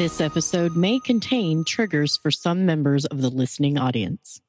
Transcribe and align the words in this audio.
This 0.00 0.22
episode 0.22 0.76
may 0.76 0.98
contain 0.98 1.62
triggers 1.62 2.16
for 2.16 2.30
some 2.30 2.64
members 2.64 3.04
of 3.04 3.20
the 3.20 3.28
listening 3.28 3.76
audience. 3.76 4.40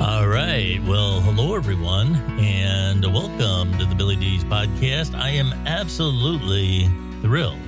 All 0.00 0.26
right. 0.26 0.80
Well, 0.88 1.20
hello, 1.20 1.54
everyone, 1.54 2.16
and 2.40 3.04
welcome 3.04 3.76
to 3.76 3.84
the 3.84 3.94
Billy 3.94 4.16
D's 4.16 4.42
podcast. 4.44 5.14
I 5.14 5.28
am 5.28 5.52
absolutely 5.66 6.88
thrilled 7.20 7.60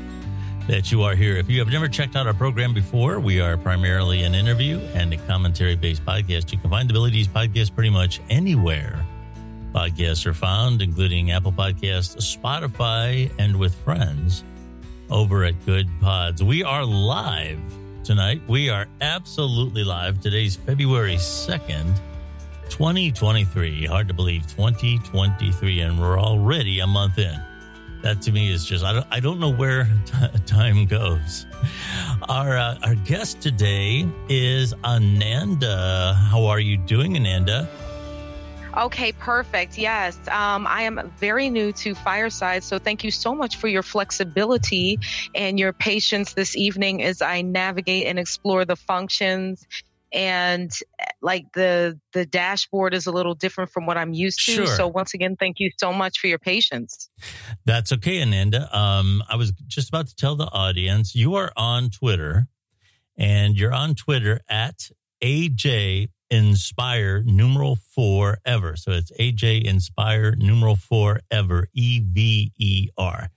that 0.69 0.91
you 0.91 1.03
are 1.03 1.15
here. 1.15 1.37
If 1.37 1.51
you 1.51 1.59
have 1.59 1.69
never 1.69 1.87
checked 1.87 2.17
out 2.17 2.27
our 2.27 2.33
program 2.33 2.73
before, 2.73 3.21
we 3.21 3.43
are 3.43 3.59
primarily 3.59 4.23
an 4.23 4.35
interview 4.35 4.79
and 4.95 5.13
a 5.13 5.19
commentary 5.27 5.77
based 5.77 6.03
podcast. 6.07 6.51
You 6.51 6.57
can 6.57 6.71
find 6.71 6.89
the 6.89 6.95
Billy 6.95 7.11
D's 7.11 7.29
podcast 7.29 7.75
pretty 7.75 7.91
much 7.91 8.23
anywhere 8.31 9.06
podcasts 9.77 10.25
are 10.25 10.33
found, 10.33 10.81
including 10.81 11.33
Apple 11.33 11.53
Podcasts, 11.53 12.17
Spotify, 12.17 13.31
and 13.39 13.55
with 13.55 13.75
friends 13.75 14.43
over 15.11 15.45
at 15.45 15.67
Good 15.67 15.87
Pods. 16.01 16.43
We 16.43 16.65
are 16.65 16.83
live 16.83 17.61
tonight. 18.03 18.41
We 18.49 18.71
are 18.71 18.89
absolutely 19.03 19.85
live. 19.85 20.19
Today's 20.23 20.57
February 20.57 21.17
2nd, 21.17 21.95
2023. 22.71 23.85
Hard 23.85 24.09
to 24.09 24.15
believe 24.15 24.47
2023, 24.47 25.81
and 25.81 26.01
we're 26.01 26.19
already 26.19 26.81
a 26.81 26.87
month 26.87 27.19
in. 27.19 27.39
That 28.01 28.23
to 28.23 28.33
me 28.33 28.51
is 28.51 28.65
just 28.65 28.83
I 28.83 28.95
don't 28.95 29.07
I 29.11 29.21
don't 29.21 29.39
know 29.39 29.53
where 29.53 29.91
t- 30.07 30.39
time 30.47 30.87
goes. 30.87 31.45
Our 32.31 32.57
uh, 32.57 32.79
our 32.83 32.95
guest 32.95 33.43
today 33.43 34.09
is 34.31 34.73
Ananda. 34.83 36.15
How 36.31 36.47
are 36.47 36.61
you 36.61 36.79
doing, 36.79 37.15
Ananda? 37.15 37.69
Okay, 38.77 39.13
perfect. 39.13 39.79
Yes. 39.79 40.19
Um, 40.29 40.67
I 40.67 40.83
am 40.83 41.11
very 41.17 41.49
new 41.49 41.73
to 41.73 41.95
Fireside, 41.95 42.63
so 42.63 42.79
thank 42.79 43.03
you 43.03 43.11
so 43.11 43.35
much 43.35 43.57
for 43.57 43.69
your 43.69 43.83
flexibility 43.83 44.99
and 45.35 45.59
your 45.59 45.73
patience 45.73 46.35
this 46.35 46.55
evening 46.55 47.03
as 47.03 47.23
I 47.23 47.41
navigate 47.41 48.07
and 48.07 48.19
explore 48.19 48.67
the 48.67 48.77
functions. 48.77 49.67
And 50.13 50.71
like 51.23 51.47
the 51.55 51.99
the 52.13 52.27
dashboard 52.27 52.93
is 52.95 53.07
a 53.07 53.13
little 53.13 53.35
different 53.35 53.71
from 53.71 53.87
what 53.87 53.97
I'm 53.97 54.13
used 54.13 54.45
to. 54.47 54.53
Sure. 54.53 54.67
So 54.67 54.87
once 54.87 55.15
again, 55.15 55.37
thank 55.37 55.59
you 55.59 55.71
so 55.79 55.93
much 55.93 56.19
for 56.19 56.27
your 56.27 56.39
patience. 56.39 57.09
That's 57.65 57.93
okay, 57.93 58.21
Ananda. 58.21 58.69
Um, 58.77 59.23
I 59.29 59.37
was 59.37 59.53
just 59.67 59.89
about 59.89 60.07
to 60.09 60.15
tell 60.15 60.37
the 60.37 60.51
audience 60.53 61.15
you 61.15 61.35
are 61.35 61.51
on 61.57 61.91
Twitter, 61.91 62.47
and 63.17 63.57
you're 63.57 63.75
on 63.75 63.95
Twitter 63.95 64.41
at 64.49 64.91
AJ 65.23 66.09
Inspire 66.31 67.23
numeral 67.25 67.77
four 67.77 68.39
ever. 68.45 68.77
So 68.77 68.91
it's 68.93 69.13
AJ 69.13 69.65
Inspire 69.65 70.35
numeral 70.37 70.77
four 70.77 71.21
ever, 71.31 71.69
E 71.73 72.01
V 72.01 72.53
E 72.59 72.89
R. 72.99 73.31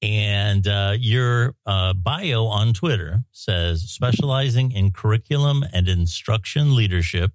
And 0.00 0.66
uh, 0.66 0.96
your 0.98 1.54
uh, 1.64 1.94
bio 1.94 2.44
on 2.44 2.74
Twitter 2.74 3.24
says 3.32 3.82
specializing 3.82 4.70
in 4.72 4.90
curriculum 4.90 5.64
and 5.72 5.88
instruction 5.88 6.74
leadership, 6.76 7.32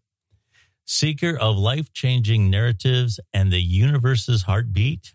seeker 0.85 1.35
of 1.35 1.57
life 1.57 1.91
changing 1.93 2.49
narratives 2.49 3.19
and 3.33 3.51
the 3.51 3.61
universe's 3.61 4.43
heartbeat, 4.43 5.13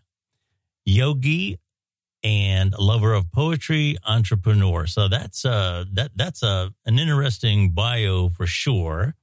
yogi, 0.84 1.58
and 2.24 2.74
lover 2.78 3.12
of 3.12 3.30
poetry, 3.30 3.98
entrepreneur. 4.04 4.86
So 4.86 5.08
that's 5.08 5.44
uh 5.44 5.84
that 5.92 6.12
that's 6.16 6.42
a 6.42 6.72
an 6.86 6.98
interesting 6.98 7.70
bio 7.70 8.30
for 8.30 8.46
sure. 8.46 9.14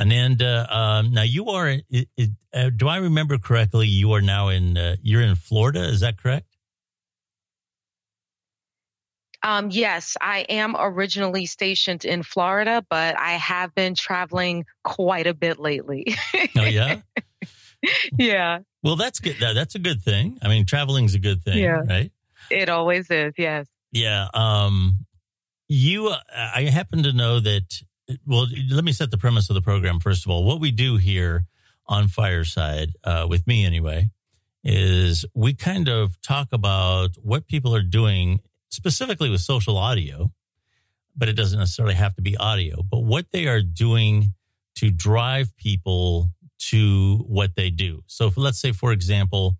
Ananda, 0.00 0.66
um, 0.74 1.12
now 1.12 1.22
you 1.22 1.48
are. 1.48 1.68
It, 1.90 2.08
it, 2.16 2.30
uh, 2.54 2.70
do 2.70 2.88
I 2.88 2.96
remember 2.96 3.36
correctly? 3.38 3.86
You 3.86 4.12
are 4.14 4.22
now 4.22 4.48
in. 4.48 4.76
Uh, 4.78 4.96
you're 5.02 5.20
in 5.22 5.34
Florida. 5.34 5.84
Is 5.84 6.00
that 6.00 6.16
correct? 6.16 6.46
Um, 9.42 9.70
yes, 9.70 10.16
I 10.20 10.40
am 10.50 10.76
originally 10.78 11.46
stationed 11.46 12.04
in 12.04 12.22
Florida, 12.22 12.84
but 12.90 13.18
I 13.18 13.32
have 13.32 13.74
been 13.74 13.94
traveling 13.94 14.66
quite 14.84 15.26
a 15.26 15.32
bit 15.34 15.58
lately. 15.58 16.14
Oh 16.56 16.64
yeah. 16.64 17.00
yeah, 18.18 18.58
Well, 18.82 18.96
that's 18.96 19.18
good. 19.20 19.36
That, 19.40 19.54
that's 19.54 19.74
a 19.74 19.78
good 19.78 20.02
thing. 20.02 20.38
I 20.42 20.48
mean, 20.48 20.66
traveling's 20.66 21.14
a 21.14 21.18
good 21.18 21.42
thing, 21.42 21.58
Yeah. 21.58 21.80
right? 21.88 22.12
it 22.50 22.68
always 22.68 23.10
is. 23.10 23.32
Yes. 23.38 23.66
Yeah. 23.92 24.28
Um, 24.34 25.06
you, 25.68 26.12
I 26.36 26.64
happen 26.64 27.02
to 27.04 27.12
know 27.14 27.40
that. 27.40 27.80
Well, 28.26 28.46
let 28.70 28.84
me 28.84 28.92
set 28.92 29.10
the 29.10 29.18
premise 29.18 29.50
of 29.50 29.54
the 29.54 29.62
program 29.62 30.00
first 30.00 30.24
of 30.24 30.30
all. 30.30 30.44
What 30.44 30.60
we 30.60 30.70
do 30.70 30.96
here 30.96 31.46
on 31.86 32.08
Fireside, 32.08 32.90
uh, 33.04 33.26
with 33.28 33.46
me 33.46 33.64
anyway, 33.64 34.10
is 34.62 35.24
we 35.34 35.54
kind 35.54 35.88
of 35.88 36.20
talk 36.22 36.48
about 36.52 37.10
what 37.22 37.46
people 37.46 37.74
are 37.74 37.82
doing 37.82 38.40
specifically 38.68 39.30
with 39.30 39.40
social 39.40 39.76
audio, 39.76 40.30
but 41.16 41.28
it 41.28 41.34
doesn't 41.34 41.58
necessarily 41.58 41.94
have 41.94 42.14
to 42.14 42.22
be 42.22 42.36
audio, 42.36 42.82
but 42.82 43.00
what 43.00 43.26
they 43.32 43.46
are 43.46 43.62
doing 43.62 44.34
to 44.76 44.90
drive 44.90 45.56
people 45.56 46.30
to 46.58 47.24
what 47.26 47.56
they 47.56 47.70
do. 47.70 48.02
So, 48.06 48.26
if, 48.26 48.36
let's 48.36 48.60
say, 48.60 48.72
for 48.72 48.92
example, 48.92 49.56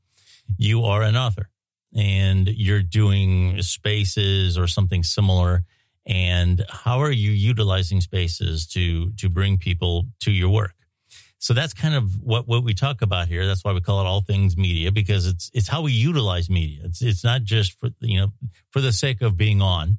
you 0.56 0.84
are 0.84 1.02
an 1.02 1.16
author 1.16 1.50
and 1.94 2.48
you're 2.48 2.82
doing 2.82 3.60
spaces 3.62 4.56
or 4.56 4.66
something 4.66 5.02
similar 5.02 5.64
and 6.06 6.64
how 6.68 7.00
are 7.00 7.10
you 7.10 7.30
utilizing 7.30 8.00
spaces 8.00 8.66
to 8.68 9.12
to 9.12 9.28
bring 9.28 9.58
people 9.58 10.06
to 10.20 10.30
your 10.30 10.48
work? 10.48 10.74
So 11.38 11.54
that's 11.54 11.72
kind 11.72 11.94
of 11.94 12.20
what 12.22 12.46
what 12.46 12.64
we 12.64 12.74
talk 12.74 13.02
about 13.02 13.28
here. 13.28 13.46
That's 13.46 13.64
why 13.64 13.72
we 13.72 13.80
call 13.80 14.00
it 14.00 14.06
all 14.06 14.20
things 14.20 14.56
media 14.56 14.92
because 14.92 15.26
it's 15.26 15.50
it's 15.54 15.68
how 15.68 15.82
we 15.82 15.92
utilize 15.92 16.50
media. 16.50 16.82
It's 16.84 17.02
it's 17.02 17.24
not 17.24 17.44
just 17.44 17.78
for 17.78 17.90
you 18.00 18.18
know 18.18 18.32
for 18.70 18.80
the 18.80 18.92
sake 18.92 19.22
of 19.22 19.36
being 19.36 19.62
on. 19.62 19.98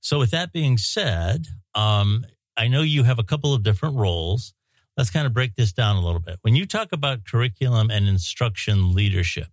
So 0.00 0.18
with 0.18 0.30
that 0.32 0.52
being 0.52 0.78
said 0.78 1.46
um 1.74 2.26
i 2.58 2.68
know 2.68 2.82
you 2.82 3.02
have 3.02 3.18
a 3.18 3.24
couple 3.24 3.54
of 3.54 3.62
different 3.62 3.96
roles. 3.96 4.54
Let's 4.96 5.10
kind 5.10 5.26
of 5.26 5.32
break 5.32 5.54
this 5.54 5.72
down 5.72 5.96
a 5.96 6.04
little 6.04 6.20
bit. 6.20 6.38
When 6.42 6.54
you 6.54 6.66
talk 6.66 6.92
about 6.92 7.24
curriculum 7.24 7.90
and 7.90 8.06
instruction 8.06 8.94
leadership 8.94 9.48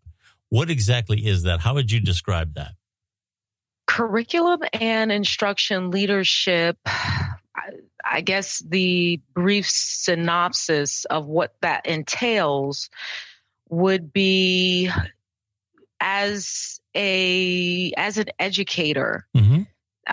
what 0.49 0.69
exactly 0.69 1.25
is 1.25 1.43
that? 1.43 1.61
How 1.61 1.75
would 1.75 1.91
you 1.91 1.99
describe 1.99 2.55
that 2.55 2.73
curriculum 3.89 4.61
and 4.73 5.11
instruction 5.11 5.89
leadership 5.89 6.77
I- 8.05 8.21
guess 8.21 8.59
the 8.59 9.19
brief 9.33 9.67
synopsis 9.67 11.05
of 11.05 11.25
what 11.25 11.55
that 11.61 11.87
entails 11.87 12.89
would 13.69 14.13
be 14.13 14.91
as 15.99 16.79
a 16.95 17.91
as 17.97 18.19
an 18.19 18.27
educator 18.37 19.25
mm-hmm. 19.35 19.63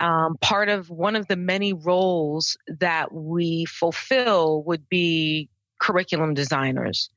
um, 0.03 0.37
part 0.41 0.69
of 0.69 0.89
one 0.89 1.15
of 1.15 1.27
the 1.27 1.35
many 1.35 1.73
roles 1.73 2.57
that 2.79 3.13
we 3.13 3.65
fulfill 3.65 4.63
would 4.63 4.89
be 4.89 5.49
curriculum 5.79 6.33
designers. 6.33 7.11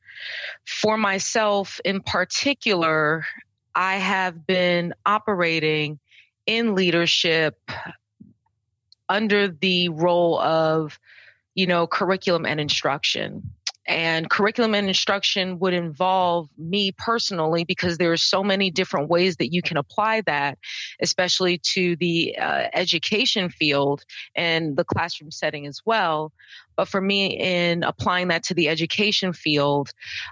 For 0.67 0.99
myself 0.99 1.81
in 1.87 2.03
particular, 2.03 3.25
I 3.75 3.97
have 3.97 4.47
been 4.47 4.93
operating 5.07 5.99
in 6.51 6.75
leadership 6.75 7.71
under 9.09 9.47
the 9.47 9.89
role 9.91 10.41
of, 10.41 10.99
you 11.55 11.65
know, 11.65 11.87
curriculum 11.87 12.45
and 12.45 12.61
instruction. 12.61 13.53
And 13.87 14.29
curriculum 14.29 14.75
and 14.75 14.89
instruction 14.89 15.61
would 15.61 15.75
involve 15.75 16.49
me 16.59 16.91
personally 16.93 17.65
because 17.65 17.99
there 17.99 18.11
are 18.11 18.17
so 18.17 18.43
many 18.43 18.69
different 18.71 19.09
ways 19.09 19.37
that 19.37 19.53
you 19.53 19.63
can 19.63 19.77
apply 19.77 20.23
that, 20.23 20.59
especially 21.01 21.59
to 21.75 21.95
the 21.97 22.37
uh, 22.37 22.67
education 22.73 23.49
field 23.49 24.05
and 24.35 24.77
the 24.77 24.85
classroom 24.85 25.31
setting 25.31 25.67
as 25.67 25.81
well. 25.85 26.33
But 26.77 26.89
for 26.89 27.01
me, 27.01 27.37
in 27.39 27.85
applying 27.85 28.29
that 28.29 28.43
to 28.45 28.55
the 28.55 28.69
education 28.69 29.33
field, 29.33 29.91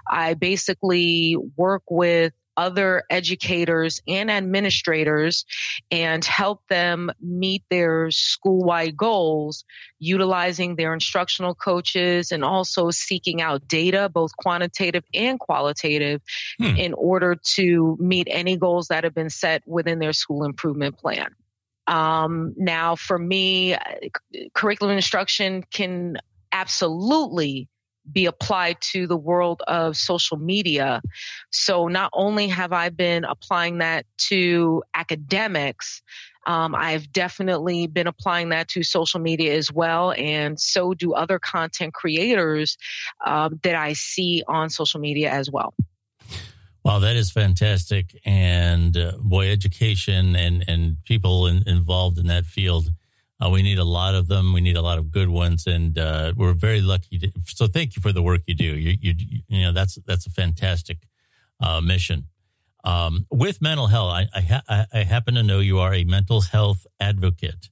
I 0.09 0.33
basically 0.33 1.37
work 1.55 1.83
with 1.89 2.33
other 2.59 3.03
educators 3.09 4.01
and 4.05 4.29
administrators 4.29 5.45
and 5.91 6.25
help 6.25 6.67
them 6.67 7.09
meet 7.21 7.63
their 7.69 8.11
school 8.11 8.59
wide 8.65 8.97
goals 8.97 9.63
utilizing 9.99 10.75
their 10.75 10.93
instructional 10.93 11.55
coaches 11.55 12.33
and 12.33 12.43
also 12.43 12.91
seeking 12.91 13.41
out 13.41 13.65
data, 13.67 14.09
both 14.09 14.35
quantitative 14.35 15.05
and 15.13 15.39
qualitative, 15.39 16.21
Hmm. 16.59 16.75
in 16.75 16.93
order 16.93 17.35
to 17.55 17.97
meet 17.99 18.27
any 18.29 18.57
goals 18.57 18.87
that 18.89 19.05
have 19.05 19.15
been 19.15 19.29
set 19.29 19.63
within 19.65 19.99
their 19.99 20.13
school 20.13 20.43
improvement 20.43 20.97
plan. 20.97 21.33
Um, 21.87 22.53
now, 22.57 22.95
for 22.95 23.17
me, 23.17 23.73
uh, 23.73 23.79
curriculum 24.53 24.95
instruction 24.95 25.63
can 25.71 26.17
absolutely 26.51 27.69
be 28.11 28.25
applied 28.25 28.79
to 28.81 29.07
the 29.07 29.17
world 29.17 29.61
of 29.67 29.97
social 29.97 30.37
media. 30.37 31.01
So 31.51 31.87
not 31.87 32.09
only 32.13 32.47
have 32.47 32.73
I 32.73 32.89
been 32.89 33.23
applying 33.23 33.79
that 33.79 34.05
to 34.29 34.83
academics, 34.95 36.01
um, 36.47 36.73
I've 36.73 37.11
definitely 37.11 37.87
been 37.87 38.07
applying 38.07 38.49
that 38.49 38.67
to 38.69 38.83
social 38.83 39.19
media 39.19 39.55
as 39.55 39.71
well, 39.71 40.13
and 40.13 40.59
so 40.59 40.93
do 40.93 41.13
other 41.13 41.37
content 41.37 41.93
creators 41.93 42.77
um, 43.25 43.59
that 43.63 43.75
I 43.75 43.93
see 43.93 44.43
on 44.47 44.69
social 44.69 44.99
media 44.99 45.29
as 45.29 45.51
well. 45.51 45.73
Wow, 46.83 46.99
that 46.99 47.15
is 47.15 47.29
fantastic. 47.29 48.19
And 48.25 48.95
uh, 48.97 49.11
boy, 49.19 49.51
education 49.51 50.35
and, 50.35 50.63
and 50.67 50.97
people 51.03 51.45
in, 51.45 51.61
involved 51.67 52.17
in 52.17 52.27
that 52.27 52.45
field. 52.45 52.91
Uh, 53.43 53.49
we 53.49 53.63
need 53.63 53.79
a 53.79 53.85
lot 53.85 54.15
of 54.15 54.27
them. 54.27 54.53
We 54.53 54.61
need 54.61 54.75
a 54.75 54.81
lot 54.81 54.97
of 54.97 55.11
good 55.11 55.29
ones, 55.29 55.65
and 55.65 55.97
uh, 55.97 56.33
we're 56.35 56.53
very 56.53 56.81
lucky. 56.81 57.19
To, 57.19 57.31
so, 57.45 57.67
thank 57.67 57.95
you 57.95 58.01
for 58.01 58.11
the 58.11 58.21
work 58.21 58.41
you 58.47 58.55
do. 58.55 58.65
You, 58.65 58.97
you, 58.99 59.13
you 59.47 59.61
know, 59.61 59.71
that's 59.71 59.95
that's 60.05 60.25
a 60.25 60.29
fantastic 60.29 60.97
uh, 61.61 61.79
mission. 61.79 62.25
Um, 62.83 63.25
with 63.29 63.61
mental 63.61 63.87
health, 63.87 64.11
I, 64.11 64.27
I, 64.33 64.41
ha- 64.41 64.85
I, 64.93 65.03
happen 65.03 65.35
to 65.35 65.43
know 65.43 65.59
you 65.59 65.79
are 65.79 65.93
a 65.93 66.05
mental 66.05 66.41
health 66.41 66.87
advocate. 66.99 67.69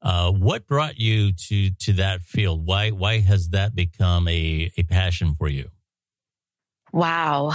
Uh, 0.00 0.30
what 0.30 0.66
brought 0.66 0.98
you 0.98 1.32
to 1.32 1.70
to 1.70 1.92
that 1.94 2.22
field? 2.22 2.66
Why 2.66 2.90
why 2.90 3.18
has 3.18 3.50
that 3.50 3.74
become 3.74 4.28
a, 4.28 4.70
a 4.76 4.82
passion 4.84 5.34
for 5.34 5.48
you? 5.48 5.70
Wow. 6.92 7.50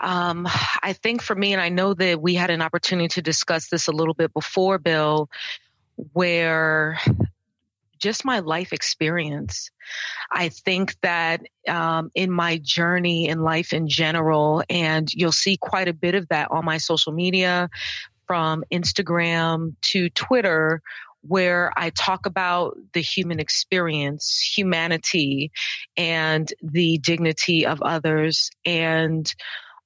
Um, 0.00 0.46
I 0.82 0.92
think 0.92 1.22
for 1.22 1.34
me, 1.34 1.52
and 1.52 1.62
I 1.62 1.70
know 1.70 1.94
that 1.94 2.20
we 2.20 2.34
had 2.34 2.50
an 2.50 2.60
opportunity 2.60 3.08
to 3.08 3.22
discuss 3.22 3.68
this 3.68 3.88
a 3.88 3.92
little 3.92 4.12
bit 4.12 4.34
before, 4.34 4.78
Bill, 4.78 5.30
where 5.96 6.98
just 8.04 8.24
my 8.24 8.40
life 8.40 8.74
experience. 8.74 9.70
I 10.30 10.50
think 10.50 10.94
that 11.00 11.40
um, 11.66 12.10
in 12.14 12.30
my 12.30 12.58
journey 12.58 13.28
in 13.28 13.40
life 13.40 13.72
in 13.72 13.88
general, 13.88 14.62
and 14.68 15.08
you'll 15.14 15.32
see 15.32 15.56
quite 15.56 15.88
a 15.88 15.94
bit 15.94 16.14
of 16.14 16.28
that 16.28 16.50
on 16.50 16.66
my 16.66 16.76
social 16.76 17.14
media 17.14 17.70
from 18.26 18.62
Instagram 18.70 19.74
to 19.92 20.10
Twitter, 20.10 20.82
where 21.22 21.72
I 21.76 21.88
talk 21.90 22.26
about 22.26 22.76
the 22.92 23.00
human 23.00 23.40
experience, 23.40 24.52
humanity, 24.54 25.50
and 25.96 26.52
the 26.62 26.98
dignity 26.98 27.64
of 27.64 27.80
others. 27.80 28.50
And 28.66 29.32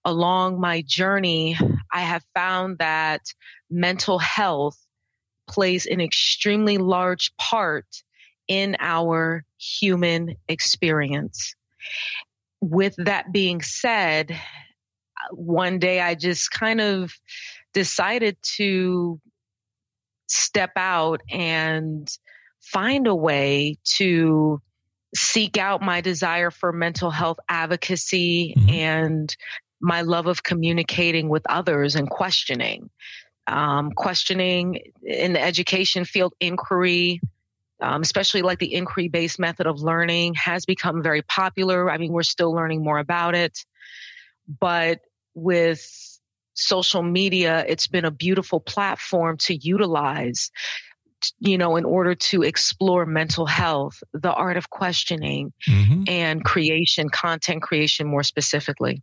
along 0.05 0.61
my 0.61 0.83
journey, 0.83 1.57
I 1.93 2.01
have 2.01 2.25
found 2.35 2.79
that 2.79 3.21
mental 3.71 4.19
health 4.19 4.77
plays 5.49 5.87
an 5.87 6.01
extremely 6.01 6.79
large 6.79 7.37
part 7.37 8.03
in 8.47 8.77
our 8.81 9.45
human 9.59 10.37
experience. 10.49 11.55
With 12.61 12.95
that 12.99 13.33
being 13.33 13.63
said, 13.63 14.37
one 15.33 15.79
day 15.79 16.01
I 16.01 16.15
just 16.15 16.51
kind 16.51 16.81
of 16.81 17.13
decided 17.75 18.37
to 18.57 19.21
step 20.29 20.73
out 20.77 21.21
and 21.31 22.09
find 22.61 23.07
a 23.07 23.15
way 23.15 23.77
to 23.85 24.61
seek 25.15 25.57
out 25.57 25.81
my 25.81 26.01
desire 26.01 26.51
for 26.51 26.73
mental 26.73 27.11
health 27.11 27.39
advocacy 27.49 28.55
mm-hmm. 28.57 28.69
and 28.71 29.37
my 29.81 30.03
love 30.03 30.27
of 30.27 30.43
communicating 30.43 31.29
with 31.29 31.43
others 31.49 31.95
and 31.95 32.11
questioning. 32.11 32.91
Um, 33.49 33.93
questioning 33.93 34.81
in 35.03 35.33
the 35.33 35.43
education 35.43 36.05
field, 36.05 36.35
inquiry, 36.39 37.21
um, 37.81 38.03
especially 38.03 38.43
like 38.43 38.59
the 38.59 38.75
inquiry 38.75 39.09
based 39.09 39.39
method 39.39 39.67
of 39.67 39.81
learning, 39.81 40.35
has 40.35 40.67
become 40.67 41.03
very 41.03 41.23
popular. 41.23 41.91
I 41.91 41.97
mean, 41.97 42.13
we're 42.13 42.25
still 42.25 42.53
learning 42.53 42.85
more 42.85 42.99
about 42.99 43.35
it. 43.35 43.65
But 44.61 45.01
with 45.35 45.83
social 46.53 47.03
media, 47.03 47.65
it's 47.67 47.87
been 47.87 48.05
a 48.05 48.11
beautiful 48.11 48.61
platform 48.61 49.39
to 49.39 49.55
utilize, 49.55 50.51
you 51.39 51.57
know, 51.57 51.77
in 51.77 51.85
order 51.85 52.15
to 52.15 52.43
explore 52.43 53.07
mental 53.07 53.47
health, 53.47 54.03
the 54.13 54.33
art 54.33 54.57
of 54.57 54.69
questioning, 54.69 55.53
mm-hmm. 55.67 56.03
and 56.07 56.45
creation, 56.45 57.09
content 57.09 57.63
creation 57.63 58.07
more 58.07 58.23
specifically. 58.23 59.01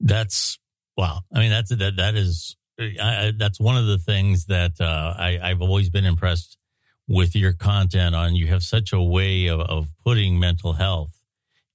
That's 0.00 0.58
wow. 0.96 1.20
I 1.34 1.40
mean, 1.40 1.50
that's 1.50 1.70
that 1.70 1.96
that 1.96 2.14
is 2.14 2.56
I, 2.78 3.32
that's 3.36 3.58
one 3.58 3.76
of 3.76 3.86
the 3.86 3.98
things 3.98 4.46
that 4.46 4.80
uh, 4.80 5.14
I, 5.18 5.38
I've 5.42 5.60
always 5.60 5.90
been 5.90 6.04
impressed 6.04 6.56
with 7.08 7.34
your 7.34 7.52
content 7.52 8.14
on. 8.14 8.36
You 8.36 8.46
have 8.48 8.62
such 8.62 8.92
a 8.92 9.02
way 9.02 9.46
of, 9.46 9.60
of 9.60 9.88
putting 10.04 10.38
mental 10.38 10.74
health 10.74 11.20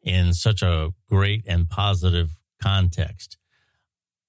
in 0.01 0.33
such 0.33 0.61
a 0.61 0.91
great 1.09 1.43
and 1.47 1.69
positive 1.69 2.29
context. 2.61 3.37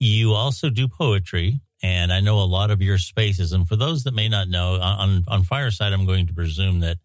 You 0.00 0.32
also 0.32 0.70
do 0.70 0.88
poetry, 0.88 1.60
and 1.82 2.12
I 2.12 2.20
know 2.20 2.40
a 2.40 2.44
lot 2.44 2.70
of 2.70 2.82
your 2.82 2.98
spaces. 2.98 3.52
And 3.52 3.68
for 3.68 3.76
those 3.76 4.04
that 4.04 4.14
may 4.14 4.28
not 4.28 4.48
know, 4.48 4.80
on 4.80 5.24
on 5.28 5.44
Fireside, 5.44 5.92
I'm 5.92 6.06
going 6.06 6.26
to 6.26 6.34
presume 6.34 6.80
that 6.80 6.98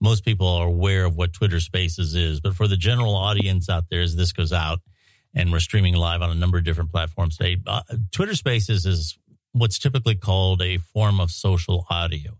most 0.00 0.24
people 0.24 0.48
are 0.48 0.66
aware 0.66 1.04
of 1.04 1.16
what 1.16 1.32
Twitter 1.32 1.60
Spaces 1.60 2.14
is. 2.14 2.40
But 2.40 2.54
for 2.54 2.68
the 2.68 2.76
general 2.76 3.14
audience 3.14 3.68
out 3.68 3.84
there, 3.90 4.02
as 4.02 4.16
this 4.16 4.32
goes 4.32 4.52
out, 4.52 4.80
and 5.36 5.52
we're 5.52 5.60
streaming 5.60 5.94
live 5.94 6.20
on 6.20 6.30
a 6.30 6.34
number 6.34 6.58
of 6.58 6.64
different 6.64 6.90
platforms 6.90 7.36
today, 7.36 7.58
uh, 7.68 7.82
Twitter 8.10 8.34
Spaces 8.34 8.84
is 8.84 9.16
what's 9.52 9.78
typically 9.78 10.16
called 10.16 10.60
a 10.60 10.78
form 10.78 11.20
of 11.20 11.30
social 11.30 11.86
audio. 11.88 12.32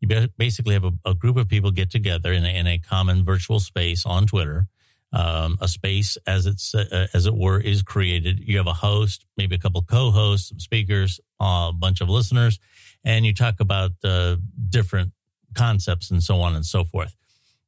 You 0.00 0.28
basically 0.36 0.74
have 0.74 0.84
a, 0.84 0.92
a 1.06 1.14
group 1.14 1.38
of 1.38 1.48
people 1.48 1.70
get 1.70 1.90
together 1.90 2.34
in 2.34 2.44
a, 2.44 2.48
in 2.48 2.66
a 2.66 2.78
common 2.78 3.24
virtual 3.24 3.60
space 3.60 4.04
on 4.04 4.26
Twitter 4.26 4.68
um, 5.12 5.58
a 5.60 5.68
space 5.68 6.16
as 6.26 6.46
it's 6.46 6.74
uh, 6.74 7.06
as 7.12 7.26
it 7.26 7.34
were 7.34 7.60
is 7.60 7.82
created. 7.82 8.40
You 8.40 8.56
have 8.56 8.66
a 8.66 8.72
host, 8.72 9.26
maybe 9.36 9.54
a 9.54 9.58
couple 9.58 9.82
co-hosts, 9.82 10.48
some 10.48 10.58
speakers, 10.58 11.20
a 11.38 11.72
bunch 11.74 12.00
of 12.00 12.08
listeners, 12.08 12.58
and 13.04 13.26
you 13.26 13.34
talk 13.34 13.60
about 13.60 13.92
uh, 14.02 14.36
different 14.68 15.12
concepts 15.54 16.10
and 16.10 16.22
so 16.22 16.40
on 16.40 16.54
and 16.54 16.64
so 16.64 16.84
forth. 16.84 17.14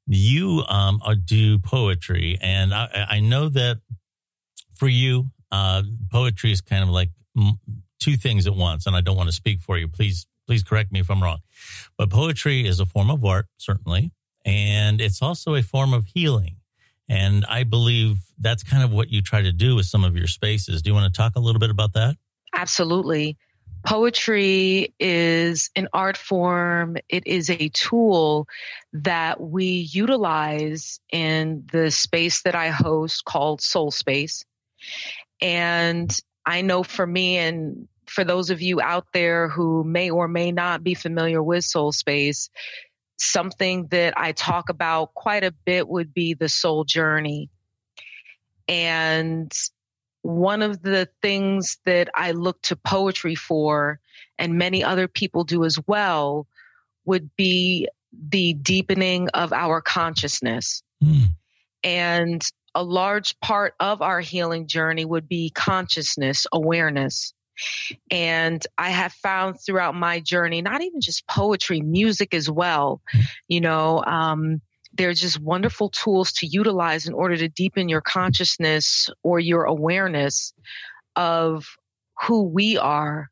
You 0.06 0.64
um, 0.68 1.00
do 1.24 1.58
poetry, 1.58 2.38
and 2.40 2.74
I, 2.74 3.06
I, 3.10 3.20
know 3.20 3.48
that 3.50 3.80
for 4.74 4.88
you, 4.88 5.30
uh, 5.50 5.82
poetry 6.10 6.52
is 6.52 6.60
kind 6.60 6.82
of 6.82 6.90
like 6.90 7.10
two 8.00 8.16
things 8.16 8.46
at 8.46 8.54
once. 8.54 8.86
And 8.86 8.94
I 8.94 9.00
don't 9.00 9.16
want 9.16 9.28
to 9.28 9.34
speak 9.34 9.60
for 9.60 9.78
you. 9.78 9.88
Please, 9.88 10.26
please 10.46 10.62
correct 10.62 10.92
me 10.92 11.00
if 11.00 11.10
I'm 11.10 11.22
wrong. 11.22 11.38
But 11.96 12.10
poetry 12.10 12.66
is 12.66 12.80
a 12.80 12.86
form 12.86 13.10
of 13.10 13.24
art, 13.24 13.46
certainly, 13.56 14.12
and 14.44 15.00
it's 15.00 15.22
also 15.22 15.54
a 15.54 15.62
form 15.62 15.94
of 15.94 16.06
healing. 16.06 16.56
And 17.08 17.44
I 17.46 17.64
believe 17.64 18.18
that's 18.38 18.62
kind 18.62 18.82
of 18.82 18.92
what 18.92 19.10
you 19.10 19.20
try 19.20 19.42
to 19.42 19.52
do 19.52 19.76
with 19.76 19.86
some 19.86 20.04
of 20.04 20.16
your 20.16 20.26
spaces. 20.26 20.82
Do 20.82 20.90
you 20.90 20.94
want 20.94 21.12
to 21.12 21.16
talk 21.16 21.36
a 21.36 21.40
little 21.40 21.60
bit 21.60 21.70
about 21.70 21.92
that? 21.92 22.16
Absolutely. 22.54 23.36
Poetry 23.84 24.94
is 24.98 25.70
an 25.76 25.88
art 25.92 26.16
form. 26.16 26.96
It 27.10 27.26
is 27.26 27.50
a 27.50 27.68
tool 27.70 28.48
that 28.94 29.40
we 29.40 29.66
utilize 29.92 31.00
in 31.12 31.64
the 31.70 31.90
space 31.90 32.42
that 32.42 32.54
I 32.54 32.68
host 32.68 33.26
called 33.26 33.60
Soul 33.60 33.90
Space. 33.90 34.44
And 35.40 36.16
I 36.46 36.62
know 36.62 36.82
for 36.82 37.06
me 37.06 37.38
and 37.38 37.88
for 38.06 38.24
those 38.24 38.50
of 38.50 38.60
you 38.60 38.80
out 38.80 39.06
there 39.12 39.48
who 39.48 39.82
may 39.84 40.10
or 40.10 40.28
may 40.28 40.52
not 40.52 40.82
be 40.84 40.94
familiar 40.94 41.42
with 41.42 41.64
Soul 41.64 41.92
Space, 41.92 42.50
something 43.16 43.86
that 43.90 44.14
I 44.16 44.32
talk 44.32 44.68
about 44.68 45.14
quite 45.14 45.44
a 45.44 45.54
bit 45.64 45.88
would 45.88 46.12
be 46.12 46.34
the 46.34 46.48
soul 46.48 46.84
journey. 46.84 47.50
And 48.68 49.52
one 50.22 50.62
of 50.62 50.82
the 50.82 51.08
things 51.22 51.78
that 51.84 52.08
I 52.14 52.32
look 52.32 52.60
to 52.62 52.76
poetry 52.76 53.34
for, 53.34 54.00
and 54.38 54.58
many 54.58 54.82
other 54.82 55.06
people 55.06 55.44
do 55.44 55.64
as 55.64 55.78
well, 55.86 56.46
would 57.04 57.34
be 57.36 57.88
the 58.30 58.54
deepening 58.54 59.28
of 59.30 59.52
our 59.52 59.80
consciousness. 59.80 60.82
Mm. 61.02 61.28
And 61.82 62.42
a 62.74 62.82
large 62.82 63.38
part 63.40 63.74
of 63.80 64.02
our 64.02 64.20
healing 64.20 64.66
journey 64.66 65.04
would 65.04 65.28
be 65.28 65.50
consciousness, 65.50 66.46
awareness. 66.52 67.32
And 68.10 68.66
I 68.78 68.90
have 68.90 69.12
found 69.12 69.56
throughout 69.64 69.94
my 69.94 70.20
journey, 70.20 70.60
not 70.60 70.82
even 70.82 71.00
just 71.00 71.26
poetry, 71.28 71.80
music 71.80 72.34
as 72.34 72.50
well, 72.50 73.00
you 73.48 73.60
know, 73.60 74.02
um, 74.04 74.60
they're 74.96 75.14
just 75.14 75.40
wonderful 75.40 75.88
tools 75.90 76.32
to 76.32 76.46
utilize 76.46 77.06
in 77.06 77.14
order 77.14 77.36
to 77.36 77.48
deepen 77.48 77.88
your 77.88 78.00
consciousness 78.00 79.08
or 79.22 79.40
your 79.40 79.64
awareness 79.64 80.52
of 81.16 81.66
who 82.22 82.42
we 82.44 82.78
are, 82.78 83.28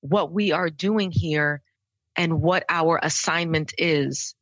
what 0.00 0.32
we 0.32 0.52
are 0.52 0.70
doing 0.70 1.10
here, 1.10 1.62
and 2.16 2.40
what 2.40 2.64
our 2.68 2.98
assignment 3.02 3.72
is. 3.78 4.34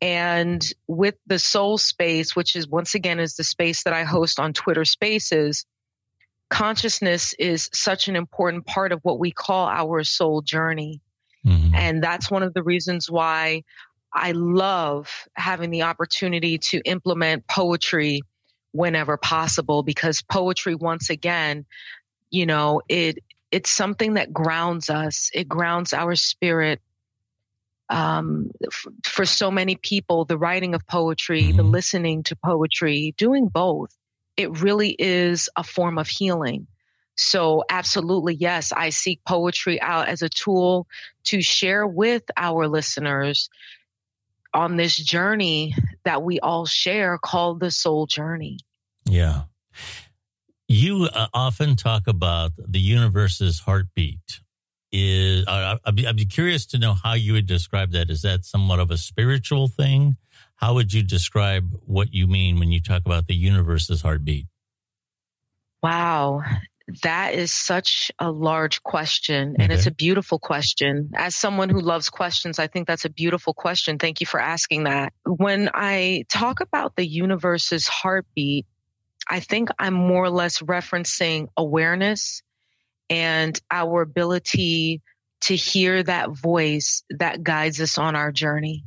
And 0.00 0.66
with 0.86 1.16
the 1.26 1.38
soul 1.38 1.76
space, 1.76 2.34
which 2.34 2.56
is 2.56 2.66
once 2.66 2.94
again 2.94 3.20
is 3.20 3.36
the 3.36 3.44
space 3.44 3.82
that 3.82 3.92
I 3.92 4.04
host 4.04 4.40
on 4.40 4.52
Twitter 4.52 4.84
Spaces, 4.84 5.66
consciousness 6.48 7.34
is 7.38 7.68
such 7.72 8.08
an 8.08 8.16
important 8.16 8.66
part 8.66 8.92
of 8.92 9.00
what 9.02 9.18
we 9.18 9.30
call 9.30 9.68
our 9.68 10.02
soul 10.04 10.42
journey. 10.42 11.00
Mm-hmm. 11.46 11.74
And 11.74 12.02
that's 12.02 12.30
one 12.30 12.42
of 12.42 12.54
the 12.54 12.62
reasons 12.62 13.10
why 13.10 13.62
I 14.12 14.32
love 14.32 15.28
having 15.34 15.70
the 15.70 15.82
opportunity 15.82 16.58
to 16.58 16.80
implement 16.84 17.46
poetry 17.46 18.22
whenever 18.72 19.16
possible 19.16 19.82
because 19.82 20.22
poetry 20.22 20.74
once 20.74 21.10
again, 21.10 21.64
you 22.30 22.46
know, 22.46 22.82
it 22.88 23.18
it's 23.50 23.70
something 23.70 24.14
that 24.14 24.32
grounds 24.32 24.90
us. 24.90 25.30
It 25.34 25.48
grounds 25.48 25.92
our 25.92 26.14
spirit. 26.14 26.80
Um, 27.90 28.52
f- 28.64 28.86
for 29.04 29.26
so 29.26 29.50
many 29.50 29.74
people, 29.74 30.24
the 30.24 30.38
writing 30.38 30.74
of 30.74 30.86
poetry, 30.86 31.42
mm-hmm. 31.42 31.56
the 31.56 31.62
listening 31.64 32.22
to 32.24 32.36
poetry, 32.36 33.14
doing 33.18 33.48
both 33.48 33.90
it 34.40 34.62
really 34.62 34.96
is 34.98 35.48
a 35.56 35.62
form 35.62 35.98
of 35.98 36.08
healing. 36.08 36.66
So, 37.16 37.64
absolutely, 37.68 38.34
yes, 38.34 38.72
I 38.72 38.88
seek 38.88 39.22
poetry 39.26 39.80
out 39.80 40.08
as 40.08 40.22
a 40.22 40.30
tool 40.30 40.86
to 41.24 41.42
share 41.42 41.86
with 41.86 42.22
our 42.36 42.66
listeners 42.66 43.50
on 44.54 44.76
this 44.76 44.96
journey 44.96 45.74
that 46.04 46.22
we 46.22 46.40
all 46.40 46.64
share 46.64 47.18
called 47.18 47.60
the 47.60 47.70
soul 47.70 48.06
journey. 48.06 48.58
Yeah. 49.04 49.42
You 50.66 51.08
uh, 51.12 51.26
often 51.34 51.76
talk 51.76 52.06
about 52.06 52.52
the 52.56 52.80
universe's 52.80 53.60
heartbeat. 53.60 54.40
Is 54.92 55.46
uh, 55.46 55.76
I'd, 55.84 55.94
be, 55.94 56.06
I'd 56.06 56.16
be 56.16 56.26
curious 56.26 56.66
to 56.66 56.78
know 56.78 56.94
how 56.94 57.14
you 57.14 57.34
would 57.34 57.46
describe 57.46 57.92
that. 57.92 58.10
Is 58.10 58.22
that 58.22 58.44
somewhat 58.44 58.80
of 58.80 58.90
a 58.90 58.96
spiritual 58.96 59.68
thing? 59.68 60.16
How 60.56 60.74
would 60.74 60.92
you 60.92 61.02
describe 61.02 61.74
what 61.86 62.12
you 62.12 62.26
mean 62.26 62.58
when 62.58 62.72
you 62.72 62.80
talk 62.80 63.02
about 63.06 63.26
the 63.28 63.34
universe's 63.34 64.02
heartbeat? 64.02 64.46
Wow, 65.82 66.42
that 67.02 67.34
is 67.34 67.52
such 67.52 68.10
a 68.18 68.30
large 68.30 68.82
question 68.82 69.56
and 69.58 69.70
okay. 69.70 69.74
it's 69.74 69.86
a 69.86 69.90
beautiful 69.90 70.38
question. 70.38 71.10
As 71.14 71.34
someone 71.34 71.68
who 71.68 71.80
loves 71.80 72.10
questions, 72.10 72.58
I 72.58 72.66
think 72.66 72.86
that's 72.86 73.04
a 73.04 73.10
beautiful 73.10 73.54
question. 73.54 73.98
Thank 73.98 74.20
you 74.20 74.26
for 74.26 74.40
asking 74.40 74.84
that. 74.84 75.12
When 75.24 75.70
I 75.72 76.24
talk 76.28 76.60
about 76.60 76.96
the 76.96 77.06
universe's 77.06 77.86
heartbeat, 77.86 78.66
I 79.28 79.40
think 79.40 79.68
I'm 79.78 79.94
more 79.94 80.24
or 80.24 80.30
less 80.30 80.60
referencing 80.60 81.48
awareness 81.56 82.42
and 83.10 83.60
our 83.70 84.00
ability 84.00 85.02
to 85.42 85.56
hear 85.56 86.02
that 86.02 86.30
voice 86.30 87.02
that 87.10 87.42
guides 87.42 87.80
us 87.80 87.98
on 87.98 88.14
our 88.14 88.30
journey. 88.30 88.84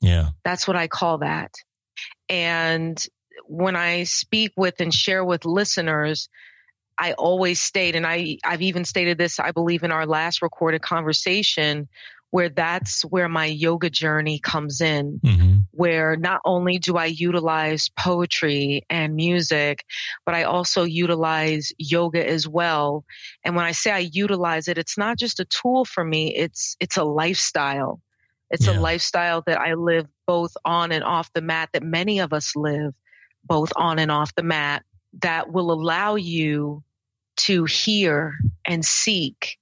Yeah. 0.00 0.30
That's 0.44 0.66
what 0.66 0.76
I 0.76 0.88
call 0.88 1.18
that. 1.18 1.52
And 2.28 3.02
when 3.46 3.76
I 3.76 4.04
speak 4.04 4.52
with 4.56 4.80
and 4.80 4.94
share 4.94 5.24
with 5.24 5.44
listeners, 5.44 6.28
I 6.98 7.14
always 7.14 7.60
state, 7.60 7.96
and 7.96 8.06
I, 8.06 8.38
I've 8.44 8.62
even 8.62 8.84
stated 8.84 9.18
this, 9.18 9.40
I 9.40 9.52
believe, 9.52 9.82
in 9.82 9.90
our 9.90 10.06
last 10.06 10.42
recorded 10.42 10.82
conversation, 10.82 11.88
where 12.30 12.48
that's 12.48 13.02
where 13.02 13.28
my 13.28 13.46
yoga 13.46 13.90
journey 13.90 14.38
comes 14.38 14.80
in, 14.80 15.20
mm-hmm. 15.24 15.56
where 15.72 16.16
not 16.16 16.40
only 16.44 16.78
do 16.78 16.96
I 16.96 17.06
utilize 17.06 17.88
poetry 17.98 18.84
and 18.88 19.16
music, 19.16 19.84
but 20.24 20.34
I 20.34 20.44
also 20.44 20.84
utilize 20.84 21.72
yoga 21.78 22.26
as 22.26 22.46
well. 22.46 23.04
And 23.44 23.56
when 23.56 23.64
I 23.64 23.72
say 23.72 23.90
I 23.90 24.10
utilize 24.12 24.68
it, 24.68 24.78
it's 24.78 24.96
not 24.96 25.18
just 25.18 25.40
a 25.40 25.44
tool 25.44 25.84
for 25.84 26.04
me, 26.04 26.34
it's, 26.34 26.76
it's 26.80 26.96
a 26.96 27.04
lifestyle. 27.04 28.00
It's 28.50 28.66
yeah. 28.66 28.78
a 28.78 28.80
lifestyle 28.80 29.42
that 29.46 29.60
I 29.60 29.74
live 29.74 30.06
both 30.26 30.56
on 30.64 30.92
and 30.92 31.04
off 31.04 31.32
the 31.32 31.42
mat 31.42 31.70
that 31.72 31.82
many 31.82 32.20
of 32.20 32.32
us 32.32 32.54
live 32.54 32.94
both 33.44 33.72
on 33.76 33.98
and 33.98 34.10
off 34.10 34.34
the 34.34 34.42
mat 34.42 34.84
that 35.22 35.52
will 35.52 35.72
allow 35.72 36.14
you 36.14 36.82
to 37.36 37.64
hear 37.64 38.34
and 38.66 38.84
seek 38.84 39.56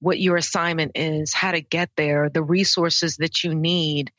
what 0.00 0.20
your 0.20 0.36
assignment 0.36 0.92
is, 0.94 1.32
how 1.32 1.52
to 1.52 1.60
get 1.60 1.90
there, 1.96 2.28
the 2.28 2.42
resources 2.42 3.16
that 3.18 3.44
you 3.44 3.54
need, 3.54 4.10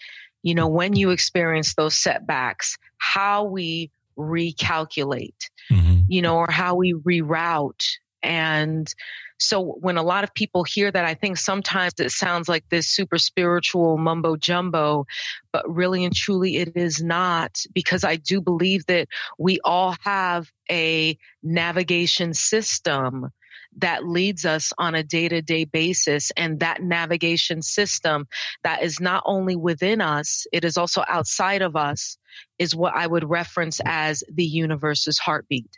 you 0.43 0.55
know, 0.55 0.67
when 0.67 0.95
you 0.95 1.11
experience 1.11 1.75
those 1.75 1.95
setbacks, 1.95 2.77
how 2.97 3.43
we 3.43 3.91
recalculate, 4.17 5.49
mm-hmm. 5.71 6.01
you 6.07 6.21
know, 6.21 6.37
or 6.37 6.49
how 6.49 6.75
we 6.75 6.93
reroute. 6.93 7.85
And 8.23 8.93
so 9.39 9.59
when 9.81 9.97
a 9.97 10.03
lot 10.03 10.23
of 10.23 10.33
people 10.35 10.63
hear 10.63 10.91
that, 10.91 11.03
I 11.03 11.15
think 11.15 11.37
sometimes 11.37 11.93
it 11.99 12.11
sounds 12.11 12.47
like 12.47 12.63
this 12.69 12.87
super 12.87 13.17
spiritual 13.17 13.97
mumbo 13.97 14.35
jumbo, 14.35 15.07
but 15.51 15.67
really 15.67 16.05
and 16.05 16.13
truly 16.15 16.57
it 16.57 16.73
is 16.75 17.01
not 17.01 17.59
because 17.73 18.03
I 18.03 18.17
do 18.17 18.39
believe 18.39 18.85
that 18.85 19.07
we 19.39 19.59
all 19.63 19.95
have 20.01 20.51
a 20.69 21.17
navigation 21.41 22.35
system 22.35 23.31
that 23.77 24.05
leads 24.05 24.45
us 24.45 24.73
on 24.77 24.95
a 24.95 25.03
day 25.03 25.29
to 25.29 25.41
day 25.41 25.65
basis. 25.65 26.31
And 26.37 26.59
that 26.59 26.81
navigation 26.81 27.61
system 27.61 28.27
that 28.63 28.83
is 28.83 28.99
not 28.99 29.23
only 29.25 29.55
within 29.55 30.01
us, 30.01 30.45
it 30.51 30.65
is 30.65 30.77
also 30.77 31.03
outside 31.07 31.61
of 31.61 31.75
us, 31.75 32.17
is 32.59 32.75
what 32.75 32.93
I 32.95 33.07
would 33.07 33.29
reference 33.29 33.79
as 33.85 34.23
the 34.31 34.45
universe's 34.45 35.17
heartbeat. 35.17 35.77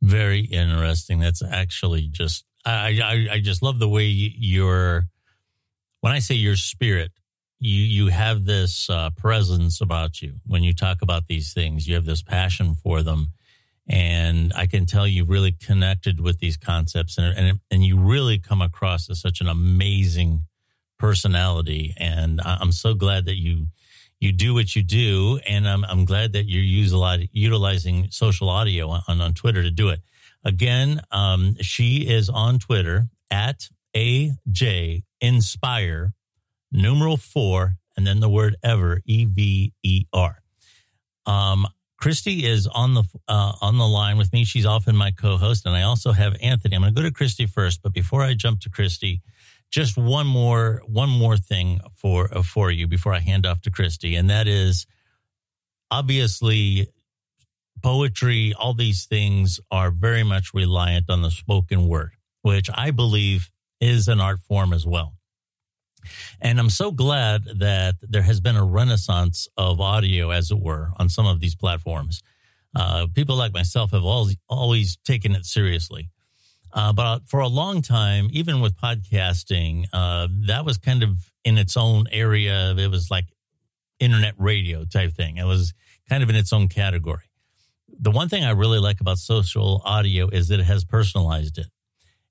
Very 0.00 0.40
interesting. 0.40 1.20
That's 1.20 1.42
actually 1.42 2.08
just 2.08 2.44
I, 2.64 3.00
I, 3.02 3.34
I 3.34 3.40
just 3.40 3.62
love 3.62 3.78
the 3.78 3.88
way 3.88 4.06
you're. 4.06 5.06
When 6.00 6.12
I 6.12 6.18
say 6.18 6.34
your 6.34 6.56
spirit, 6.56 7.12
you 7.58 7.82
you 7.82 8.06
have 8.08 8.44
this 8.44 8.90
uh, 8.90 9.10
presence 9.16 9.80
about 9.80 10.20
you 10.20 10.34
when 10.46 10.62
you 10.62 10.74
talk 10.74 11.02
about 11.02 11.28
these 11.28 11.52
things. 11.52 11.86
You 11.86 11.94
have 11.94 12.04
this 12.04 12.22
passion 12.22 12.74
for 12.74 13.02
them, 13.02 13.28
and 13.88 14.52
I 14.54 14.66
can 14.66 14.86
tell 14.86 15.06
you've 15.06 15.30
really 15.30 15.52
connected 15.52 16.20
with 16.20 16.38
these 16.38 16.56
concepts, 16.56 17.18
and 17.18 17.36
and 17.36 17.60
and 17.70 17.84
you 17.84 17.98
really 17.98 18.38
come 18.38 18.62
across 18.62 19.10
as 19.10 19.20
such 19.20 19.40
an 19.40 19.48
amazing 19.48 20.42
personality. 20.98 21.94
And 21.96 22.40
I'm 22.44 22.72
so 22.72 22.94
glad 22.94 23.26
that 23.26 23.36
you 23.36 23.66
you 24.20 24.32
do 24.32 24.54
what 24.54 24.76
you 24.76 24.82
do, 24.82 25.40
and 25.48 25.68
I'm 25.68 25.84
I'm 25.84 26.04
glad 26.04 26.32
that 26.34 26.48
you're 26.48 26.62
use 26.62 26.92
a 26.92 26.98
lot, 26.98 27.18
utilizing 27.32 28.08
social 28.10 28.48
audio 28.48 28.88
on 29.08 29.20
on 29.20 29.34
Twitter 29.34 29.62
to 29.62 29.70
do 29.70 29.88
it. 29.88 30.00
Again, 30.44 31.00
um, 31.10 31.56
she 31.60 32.08
is 32.08 32.28
on 32.28 32.58
Twitter 32.58 33.08
at 33.30 33.68
AJ 33.96 35.02
Inspire, 35.20 36.12
numeral 36.70 37.16
four, 37.16 37.76
and 37.96 38.06
then 38.06 38.20
the 38.20 38.28
word 38.28 38.56
ever, 38.62 39.00
E 39.04 39.24
V 39.24 39.72
E 39.82 40.04
R. 40.12 40.38
Um, 41.26 41.66
Christy 42.02 42.44
is 42.44 42.66
on 42.66 42.94
the 42.94 43.04
uh, 43.28 43.52
on 43.60 43.78
the 43.78 43.86
line 43.86 44.18
with 44.18 44.32
me. 44.32 44.44
She's 44.44 44.66
often 44.66 44.96
my 44.96 45.12
co-host, 45.12 45.66
and 45.66 45.76
I 45.76 45.82
also 45.82 46.10
have 46.10 46.34
Anthony. 46.42 46.74
I'm 46.74 46.82
going 46.82 46.92
to 46.92 47.00
go 47.00 47.06
to 47.06 47.14
Christy 47.14 47.46
first, 47.46 47.80
but 47.80 47.92
before 47.92 48.22
I 48.22 48.34
jump 48.34 48.58
to 48.62 48.70
Christy, 48.70 49.22
just 49.70 49.96
one 49.96 50.26
more 50.26 50.82
one 50.84 51.08
more 51.08 51.36
thing 51.36 51.78
for 51.94 52.26
for 52.42 52.72
you 52.72 52.88
before 52.88 53.14
I 53.14 53.20
hand 53.20 53.46
off 53.46 53.60
to 53.60 53.70
Christy, 53.70 54.16
and 54.16 54.28
that 54.30 54.48
is 54.48 54.84
obviously 55.92 56.88
poetry, 57.84 58.52
all 58.58 58.74
these 58.74 59.04
things 59.04 59.60
are 59.70 59.92
very 59.92 60.24
much 60.24 60.52
reliant 60.52 61.08
on 61.08 61.22
the 61.22 61.30
spoken 61.30 61.86
word, 61.86 62.10
which 62.42 62.68
I 62.74 62.90
believe 62.90 63.48
is 63.80 64.08
an 64.08 64.20
art 64.20 64.40
form 64.40 64.72
as 64.72 64.84
well. 64.84 65.14
And 66.40 66.58
I'm 66.58 66.70
so 66.70 66.90
glad 66.90 67.44
that 67.56 67.96
there 68.02 68.22
has 68.22 68.40
been 68.40 68.56
a 68.56 68.64
renaissance 68.64 69.48
of 69.56 69.80
audio, 69.80 70.30
as 70.30 70.50
it 70.50 70.58
were, 70.58 70.92
on 70.98 71.08
some 71.08 71.26
of 71.26 71.40
these 71.40 71.54
platforms. 71.54 72.22
Uh, 72.74 73.06
people 73.14 73.36
like 73.36 73.52
myself 73.52 73.90
have 73.92 74.04
always, 74.04 74.36
always 74.48 74.96
taken 75.04 75.34
it 75.34 75.44
seriously. 75.44 76.10
Uh, 76.72 76.92
but 76.92 77.28
for 77.28 77.40
a 77.40 77.48
long 77.48 77.82
time, 77.82 78.28
even 78.32 78.60
with 78.60 78.74
podcasting, 78.76 79.84
uh, 79.92 80.26
that 80.46 80.64
was 80.64 80.78
kind 80.78 81.02
of 81.02 81.30
in 81.44 81.58
its 81.58 81.76
own 81.76 82.06
area. 82.10 82.74
It 82.76 82.90
was 82.90 83.10
like 83.10 83.26
internet 84.00 84.34
radio 84.38 84.84
type 84.84 85.12
thing. 85.12 85.36
It 85.36 85.44
was 85.44 85.74
kind 86.08 86.22
of 86.22 86.30
in 86.30 86.36
its 86.36 86.52
own 86.52 86.68
category 86.68 87.24
the 87.98 88.10
one 88.10 88.28
thing 88.28 88.44
I 88.44 88.50
really 88.50 88.78
like 88.78 89.00
about 89.00 89.18
social 89.18 89.82
audio 89.84 90.28
is 90.28 90.48
that 90.48 90.60
it 90.60 90.64
has 90.64 90.84
personalized 90.84 91.58
it. 91.58 91.66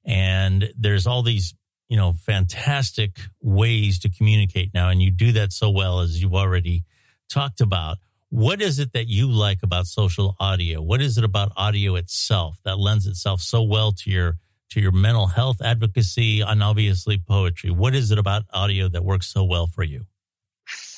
And 0.04 0.70
there's 0.78 1.08
all 1.08 1.24
these, 1.24 1.54
you 1.92 1.98
know, 1.98 2.14
fantastic 2.14 3.20
ways 3.42 4.00
to 4.00 4.10
communicate 4.10 4.74
now. 4.74 4.88
And 4.88 5.02
you 5.02 5.12
do 5.12 5.34
that 5.34 5.52
so 5.52 5.70
well 5.70 6.00
as 6.00 6.22
you've 6.22 6.34
already 6.34 6.86
talked 7.30 7.60
about. 7.60 7.98
What 8.30 8.62
is 8.62 8.80
it 8.80 8.94
that 8.94 9.10
you 9.10 9.30
like 9.30 9.62
about 9.62 9.88
social 9.88 10.38
audio? 10.40 10.82
What 10.82 11.02
is 11.02 11.18
it 11.18 11.26
about 11.26 11.52
audio 11.58 11.96
itself 11.96 12.60
that 12.64 12.80
lends 12.80 13.08
itself 13.08 13.42
so 13.42 13.62
well 13.62 13.92
to 13.92 14.10
your 14.10 14.38
to 14.70 14.80
your 14.80 14.94
mental 14.94 15.28
health 15.28 15.62
advocacy 15.62 16.40
and 16.40 16.64
obviously 16.64 17.18
poetry? 17.18 17.72
What 17.72 17.94
is 17.94 18.10
it 18.10 18.18
about 18.18 18.44
audio 18.54 18.88
that 18.88 19.04
works 19.04 19.28
so 19.28 19.44
well 19.44 19.68
for 19.68 19.84
you? 19.84 20.06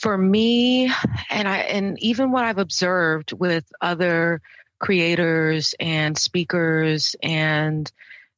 for 0.03 0.17
me 0.17 0.91
and 1.29 1.47
i 1.47 1.59
and 1.59 1.97
even 2.00 2.29
what 2.29 2.43
i've 2.43 2.57
observed 2.57 3.31
with 3.31 3.63
other 3.81 4.41
creators 4.79 5.73
and 5.79 6.17
speakers 6.17 7.15
and 7.23 7.91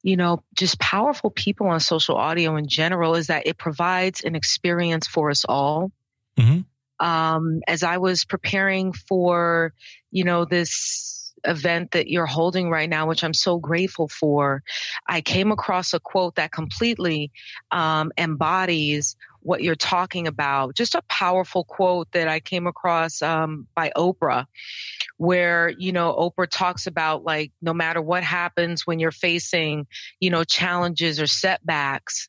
you 0.06 0.16
know 0.16 0.42
just 0.54 0.78
powerful 0.78 1.30
people 1.30 1.66
on 1.66 1.80
social 1.80 2.16
audio 2.16 2.56
in 2.56 2.68
general 2.68 3.16
is 3.16 3.26
that 3.26 3.46
it 3.46 3.58
provides 3.58 4.22
an 4.22 4.36
experience 4.36 5.06
for 5.06 5.30
us 5.30 5.44
all 5.48 5.90
mm-hmm. 6.38 6.60
um, 7.04 7.60
as 7.66 7.82
i 7.82 7.98
was 7.98 8.24
preparing 8.24 8.92
for 8.92 9.74
you 10.12 10.22
know 10.22 10.44
this 10.44 11.16
event 11.44 11.92
that 11.92 12.08
you're 12.08 12.26
holding 12.26 12.70
right 12.70 12.90
now, 12.90 13.06
which 13.06 13.22
I'm 13.22 13.34
so 13.34 13.58
grateful 13.58 14.08
for, 14.08 14.62
I 15.06 15.20
came 15.20 15.52
across 15.52 15.94
a 15.94 16.00
quote 16.00 16.34
that 16.36 16.50
completely 16.50 17.30
um, 17.70 18.10
embodies 18.18 19.16
what 19.46 19.62
you're 19.62 19.76
talking 19.76 20.26
about. 20.26 20.74
Just 20.74 20.96
a 20.96 21.02
powerful 21.08 21.62
quote 21.64 22.10
that 22.10 22.26
I 22.26 22.40
came 22.40 22.66
across 22.66 23.22
um, 23.22 23.68
by 23.76 23.92
Oprah, 23.96 24.46
where, 25.18 25.68
you 25.78 25.92
know, 25.92 26.12
Oprah 26.12 26.48
talks 26.50 26.86
about 26.88 27.22
like, 27.22 27.52
no 27.62 27.72
matter 27.72 28.02
what 28.02 28.24
happens 28.24 28.86
when 28.86 28.98
you're 28.98 29.12
facing, 29.12 29.86
you 30.18 30.30
know, 30.30 30.42
challenges 30.42 31.20
or 31.20 31.28
setbacks, 31.28 32.28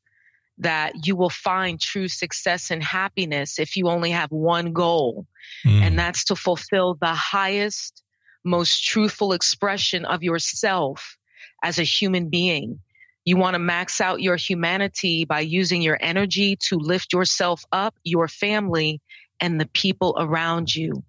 that 0.59 1.07
you 1.07 1.15
will 1.15 1.31
find 1.31 1.81
true 1.81 2.07
success 2.07 2.69
and 2.69 2.83
happiness 2.83 3.57
if 3.57 3.75
you 3.75 3.87
only 3.87 4.11
have 4.11 4.31
one 4.31 4.71
goal, 4.71 5.25
mm. 5.65 5.81
and 5.81 5.97
that's 5.97 6.23
to 6.25 6.35
fulfill 6.35 6.95
the 6.95 7.07
highest, 7.07 8.03
most 8.43 8.83
truthful 8.85 9.33
expression 9.33 10.05
of 10.05 10.21
yourself 10.21 11.17
as 11.63 11.79
a 11.79 11.83
human 11.83 12.29
being. 12.29 12.79
You 13.27 13.35
want 13.35 13.55
to 13.55 13.59
max 13.59 13.99
out 13.99 14.21
your 14.21 14.37
humanity 14.37 15.25
by 15.25 15.41
using 15.41 15.81
your 15.81 15.97
energy 15.99 16.55
to 16.67 16.77
lift 16.77 17.11
yourself 17.11 17.65
up, 17.73 17.93
your 18.05 18.29
family, 18.29 19.01
and 19.41 19.59
the 19.59 19.65
people 19.65 20.15
around 20.17 20.73
you. 20.73 21.03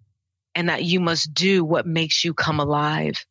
And 0.57 0.69
that 0.69 0.83
you 0.83 0.99
must 0.99 1.33
do 1.33 1.65
what 1.65 1.87
makes 1.87 2.25
you 2.25 2.35
come 2.35 2.59
alive. 2.59 3.25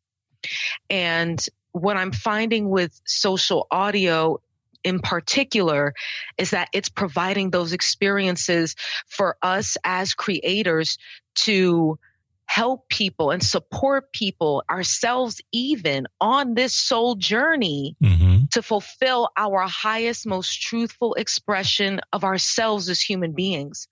And 0.89 1.45
what 1.73 1.97
I'm 1.97 2.13
finding 2.13 2.69
with 2.69 3.01
social 3.03 3.67
audio 3.71 4.39
in 4.85 4.99
particular 4.99 5.93
is 6.37 6.51
that 6.51 6.69
it's 6.71 6.87
providing 6.87 7.49
those 7.49 7.73
experiences 7.73 8.73
for 9.09 9.35
us 9.41 9.75
as 9.83 10.13
creators 10.13 10.97
to 11.35 11.99
help 12.47 12.87
people 12.89 13.29
and 13.29 13.43
support 13.43 14.11
people, 14.13 14.63
ourselves 14.69 15.41
even 15.51 16.07
on 16.19 16.55
this 16.55 16.73
soul 16.73 17.15
journey 17.15 17.95
mm-hmm. 18.01 18.45
to 18.51 18.61
fulfill 18.61 19.29
our 19.37 19.67
highest, 19.67 20.25
most 20.25 20.61
truthful 20.61 21.13
expression 21.15 21.99
of 22.13 22.23
ourselves 22.23 22.89
as 22.89 23.01
human 23.01 23.33
beings. 23.33 23.87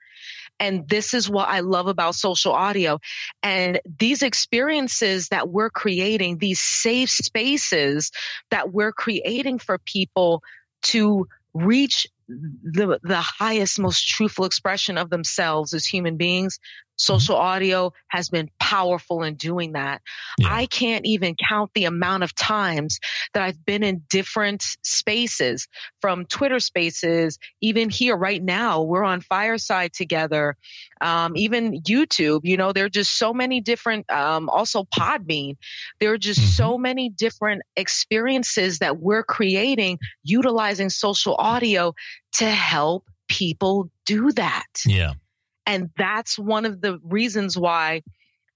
And 0.60 0.88
this 0.88 1.14
is 1.14 1.30
what 1.30 1.50
I 1.50 1.60
love 1.60 1.88
about 1.88 2.16
social 2.16 2.54
audio. 2.54 3.00
And 3.44 3.82
these 4.00 4.24
experiences 4.24 5.28
that 5.28 5.50
we're 5.50 5.70
creating, 5.70 6.38
these 6.38 6.62
safe 6.62 7.10
spaces 7.10 8.10
that 8.52 8.72
we're 8.72 8.94
creating 8.94 9.60
for 9.60 9.78
people 9.80 10.42
to 10.84 11.28
reach 11.54 12.08
the 12.28 13.00
the 13.04 13.22
highest 13.22 13.80
most 13.80 14.08
truthful 14.08 14.46
expression 14.46 14.98
of 14.98 15.10
themselves 15.10 15.74
as 15.74 15.86
human 15.86 16.18
beings 16.18 16.60
social 16.98 17.36
audio 17.36 17.92
has 18.10 18.30
been 18.30 18.50
powerful 18.60 19.24
in 19.24 19.36
doing 19.36 19.74
that 19.74 20.02
yeah. 20.38 20.54
i 20.54 20.66
can't 20.68 21.06
even 21.06 21.36
count 21.36 21.72
the 21.74 21.86
amount 21.86 22.24
of 22.24 22.34
times 22.36 23.00
that 23.34 23.44
i've 23.44 23.66
been 23.66 23.84
in 23.84 24.02
different 24.10 24.64
spaces 24.84 25.68
from 26.02 26.26
twitter 26.26 26.60
spaces 26.60 27.38
even 27.62 27.90
here 27.90 28.16
right 28.16 28.44
now 28.44 28.82
we're 28.82 29.04
on 29.04 29.22
fireside 29.22 29.94
together 29.94 30.56
um, 31.02 31.36
even 31.36 31.82
youtube 31.82 32.42
you 32.44 32.58
know 32.58 32.72
there 32.72 32.86
are 32.86 32.90
just 32.90 33.18
so 33.18 33.34
many 33.34 33.60
different 33.60 34.10
um, 34.12 34.50
also 34.50 34.84
podbean 34.98 35.56
there 36.00 36.12
are 36.12 36.18
just 36.18 36.40
mm-hmm. 36.40 36.50
so 36.50 36.78
many 36.78 37.10
different 37.10 37.62
experiences 37.76 38.80
that 38.80 39.00
we're 39.00 39.24
creating 39.24 39.98
utilizing 40.24 40.90
social 40.90 41.36
audio 41.38 41.94
to 42.34 42.50
help 42.50 43.06
people 43.28 43.90
do 44.06 44.32
that. 44.34 44.66
Yeah. 44.86 45.14
And 45.66 45.90
that's 45.98 46.38
one 46.38 46.66
of 46.66 46.82
the 46.82 47.00
reasons 47.04 47.58
why 47.58 48.02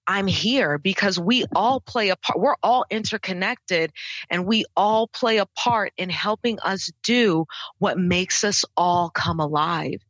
I'm 0.10 0.26
here 0.26 0.80
because 0.80 1.20
we 1.20 1.46
all 1.56 1.82
play 1.82 2.10
a 2.10 2.16
part. 2.16 2.40
We're 2.40 2.56
all 2.64 2.84
interconnected 2.90 3.92
and 4.32 4.48
we 4.48 4.66
all 4.76 5.08
play 5.08 5.38
a 5.38 5.46
part 5.46 5.94
in 5.98 6.10
helping 6.10 6.60
us 6.62 6.92
do 7.04 7.46
what 7.78 8.00
makes 8.00 8.44
us 8.44 8.66
all 8.76 9.12
come 9.12 9.40
alive. 9.40 10.02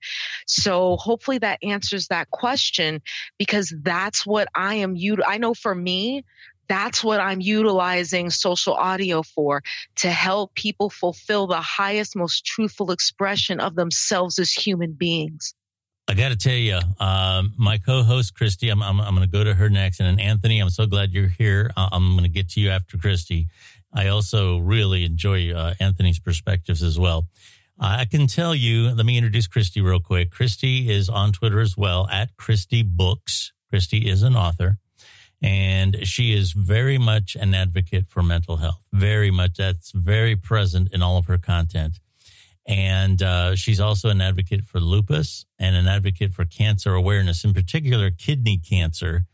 So 0.47 0.95
hopefully 0.95 1.37
that 1.39 1.59
answers 1.61 2.07
that 2.07 2.31
question 2.31 3.01
because 3.37 3.73
that's 3.81 4.25
what 4.25 4.47
I 4.55 4.75
am. 4.75 4.95
You, 4.95 5.17
I 5.27 5.37
know 5.37 5.53
for 5.53 5.75
me, 5.75 6.23
that's 6.69 7.03
what 7.03 7.19
I'm 7.19 7.41
utilizing 7.41 8.29
social 8.29 8.75
audio 8.75 9.21
for 9.21 9.63
to 9.97 10.11
help 10.11 10.53
people 10.53 10.89
fulfill 10.89 11.45
the 11.45 11.59
highest, 11.59 12.15
most 12.15 12.45
truthful 12.45 12.91
expression 12.91 13.59
of 13.59 13.75
themselves 13.75 14.39
as 14.39 14.53
human 14.53 14.93
beings. 14.93 15.53
I 16.09 16.15
got 16.15 16.29
to 16.29 16.35
tell 16.35 16.55
you, 16.55 16.79
um, 16.99 17.53
my 17.55 17.77
co-host 17.77 18.33
Christy, 18.33 18.69
I'm, 18.69 18.81
I'm, 18.81 18.99
I'm 18.99 19.13
going 19.13 19.29
to 19.29 19.31
go 19.31 19.43
to 19.43 19.53
her 19.53 19.69
next, 19.69 19.99
and 19.99 20.09
then 20.09 20.19
Anthony, 20.19 20.59
I'm 20.59 20.71
so 20.71 20.87
glad 20.87 21.11
you're 21.11 21.27
here. 21.27 21.69
I'm 21.77 22.13
going 22.13 22.23
to 22.23 22.29
get 22.29 22.49
to 22.49 22.59
you 22.59 22.71
after 22.71 22.97
Christy. 22.97 23.45
I 23.93 24.07
also 24.07 24.57
really 24.57 25.05
enjoy 25.05 25.53
uh, 25.53 25.75
Anthony's 25.79 26.17
perspectives 26.17 26.81
as 26.81 26.97
well. 26.97 27.27
I 27.79 28.05
can 28.05 28.25
tell 28.25 28.55
you. 28.55 28.89
Let 28.89 29.05
me 29.05 29.17
introduce 29.17 29.45
Christy 29.45 29.81
real 29.81 29.99
quick. 29.99 30.31
Christy 30.31 30.89
is 30.89 31.09
on 31.09 31.31
Twitter 31.31 31.59
as 31.59 31.77
well 31.77 32.07
at 32.11 32.35
Christy 32.37 32.81
Books. 32.81 33.51
Christy 33.69 34.09
is 34.09 34.23
an 34.23 34.35
author. 34.35 34.79
And 35.43 36.07
she 36.07 36.33
is 36.33 36.53
very 36.53 36.97
much 36.97 37.37
an 37.39 37.53
advocate 37.53 38.07
for 38.07 38.23
mental 38.23 38.57
health, 38.57 38.81
very 38.91 39.29
much. 39.29 39.57
That's 39.57 39.91
very 39.91 40.35
present 40.35 40.89
in 40.91 41.03
all 41.03 41.17
of 41.17 41.27
her 41.27 41.37
content. 41.37 41.99
And 42.69 43.23
uh, 43.23 43.55
she's 43.55 43.79
also 43.79 44.09
an 44.09 44.21
advocate 44.21 44.63
for 44.63 44.79
lupus 44.79 45.47
and 45.57 45.75
an 45.75 45.87
advocate 45.87 46.33
for 46.33 46.45
cancer 46.45 46.93
awareness, 46.93 47.43
in 47.43 47.51
particular, 47.51 48.11
kidney 48.11 48.59
cancer, 48.59 49.25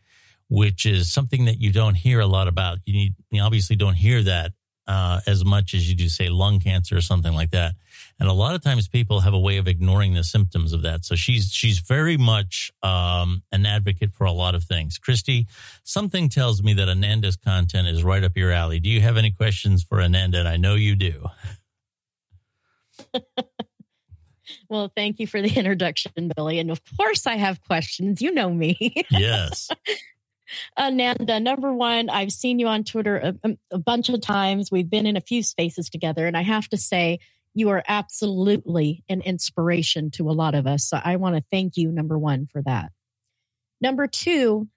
which 0.47 0.85
is 0.85 1.11
something 1.11 1.43
that 1.43 1.59
you 1.59 1.73
don't 1.73 1.95
hear 1.95 2.21
a 2.21 2.27
lot 2.27 2.47
about. 2.47 2.77
You, 2.85 2.93
need, 2.93 3.15
you 3.31 3.41
obviously 3.41 3.75
don't 3.75 3.95
hear 3.95 4.23
that 4.23 4.53
uh, 4.87 5.19
as 5.27 5.43
much 5.43 5.73
as 5.73 5.89
you 5.89 5.97
do, 5.97 6.07
say, 6.07 6.29
lung 6.29 6.61
cancer 6.61 6.95
or 6.95 7.01
something 7.01 7.33
like 7.33 7.51
that. 7.51 7.73
And 8.21 8.29
a 8.29 8.33
lot 8.33 8.55
of 8.55 8.63
times 8.63 8.87
people 8.87 9.19
have 9.19 9.33
a 9.33 9.39
way 9.39 9.57
of 9.57 9.67
ignoring 9.67 10.13
the 10.13 10.23
symptoms 10.23 10.71
of 10.71 10.83
that. 10.83 11.03
So 11.03 11.15
she's 11.15 11.51
she's 11.51 11.79
very 11.79 12.15
much 12.15 12.71
um, 12.83 13.43
an 13.51 13.65
advocate 13.65 14.13
for 14.13 14.23
a 14.23 14.31
lot 14.31 14.55
of 14.55 14.63
things. 14.63 14.97
Christy, 14.97 15.47
something 15.83 16.29
tells 16.29 16.63
me 16.63 16.73
that 16.75 16.87
Ananda's 16.87 17.35
content 17.35 17.89
is 17.89 18.01
right 18.01 18.23
up 18.23 18.37
your 18.37 18.53
alley. 18.53 18.79
Do 18.79 18.89
you 18.89 19.01
have 19.01 19.17
any 19.17 19.31
questions 19.31 19.83
for 19.83 20.01
Ananda? 20.01 20.39
And 20.39 20.47
I 20.47 20.55
know 20.55 20.75
you 20.75 20.95
do. 20.95 21.25
well, 24.69 24.91
thank 24.95 25.19
you 25.19 25.27
for 25.27 25.41
the 25.41 25.53
introduction, 25.53 26.31
Billy. 26.35 26.59
And 26.59 26.71
of 26.71 26.81
course, 26.97 27.27
I 27.27 27.35
have 27.35 27.61
questions. 27.63 28.21
You 28.21 28.33
know 28.33 28.49
me. 28.49 29.05
yes. 29.11 29.69
Ananda, 30.77 31.39
number 31.39 31.73
one, 31.73 32.09
I've 32.09 32.31
seen 32.31 32.59
you 32.59 32.67
on 32.67 32.83
Twitter 32.83 33.33
a, 33.43 33.57
a, 33.71 33.77
bunch 33.79 34.09
of 34.09 34.21
times. 34.21 34.71
We've 34.71 34.89
been 34.89 35.07
in 35.07 35.17
a 35.17 35.21
few 35.21 35.41
spaces 35.41 35.89
together, 35.89 36.27
and 36.27 36.37
I 36.37 36.43
have 36.43 36.69
to 36.69 36.77
say, 36.77 37.19
you 37.55 37.69
are 37.69 37.83
absolutely 37.87 39.03
an 39.09 39.21
inspiration 39.21 40.11
to 40.11 40.29
a 40.29 40.33
lot 40.33 40.55
of 40.55 40.67
us. 40.67 40.85
So 40.85 40.99
I 41.03 41.15
want 41.15 41.35
to 41.37 41.43
thank 41.51 41.77
you, 41.77 41.91
number 41.91 42.17
one, 42.17 42.47
for 42.47 42.61
that. 42.63 42.91
Number 43.81 44.07
two, 44.07 44.67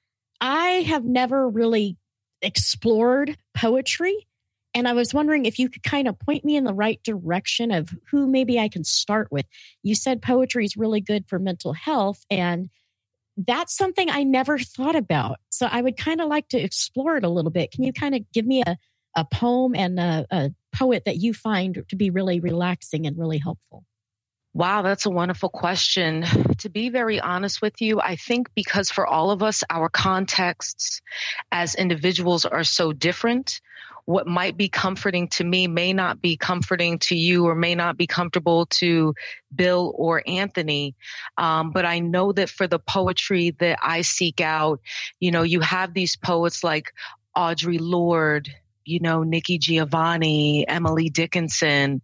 I 0.41 0.83
have 0.87 1.05
never 1.05 1.49
really 1.49 1.97
explored 2.41 3.37
poetry. 3.55 4.28
And 4.75 4.87
I 4.87 4.93
was 4.93 5.15
wondering 5.15 5.47
if 5.47 5.59
you 5.59 5.69
could 5.69 5.83
kind 5.83 6.09
of 6.09 6.19
point 6.19 6.45
me 6.45 6.57
in 6.57 6.65
the 6.65 6.75
right 6.75 7.01
direction 7.03 7.71
of 7.71 7.91
who 8.11 8.27
maybe 8.27 8.59
I 8.59 8.69
can 8.69 8.85
start 8.85 9.29
with. 9.31 9.47
You 9.83 9.95
said 9.95 10.23
poetry 10.23 10.65
is 10.65 10.77
really 10.77 11.01
good 11.01 11.27
for 11.27 11.39
mental 11.39 11.73
health. 11.73 12.25
And 12.31 12.69
that's 13.37 13.77
something 13.77 14.11
I 14.11 14.25
never 14.25 14.59
thought 14.59 14.97
about. 14.97 15.39
So 15.51 15.67
I 15.71 15.81
would 15.81 15.97
kind 15.97 16.21
of 16.21 16.29
like 16.29 16.49
to 16.49 16.59
explore 16.59 17.17
it 17.17 17.25
a 17.25 17.29
little 17.29 17.51
bit. 17.51 17.71
Can 17.71 17.85
you 17.85 17.93
kind 17.93 18.15
of 18.15 18.23
give 18.33 18.45
me 18.47 18.63
a, 18.67 18.77
a 19.17 19.25
poem 19.25 19.75
and 19.75 19.99
a, 19.99 20.27
a 20.31 20.51
poet 20.75 21.05
that 21.07 21.17
you 21.17 21.33
find 21.33 21.85
to 21.89 21.97
be 21.97 22.11
really 22.11 22.41
relaxing 22.41 23.07
and 23.07 23.19
really 23.19 23.39
helpful? 23.39 23.85
Wow, 24.55 24.83
that's 24.83 25.07
a 25.07 25.11
wonderful 25.11 25.51
question. 25.51 26.25
To 26.59 26.69
be 26.69 26.89
very 26.89 27.21
honest 27.21 27.63
with 27.63 27.81
you, 27.81 28.01
I 28.01 28.17
think 28.17 28.49
because 28.55 28.91
for 28.91 29.07
all 29.07 29.31
of 29.31 29.43
us, 29.43 29.63
our 29.71 29.89
contexts 29.89 31.01
as 31.53 31.75
individuals 31.75 32.45
are 32.45 32.65
so 32.65 32.93
different, 32.93 33.61
what 34.09 34.27
might 34.27 34.57
be 34.57 34.71
comforting 34.71 35.29
to 35.29 35.45
me 35.45 35.67
may 35.67 35.93
not 35.93 36.23
be 36.23 36.35
comforting 36.35 36.99
to 36.99 37.15
you 37.15 37.47
or 37.47 37.55
may 37.55 37.75
not 37.75 37.99
be 37.99 38.07
comfortable 38.07 38.65
to 38.65 39.15
Bill 39.55 39.93
or 39.97 40.23
Anthony. 40.27 40.95
Um, 41.37 41.73
but 41.73 41.85
I 41.85 41.99
know 41.99 42.33
that 42.33 42.49
for 42.49 42.67
the 42.67 42.79
poetry 42.79 43.51
that 43.61 43.79
I 43.83 44.01
seek 44.01 44.41
out, 44.41 44.81
you 45.21 45.31
know, 45.31 45.43
you 45.43 45.61
have 45.61 45.93
these 45.93 46.17
poets 46.17 46.65
like 46.65 46.95
Audre 47.37 47.77
Lorde, 47.79 48.49
you 48.87 48.99
know, 48.99 49.25
Nikki 49.25 49.59
Giovanni, 49.59 50.67
Emily 50.67 51.11
Dickinson, 51.11 52.01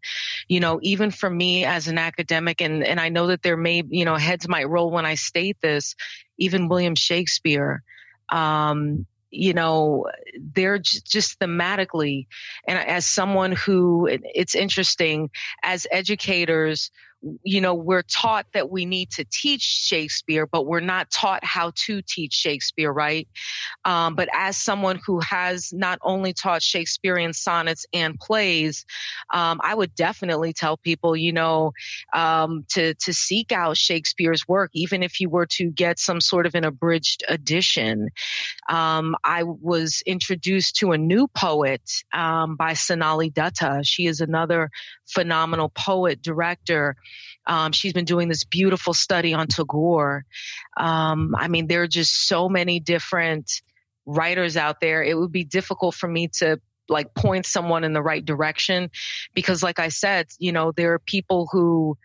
you 0.47 0.61
know, 0.61 0.81
even 0.83 1.11
for 1.11 1.31
me 1.31 1.65
as 1.65 1.89
an 1.89 1.97
academic, 1.97 2.61
and, 2.61 2.85
and 2.85 3.01
I 3.01 3.09
know 3.09 3.29
that 3.29 3.43
there 3.43 3.57
may, 3.57 3.83
you 3.89 4.05
know, 4.05 4.17
heads 4.17 4.47
might 4.47 4.69
roll 4.69 4.91
when 4.91 5.07
I 5.07 5.15
state 5.15 5.57
this, 5.63 5.97
even 6.37 6.69
William 6.69 6.97
Shakespeare. 6.97 7.83
Um, 8.29 9.07
you 9.35 9.53
know, 9.53 10.07
they're 10.55 10.79
just 10.79 11.39
thematically. 11.41 12.27
And 12.67 12.79
as 12.79 13.07
someone 13.07 13.53
who, 13.53 14.07
it's 14.07 14.55
interesting, 14.55 15.31
as 15.63 15.87
educators, 15.91 16.91
you 17.43 17.61
know, 17.61 17.75
we're 17.75 18.03
taught 18.03 18.47
that 18.55 18.71
we 18.71 18.85
need 18.85 19.11
to 19.13 19.25
teach 19.25 19.63
Shakespeare, 19.63 20.47
but 20.47 20.67
we're 20.67 20.81
not 20.81 21.11
taught 21.11 21.45
how 21.45 21.73
to 21.87 22.03
teach 22.03 22.33
Shakespeare, 22.33 22.93
right? 22.93 23.27
Um, 23.85 24.15
but 24.15 24.29
as 24.33 24.57
someone 24.57 25.01
who 25.05 25.21
has 25.21 25.73
not 25.73 25.99
only 26.03 26.33
taught 26.33 26.63
Shakespearean 26.63 27.33
sonnets 27.33 27.87
and 27.93 28.19
plays, 28.19 28.85
um, 29.33 29.61
I 29.63 29.75
would 29.75 29.95
definitely 29.95 30.53
tell 30.53 30.77
people, 30.77 31.17
you 31.17 31.33
know, 31.33 31.73
um, 32.13 32.65
to 32.71 32.95
to 32.95 33.13
seek 33.13 33.53
out 33.53 33.77
Shakespeare's 33.77 34.47
work, 34.49 34.71
even 34.75 35.03
if 35.03 35.21
you 35.21 35.29
were 35.29 35.47
to 35.47 35.71
get 35.71 35.99
some 35.99 36.21
sort 36.21 36.47
of 36.47 36.55
an 36.55 36.65
abridged 36.65 37.25
edition. 37.29 38.11
Um, 38.69 39.17
I 39.25 39.43
was 39.45 40.03
introduced 40.07 40.77
to 40.77 40.93
a 40.93 40.99
new 40.99 41.29
poet 41.29 42.03
um, 42.13 42.57
by 42.57 42.75
Sonali 42.75 43.31
Dutta. 43.31 43.81
She 43.85 44.07
is 44.07 44.21
another 44.21 44.71
phenomenal 45.07 45.71
poet 45.71 46.23
director. 46.23 46.97
Um, 47.47 47.73
she's 47.73 47.93
been 47.93 48.05
doing 48.05 48.29
this 48.29 48.45
beautiful 48.45 48.95
study 48.95 49.35
on 49.35 49.47
Tagore. 49.49 50.25
Um, 50.77 51.35
I 51.37 51.49
mean, 51.49 51.67
there 51.67 51.83
are 51.83 51.89
just 51.89 52.27
so 52.27 52.49
many 52.49 52.81
different 52.81 53.63
writers 54.07 54.57
out 54.57 54.81
there. 54.81 55.03
It 55.03 55.19
would 55.19 55.33
be 55.33 55.45
difficult 55.45 55.95
for 55.95 56.09
me 56.09 56.29
to 56.39 56.61
like 56.89 57.15
point 57.15 57.47
someone 57.47 57.85
in 57.85 57.93
the 57.93 58.03
right 58.03 58.25
direction 58.25 58.91
because 59.33 59.63
like 59.63 59.79
i 59.79 59.89
said 59.89 60.27
you 60.39 60.53
know 60.53 60.71
there 60.73 60.93
are 60.93 60.99
people 60.99 61.49
who 61.51 61.97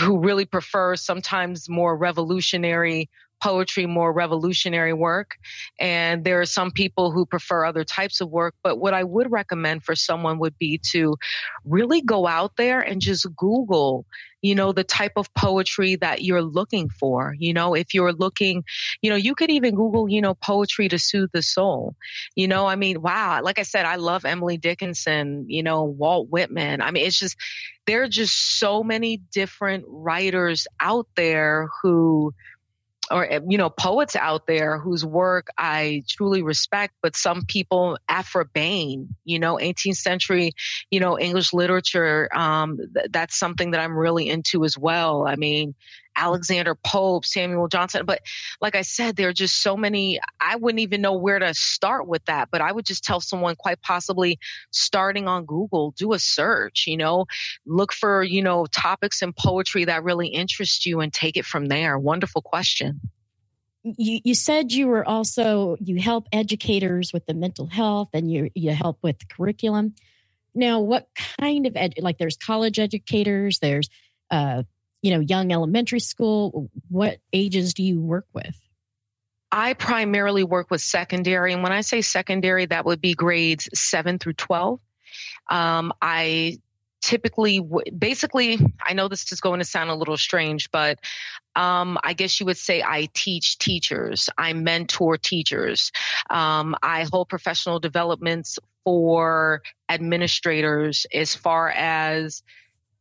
who 0.00 0.18
really 0.18 0.46
prefer 0.46 0.96
sometimes 0.96 1.68
more 1.68 1.96
revolutionary 1.96 3.08
poetry 3.44 3.84
more 3.84 4.10
revolutionary 4.10 4.94
work. 4.94 5.36
And 5.78 6.24
there 6.24 6.40
are 6.40 6.46
some 6.46 6.70
people 6.70 7.10
who 7.10 7.26
prefer 7.26 7.66
other 7.66 7.84
types 7.84 8.22
of 8.22 8.30
work. 8.30 8.54
But 8.62 8.78
what 8.78 8.94
I 8.94 9.04
would 9.04 9.30
recommend 9.30 9.84
for 9.84 9.94
someone 9.94 10.38
would 10.38 10.58
be 10.58 10.80
to 10.92 11.16
really 11.66 12.00
go 12.00 12.26
out 12.26 12.56
there 12.56 12.80
and 12.80 13.02
just 13.02 13.26
Google 13.36 14.06
you 14.44 14.54
know, 14.54 14.72
the 14.72 14.84
type 14.84 15.12
of 15.16 15.32
poetry 15.32 15.96
that 15.96 16.22
you're 16.22 16.42
looking 16.42 16.90
for. 16.90 17.34
You 17.38 17.54
know, 17.54 17.72
if 17.72 17.94
you're 17.94 18.12
looking, 18.12 18.62
you 19.00 19.08
know, 19.08 19.16
you 19.16 19.34
could 19.34 19.50
even 19.50 19.74
Google, 19.74 20.06
you 20.06 20.20
know, 20.20 20.34
poetry 20.34 20.86
to 20.90 20.98
soothe 20.98 21.30
the 21.32 21.40
soul. 21.40 21.94
You 22.36 22.46
know, 22.46 22.66
I 22.66 22.76
mean, 22.76 23.00
wow. 23.00 23.40
Like 23.42 23.58
I 23.58 23.62
said, 23.62 23.86
I 23.86 23.96
love 23.96 24.26
Emily 24.26 24.58
Dickinson, 24.58 25.46
you 25.48 25.62
know, 25.62 25.84
Walt 25.84 26.28
Whitman. 26.28 26.82
I 26.82 26.90
mean, 26.90 27.06
it's 27.06 27.18
just, 27.18 27.38
there 27.86 28.02
are 28.02 28.08
just 28.08 28.58
so 28.58 28.82
many 28.82 29.16
different 29.16 29.86
writers 29.88 30.66
out 30.78 31.06
there 31.16 31.70
who, 31.82 32.34
or 33.10 33.26
eh, 33.30 33.40
you 33.48 33.58
know 33.58 33.70
poets 33.70 34.16
out 34.16 34.46
there 34.46 34.78
whose 34.78 35.04
work 35.04 35.48
I 35.58 36.02
truly 36.08 36.42
respect, 36.42 36.94
but 37.02 37.16
some 37.16 37.42
people 37.46 37.98
Behn, 38.44 39.08
you 39.24 39.38
know, 39.38 39.56
18th 39.56 39.96
century, 39.96 40.52
you 40.90 41.00
know, 41.00 41.18
English 41.18 41.52
literature. 41.52 42.28
Um, 42.34 42.78
th- 42.78 43.06
that's 43.10 43.36
something 43.36 43.70
that 43.72 43.80
I'm 43.80 43.96
really 43.96 44.28
into 44.28 44.64
as 44.64 44.78
well. 44.78 45.26
I 45.26 45.36
mean, 45.36 45.74
Alexander 46.16 46.74
Pope, 46.74 47.24
Samuel 47.24 47.68
Johnson. 47.68 48.04
But 48.06 48.20
like 48.60 48.74
I 48.74 48.82
said, 48.82 49.16
there 49.16 49.28
are 49.28 49.32
just 49.34 49.62
so 49.62 49.76
many. 49.76 50.20
I 50.40 50.56
wouldn't 50.56 50.80
even 50.80 51.00
know 51.00 51.14
where 51.14 51.38
to 51.38 51.54
start 51.54 52.06
with 52.06 52.24
that. 52.26 52.48
But 52.50 52.60
I 52.60 52.72
would 52.72 52.86
just 52.86 53.04
tell 53.04 53.20
someone, 53.20 53.56
quite 53.56 53.82
possibly 53.82 54.38
starting 54.70 55.28
on 55.28 55.44
Google, 55.44 55.92
do 55.96 56.12
a 56.12 56.18
search, 56.18 56.84
you 56.86 56.96
know, 56.96 57.26
look 57.66 57.92
for, 57.92 58.22
you 58.22 58.42
know, 58.42 58.66
topics 58.66 59.22
in 59.22 59.32
poetry 59.32 59.84
that 59.84 60.04
really 60.04 60.28
interest 60.28 60.86
you 60.86 61.00
and 61.00 61.12
take 61.12 61.36
it 61.36 61.44
from 61.44 61.66
there. 61.66 61.98
Wonderful 61.98 62.42
question. 62.42 63.00
You, 63.82 64.20
you 64.24 64.34
said 64.34 64.72
you 64.72 64.86
were 64.86 65.06
also 65.06 65.76
you 65.78 66.00
help 66.00 66.26
educators 66.32 67.12
with 67.12 67.26
the 67.26 67.34
mental 67.34 67.66
health 67.66 68.08
and 68.14 68.32
you 68.32 68.48
you 68.54 68.70
help 68.70 68.98
with 69.02 69.28
curriculum 69.28 69.94
now 70.54 70.80
what 70.80 71.08
kind 71.38 71.66
of 71.66 71.76
like 71.98 72.16
there's 72.16 72.38
college 72.38 72.78
educators 72.78 73.58
there's 73.58 73.90
uh, 74.30 74.62
you 75.04 75.10
know, 75.10 75.20
young 75.20 75.52
elementary 75.52 76.00
school? 76.00 76.70
What 76.88 77.18
ages 77.34 77.74
do 77.74 77.82
you 77.82 78.00
work 78.00 78.24
with? 78.32 78.58
I 79.52 79.74
primarily 79.74 80.44
work 80.44 80.70
with 80.70 80.80
secondary. 80.80 81.52
And 81.52 81.62
when 81.62 81.72
I 81.72 81.82
say 81.82 82.00
secondary, 82.00 82.64
that 82.64 82.86
would 82.86 83.02
be 83.02 83.12
grades 83.12 83.68
seven 83.74 84.18
through 84.18 84.32
12. 84.32 84.80
Um, 85.50 85.92
I 86.00 86.56
typically, 87.02 87.60
basically, 87.96 88.58
I 88.82 88.94
know 88.94 89.08
this 89.08 89.30
is 89.30 89.42
going 89.42 89.60
to 89.60 89.66
sound 89.66 89.90
a 89.90 89.94
little 89.94 90.16
strange, 90.16 90.70
but 90.70 90.98
um, 91.54 91.98
I 92.02 92.14
guess 92.14 92.40
you 92.40 92.46
would 92.46 92.56
say 92.56 92.82
I 92.82 93.10
teach 93.12 93.58
teachers, 93.58 94.30
I 94.38 94.54
mentor 94.54 95.18
teachers, 95.18 95.92
um, 96.30 96.74
I 96.82 97.06
hold 97.12 97.28
professional 97.28 97.78
developments 97.78 98.58
for 98.84 99.60
administrators 99.90 101.04
as 101.12 101.34
far 101.34 101.68
as 101.68 102.42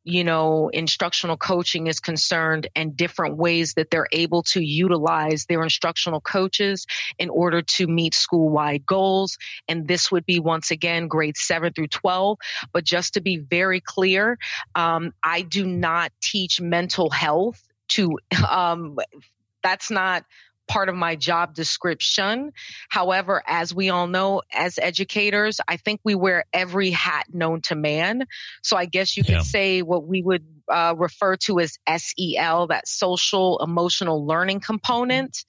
you 0.04 0.24
know, 0.24 0.70
instructional 0.74 1.38
coaching 1.38 1.88
is 1.88 2.00
concerned 2.00 2.68
and 2.76 2.96
different 2.96 3.38
ways 3.38 3.74
that 3.76 3.90
they're 3.90 4.08
able 4.12 4.44
to 4.44 4.62
utilize 4.62 5.46
their 5.46 5.64
instructional 5.64 6.20
coaches 6.22 6.86
in 7.20 7.30
order 7.30 7.62
to 7.62 7.88
meet 7.88 8.14
school 8.14 8.50
wide 8.50 8.86
goals. 8.86 9.38
And 9.68 9.88
this 9.88 10.12
would 10.12 10.26
be 10.26 10.40
once 10.40 10.72
again 10.72 11.08
grades 11.08 11.42
seven 11.42 11.72
through 11.74 11.88
12. 11.88 12.38
But 12.74 12.84
just 12.84 13.14
to 13.14 13.22
be 13.22 13.38
very 13.38 13.80
clear, 13.80 14.38
um, 14.76 15.14
I 15.24 15.42
do 15.42 15.66
not 15.66 16.12
teach 16.22 16.60
mental 16.60 17.10
health 17.10 17.62
to, 17.90 18.18
um, 18.50 18.98
that's 19.62 19.90
not 19.90 20.26
part 20.68 20.90
of 20.90 20.96
my 20.96 21.16
job 21.16 21.54
description. 21.54 22.52
However, 22.90 23.44
as 23.48 23.74
we 23.74 23.90
all 23.90 24.08
know, 24.08 24.42
as 24.54 24.80
educators, 24.80 25.60
I 25.68 25.78
think 25.78 26.02
we 26.04 26.16
wear 26.16 26.46
every 26.54 26.90
hat 26.92 27.26
known 27.34 27.62
to 27.62 27.76
man. 27.76 28.26
So 28.62 28.78
I 28.78 28.86
guess 28.86 29.18
you 29.18 29.24
could 29.24 29.44
say 29.44 29.82
what 29.82 30.06
we 30.08 30.22
would 30.22 30.46
uh, 30.70 30.96
refer 30.98 31.36
to 31.38 31.60
as 31.60 31.78
SEL, 31.88 32.68
that 32.68 32.88
social 32.88 33.60
emotional 33.64 34.26
learning 34.26 34.62
component. 34.62 35.46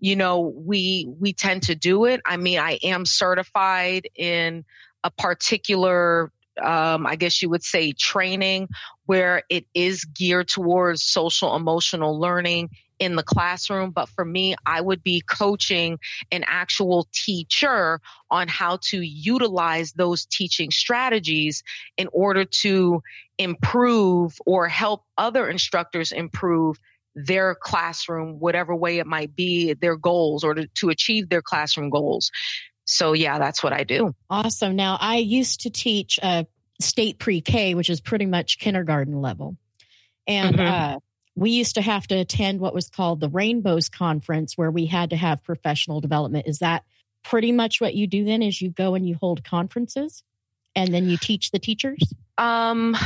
You 0.00 0.16
know, 0.16 0.52
we 0.54 1.08
we 1.18 1.32
tend 1.32 1.62
to 1.64 1.74
do 1.74 2.04
it. 2.04 2.20
I 2.24 2.36
mean, 2.36 2.58
I 2.58 2.78
am 2.82 3.04
certified 3.04 4.08
in 4.14 4.64
a 5.04 5.10
particular 5.10 6.32
um, 6.62 7.06
I 7.06 7.16
guess 7.16 7.40
you 7.40 7.48
would 7.50 7.62
say 7.62 7.92
training 7.92 8.68
where 9.06 9.42
it 9.48 9.66
is 9.74 10.04
geared 10.04 10.48
towards 10.48 11.04
social 11.04 11.54
emotional 11.54 12.18
learning 12.18 12.70
in 12.98 13.16
the 13.16 13.22
classroom, 13.22 13.90
but 13.90 14.08
for 14.08 14.24
me, 14.24 14.54
I 14.66 14.80
would 14.80 15.02
be 15.02 15.20
coaching 15.20 15.98
an 16.32 16.44
actual 16.46 17.08
teacher 17.12 18.00
on 18.30 18.48
how 18.48 18.78
to 18.82 19.00
utilize 19.00 19.92
those 19.92 20.26
teaching 20.26 20.70
strategies 20.70 21.62
in 21.96 22.08
order 22.12 22.44
to 22.44 23.02
improve 23.38 24.38
or 24.46 24.68
help 24.68 25.04
other 25.16 25.48
instructors 25.48 26.12
improve 26.12 26.78
their 27.14 27.54
classroom, 27.54 28.38
whatever 28.38 28.74
way 28.74 28.98
it 28.98 29.06
might 29.06 29.34
be, 29.34 29.74
their 29.74 29.96
goals 29.96 30.44
or 30.44 30.54
to, 30.54 30.66
to 30.74 30.88
achieve 30.88 31.28
their 31.28 31.42
classroom 31.42 31.90
goals. 31.90 32.30
So, 32.84 33.12
yeah, 33.12 33.38
that's 33.38 33.62
what 33.62 33.72
I 33.72 33.84
do. 33.84 34.14
Awesome. 34.30 34.76
Now, 34.76 34.96
I 35.00 35.16
used 35.16 35.62
to 35.62 35.70
teach 35.70 36.18
uh, 36.22 36.44
state 36.80 37.18
pre 37.18 37.40
K, 37.40 37.74
which 37.74 37.90
is 37.90 38.00
pretty 38.00 38.26
much 38.26 38.58
kindergarten 38.58 39.20
level. 39.20 39.56
And 40.26 40.56
mm-hmm. 40.56 40.96
uh, 40.96 40.98
we 41.38 41.50
used 41.50 41.76
to 41.76 41.82
have 41.82 42.06
to 42.08 42.16
attend 42.16 42.60
what 42.60 42.74
was 42.74 42.88
called 42.88 43.20
the 43.20 43.28
Rainbows 43.28 43.88
Conference, 43.88 44.58
where 44.58 44.70
we 44.70 44.86
had 44.86 45.10
to 45.10 45.16
have 45.16 45.44
professional 45.44 46.00
development. 46.00 46.48
Is 46.48 46.58
that 46.58 46.82
pretty 47.22 47.52
much 47.52 47.80
what 47.80 47.94
you 47.94 48.06
do 48.08 48.24
then? 48.24 48.42
Is 48.42 48.60
you 48.60 48.70
go 48.70 48.94
and 48.94 49.06
you 49.06 49.16
hold 49.20 49.44
conferences, 49.44 50.24
and 50.74 50.92
then 50.92 51.08
you 51.08 51.16
teach 51.16 51.52
the 51.52 51.58
teachers? 51.60 52.12
Um, 52.38 52.96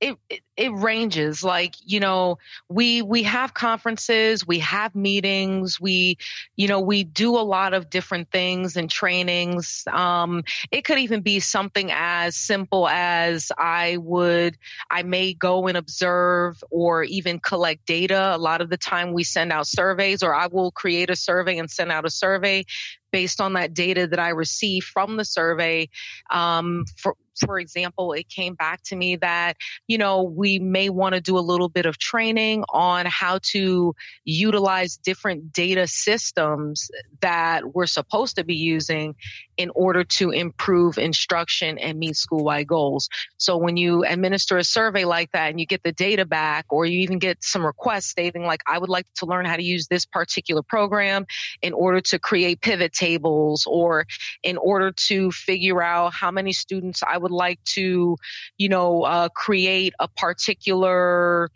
it, 0.00 0.16
it, 0.28 0.40
it 0.56 0.72
ranges 0.72 1.42
like 1.42 1.74
you 1.84 1.98
know 1.98 2.38
we 2.68 3.02
we 3.02 3.22
have 3.24 3.54
conferences 3.54 4.46
we 4.46 4.58
have 4.60 4.94
meetings 4.94 5.80
we 5.80 6.16
you 6.56 6.68
know 6.68 6.80
we 6.80 7.02
do 7.02 7.36
a 7.36 7.40
lot 7.42 7.74
of 7.74 7.90
different 7.90 8.30
things 8.30 8.76
and 8.76 8.90
trainings 8.90 9.84
um 9.92 10.44
it 10.70 10.84
could 10.84 10.98
even 10.98 11.20
be 11.20 11.40
something 11.40 11.90
as 11.92 12.36
simple 12.36 12.88
as 12.88 13.50
i 13.58 13.96
would 13.98 14.56
i 14.90 15.02
may 15.02 15.34
go 15.34 15.66
and 15.66 15.76
observe 15.76 16.62
or 16.70 17.02
even 17.04 17.40
collect 17.40 17.84
data 17.86 18.34
a 18.34 18.38
lot 18.38 18.60
of 18.60 18.70
the 18.70 18.76
time 18.76 19.12
we 19.12 19.24
send 19.24 19.52
out 19.52 19.66
surveys 19.66 20.22
or 20.22 20.34
i 20.34 20.46
will 20.46 20.70
create 20.70 21.10
a 21.10 21.16
survey 21.16 21.58
and 21.58 21.70
send 21.70 21.90
out 21.90 22.04
a 22.04 22.10
survey 22.10 22.64
based 23.10 23.40
on 23.40 23.54
that 23.54 23.74
data 23.74 24.06
that 24.06 24.18
I 24.18 24.30
receive 24.30 24.84
from 24.84 25.16
the 25.16 25.24
survey. 25.24 25.88
Um, 26.30 26.84
for, 26.96 27.16
for 27.44 27.58
example, 27.58 28.12
it 28.12 28.28
came 28.28 28.54
back 28.54 28.82
to 28.84 28.96
me 28.96 29.16
that, 29.16 29.56
you 29.86 29.98
know, 29.98 30.22
we 30.22 30.58
may 30.58 30.88
want 30.88 31.14
to 31.14 31.20
do 31.20 31.38
a 31.38 31.40
little 31.40 31.68
bit 31.68 31.86
of 31.86 31.98
training 31.98 32.64
on 32.70 33.06
how 33.06 33.38
to 33.52 33.94
utilize 34.24 34.96
different 34.96 35.52
data 35.52 35.86
systems 35.86 36.90
that 37.20 37.74
we're 37.74 37.86
supposed 37.86 38.36
to 38.36 38.44
be 38.44 38.54
using 38.54 39.14
in 39.56 39.70
order 39.74 40.04
to 40.04 40.30
improve 40.30 40.98
instruction 40.98 41.78
and 41.78 41.98
meet 41.98 42.16
school 42.16 42.44
wide 42.44 42.66
goals. 42.68 43.08
So 43.38 43.56
when 43.56 43.76
you 43.76 44.04
administer 44.04 44.56
a 44.56 44.64
survey 44.64 45.04
like 45.04 45.32
that 45.32 45.50
and 45.50 45.58
you 45.58 45.66
get 45.66 45.82
the 45.82 45.92
data 45.92 46.24
back, 46.24 46.66
or 46.68 46.86
you 46.86 47.00
even 47.00 47.18
get 47.18 47.42
some 47.42 47.66
requests 47.66 48.06
stating, 48.06 48.44
like, 48.44 48.62
I 48.66 48.78
would 48.78 48.88
like 48.88 49.06
to 49.16 49.26
learn 49.26 49.46
how 49.46 49.56
to 49.56 49.62
use 49.62 49.88
this 49.88 50.06
particular 50.06 50.62
program 50.62 51.26
in 51.60 51.72
order 51.72 52.00
to 52.02 52.18
create 52.18 52.60
pivot 52.60 52.92
tables 52.92 53.66
or 53.66 54.06
in 54.42 54.56
order 54.56 54.92
to 54.92 55.30
figure 55.32 55.82
out 55.82 56.12
how 56.12 56.30
many 56.30 56.52
students 56.52 57.02
I 57.02 57.18
would 57.18 57.27
like 57.30 57.62
to, 57.64 58.16
you 58.56 58.68
know, 58.68 59.02
uh, 59.02 59.28
create 59.30 59.94
a 59.98 60.08
particular 60.08 61.50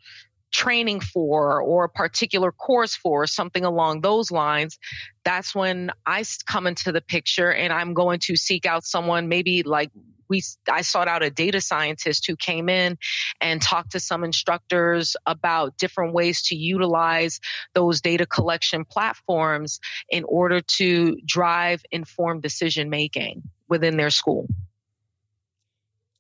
training 0.53 1.01
for 1.01 1.63
or 1.63 1.85
a 1.85 1.89
particular 1.89 2.53
course 2.53 2.95
for 2.95 3.27
something 3.27 3.65
along 3.65 4.03
those 4.03 4.31
lines 4.31 4.79
that's 5.25 5.55
when 5.55 5.91
i 6.05 6.23
come 6.47 6.67
into 6.67 6.93
the 6.93 7.01
picture 7.01 7.51
and 7.51 7.73
i'm 7.73 7.95
going 7.95 8.19
to 8.19 8.37
seek 8.37 8.67
out 8.67 8.85
someone 8.85 9.29
maybe 9.29 9.63
like 9.63 9.91
we 10.33 10.43
I 10.71 10.81
sought 10.81 11.09
out 11.09 11.23
a 11.23 11.31
data 11.31 11.61
scientist 11.61 12.27
who 12.27 12.37
came 12.37 12.71
in 12.71 12.97
and 13.41 13.61
talked 13.61 13.93
to 13.93 14.01
some 14.01 14.25
instructors 14.25 15.15
about 15.27 15.77
different 15.77 16.15
ways 16.15 16.43
to 16.45 16.57
utilize 16.57 17.39
those 17.75 18.01
data 18.01 18.25
collection 18.25 18.87
platforms 18.87 19.79
in 20.09 20.25
order 20.25 20.63
to 20.79 21.19
drive 21.27 21.83
informed 21.91 22.43
decision 22.43 22.89
making 22.89 23.43
within 23.69 23.99
their 23.99 24.11
school. 24.11 24.47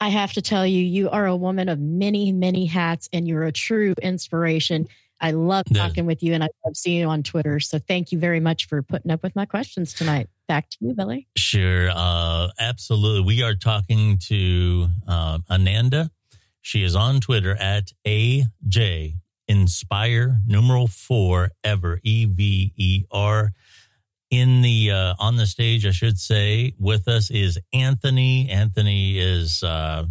I 0.02 0.08
have 0.08 0.32
to 0.32 0.42
tell 0.42 0.66
you, 0.66 0.82
you 0.82 1.10
are 1.10 1.26
a 1.26 1.36
woman 1.36 1.68
of 1.68 1.78
many, 1.78 2.32
many 2.32 2.66
hats 2.66 3.08
and 3.12 3.28
you're 3.28 3.44
a 3.44 3.52
true 3.52 3.94
inspiration. 4.02 4.88
I 5.20 5.30
love 5.30 5.64
talking 5.72 6.06
with 6.06 6.24
you 6.24 6.34
and 6.34 6.42
I 6.42 6.48
love 6.64 6.76
seeing 6.76 6.98
you 7.02 7.06
on 7.06 7.22
Twitter. 7.22 7.60
So 7.60 7.78
thank 7.78 8.10
you 8.10 8.18
very 8.18 8.40
much 8.40 8.66
for 8.66 8.82
putting 8.82 9.12
up 9.12 9.22
with 9.22 9.36
my 9.36 9.46
questions 9.46 9.94
tonight. 9.94 10.28
Back 10.48 10.70
to 10.70 10.76
you, 10.80 10.94
Billy. 10.94 11.28
Sure. 11.36 11.88
Uh, 11.94 12.48
absolutely. 12.58 13.22
We 13.22 13.44
are 13.44 13.54
talking 13.54 14.18
to 14.26 14.88
uh, 15.06 15.38
Ananda. 15.48 16.10
She 16.62 16.82
is 16.82 16.96
on 16.96 17.20
Twitter 17.20 17.54
at 17.54 17.92
AJ 18.04 19.14
Inspire 19.46 20.40
numeral 20.46 20.88
four 20.88 21.50
ever 21.62 22.00
E 22.02 22.24
V 22.24 22.72
E 22.76 23.04
R. 23.10 23.52
In 24.32 24.62
the 24.62 24.90
uh, 24.90 25.14
on 25.18 25.36
the 25.36 25.46
stage, 25.46 25.84
I 25.84 25.90
should 25.90 26.18
say, 26.18 26.72
with 26.78 27.06
us 27.06 27.30
is 27.30 27.58
Anthony. 27.74 28.48
Anthony 28.48 29.18
is 29.18 29.62
uh, 29.62 30.06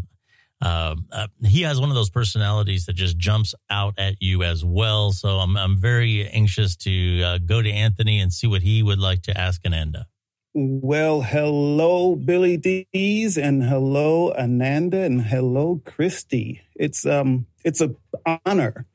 uh, 0.61 0.95
uh, 1.11 1.27
he 1.43 1.63
has 1.63 1.79
one 1.79 1.89
of 1.89 1.95
those 1.95 2.11
personalities 2.11 2.85
that 2.85 2.93
just 2.93 3.17
jumps 3.17 3.55
out 3.71 3.95
at 3.97 4.17
you 4.19 4.43
as 4.43 4.63
well. 4.63 5.11
So 5.11 5.39
I'm 5.39 5.57
I'm 5.57 5.75
very 5.75 6.27
anxious 6.27 6.75
to 6.77 7.23
uh, 7.23 7.37
go 7.39 7.63
to 7.63 7.71
Anthony 7.71 8.19
and 8.19 8.31
see 8.31 8.45
what 8.45 8.61
he 8.61 8.83
would 8.83 8.99
like 8.99 9.23
to 9.23 9.35
ask 9.35 9.65
Ananda. 9.65 10.05
Well, 10.53 11.21
hello, 11.21 12.15
Billy 12.15 12.57
Dees, 12.57 13.39
and 13.39 13.63
hello, 13.63 14.33
Ananda, 14.33 15.01
and 15.01 15.23
hello, 15.23 15.81
Christy. 15.83 16.61
It's 16.75 17.07
um, 17.07 17.47
it's 17.65 17.81
a 17.81 17.95
honor 18.45 18.85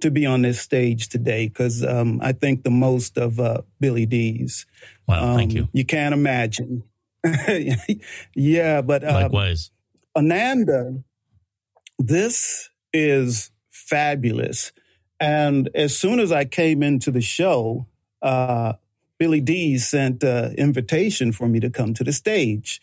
to 0.00 0.10
be 0.10 0.26
on 0.26 0.42
this 0.42 0.60
stage 0.60 1.08
today 1.08 1.48
because 1.48 1.84
um, 1.84 2.20
I 2.22 2.32
think 2.32 2.62
the 2.62 2.70
most 2.70 3.16
of 3.16 3.40
uh, 3.40 3.62
Billy 3.80 4.06
Dees. 4.06 4.66
Wow, 5.08 5.30
um, 5.30 5.36
thank 5.36 5.52
you. 5.52 5.68
You 5.72 5.84
can't 5.84 6.12
imagine. 6.12 6.84
yeah, 8.34 8.82
but 8.82 9.02
uh, 9.02 9.12
likewise, 9.12 9.70
Ananda 10.16 11.02
this 11.98 12.70
is 12.92 13.50
fabulous. 13.70 14.72
And 15.20 15.70
as 15.74 15.96
soon 15.96 16.20
as 16.20 16.32
I 16.32 16.44
came 16.44 16.82
into 16.82 17.10
the 17.10 17.20
show, 17.20 17.86
uh, 18.22 18.74
Billy 19.18 19.40
D 19.40 19.78
sent 19.78 20.22
an 20.22 20.54
invitation 20.56 21.32
for 21.32 21.48
me 21.48 21.60
to 21.60 21.70
come 21.70 21.94
to 21.94 22.04
the 22.04 22.12
stage. 22.12 22.82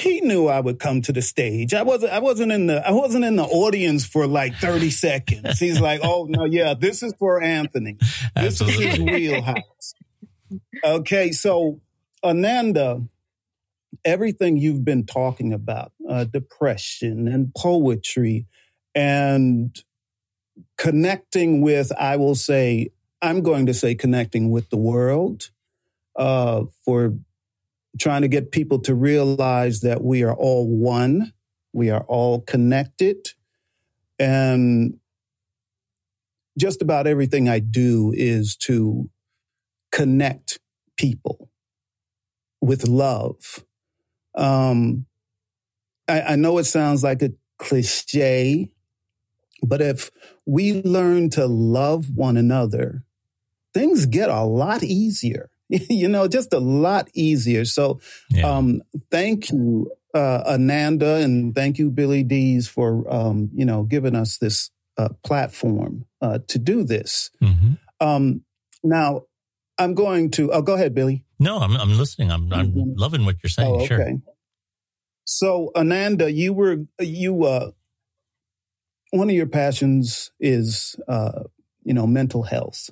He 0.00 0.20
knew 0.22 0.46
I 0.46 0.60
would 0.60 0.78
come 0.78 1.02
to 1.02 1.12
the 1.12 1.22
stage. 1.22 1.74
I 1.74 1.82
wasn't. 1.82 2.12
I 2.12 2.18
wasn't 2.20 2.52
in 2.52 2.66
the. 2.66 2.86
I 2.86 2.90
wasn't 2.92 3.24
in 3.24 3.36
the 3.36 3.44
audience 3.44 4.06
for 4.06 4.26
like 4.26 4.54
thirty 4.56 4.90
seconds. 4.90 5.58
He's 5.58 5.80
like, 5.80 6.00
"Oh 6.02 6.26
no, 6.28 6.44
yeah, 6.44 6.74
this 6.74 7.02
is 7.02 7.14
for 7.18 7.42
Anthony. 7.42 7.96
This 8.00 8.60
Absolutely. 8.60 8.86
is 8.86 8.96
his 8.96 9.00
wheelhouse." 9.00 9.94
Okay, 10.82 11.32
so 11.32 11.80
Ananda, 12.24 13.02
everything 14.04 14.56
you've 14.56 14.84
been 14.84 15.04
talking 15.06 15.52
about, 15.52 15.92
uh, 16.08 16.24
depression 16.24 17.28
and 17.28 17.54
poetry 17.54 18.46
and 18.94 19.76
connecting 20.76 21.60
with, 21.60 21.92
I 21.98 22.16
will 22.16 22.34
say, 22.34 22.90
I'm 23.22 23.42
going 23.42 23.66
to 23.66 23.74
say 23.74 23.94
connecting 23.94 24.50
with 24.50 24.70
the 24.70 24.76
world 24.76 25.50
uh, 26.16 26.64
for 26.84 27.14
trying 27.98 28.22
to 28.22 28.28
get 28.28 28.52
people 28.52 28.78
to 28.80 28.94
realize 28.94 29.80
that 29.80 30.02
we 30.02 30.22
are 30.22 30.34
all 30.34 30.68
one, 30.68 31.32
we 31.72 31.90
are 31.90 32.02
all 32.02 32.40
connected. 32.40 33.30
And 34.18 34.98
just 36.58 36.82
about 36.82 37.06
everything 37.06 37.48
I 37.48 37.58
do 37.58 38.12
is 38.16 38.56
to 38.56 39.08
connect 39.92 40.58
people 40.96 41.50
with 42.60 42.86
love 42.86 43.64
um, 44.34 45.06
I, 46.08 46.20
I 46.22 46.36
know 46.36 46.58
it 46.58 46.64
sounds 46.64 47.02
like 47.02 47.22
a 47.22 47.32
cliche, 47.58 48.70
but 49.62 49.80
if 49.80 50.10
we 50.46 50.82
learn 50.82 51.30
to 51.30 51.46
love 51.46 52.10
one 52.14 52.36
another, 52.36 53.04
things 53.74 54.06
get 54.06 54.30
a 54.30 54.42
lot 54.42 54.82
easier. 54.82 55.49
you 55.88 56.08
know, 56.08 56.26
just 56.26 56.52
a 56.52 56.58
lot 56.58 57.08
easier. 57.14 57.64
So, 57.64 58.00
yeah. 58.30 58.46
um, 58.46 58.82
thank 59.10 59.50
you, 59.50 59.92
uh, 60.14 60.42
Ananda, 60.46 61.16
and 61.16 61.54
thank 61.54 61.78
you, 61.78 61.90
Billy 61.90 62.24
Dees, 62.24 62.66
for 62.66 63.06
um, 63.12 63.50
you 63.54 63.64
know 63.64 63.84
giving 63.84 64.16
us 64.16 64.38
this 64.38 64.70
uh, 64.98 65.10
platform 65.22 66.06
uh, 66.20 66.40
to 66.48 66.58
do 66.58 66.82
this. 66.82 67.30
Mm-hmm. 67.40 67.72
Um, 68.00 68.42
now, 68.82 69.22
I'm 69.78 69.94
going 69.94 70.32
to. 70.32 70.50
Oh, 70.50 70.62
go 70.62 70.74
ahead, 70.74 70.92
Billy. 70.92 71.24
No, 71.38 71.58
I'm 71.58 71.76
I'm 71.76 71.96
listening. 71.96 72.32
I'm 72.32 72.52
I'm 72.52 72.72
mm-hmm. 72.72 72.92
loving 72.96 73.24
what 73.24 73.36
you're 73.42 73.50
saying. 73.50 73.70
Oh, 73.70 73.80
okay. 73.82 73.86
Sure. 73.86 74.12
So, 75.24 75.70
Ananda, 75.76 76.32
you 76.32 76.52
were 76.52 76.78
you 76.98 77.44
uh, 77.44 77.70
one 79.12 79.30
of 79.30 79.36
your 79.36 79.46
passions 79.46 80.32
is 80.40 80.96
uh, 81.06 81.44
you 81.84 81.94
know 81.94 82.08
mental 82.08 82.42
health. 82.42 82.90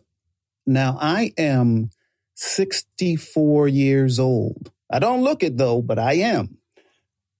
Now, 0.64 0.97
I 1.01 1.33
am 1.37 1.91
64 2.40 3.66
years 3.66 4.20
old. 4.20 4.70
I 4.92 5.01
don't 5.01 5.22
look 5.22 5.42
it 5.42 5.57
though, 5.57 5.83
but 5.83 5.98
I 5.98 6.14
am. 6.14 6.59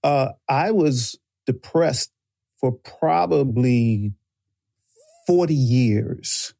Uh, 0.03 0.31
I 0.49 0.73
was 0.73 1.17
depressed 1.47 2.11
for 2.61 2.73
probably 2.73 4.13
40 5.29 5.55
years. 5.55 6.53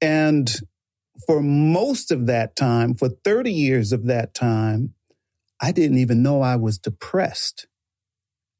And 0.00 0.48
for 1.26 1.42
most 1.42 2.12
of 2.12 2.26
that 2.26 2.54
time, 2.54 2.94
for 2.94 3.08
30 3.08 3.52
years 3.52 3.92
of 3.92 4.06
that 4.06 4.32
time, 4.32 4.94
I 5.60 5.72
didn't 5.72 5.98
even 5.98 6.22
know 6.22 6.42
I 6.42 6.54
was 6.54 6.78
depressed. 6.78 7.66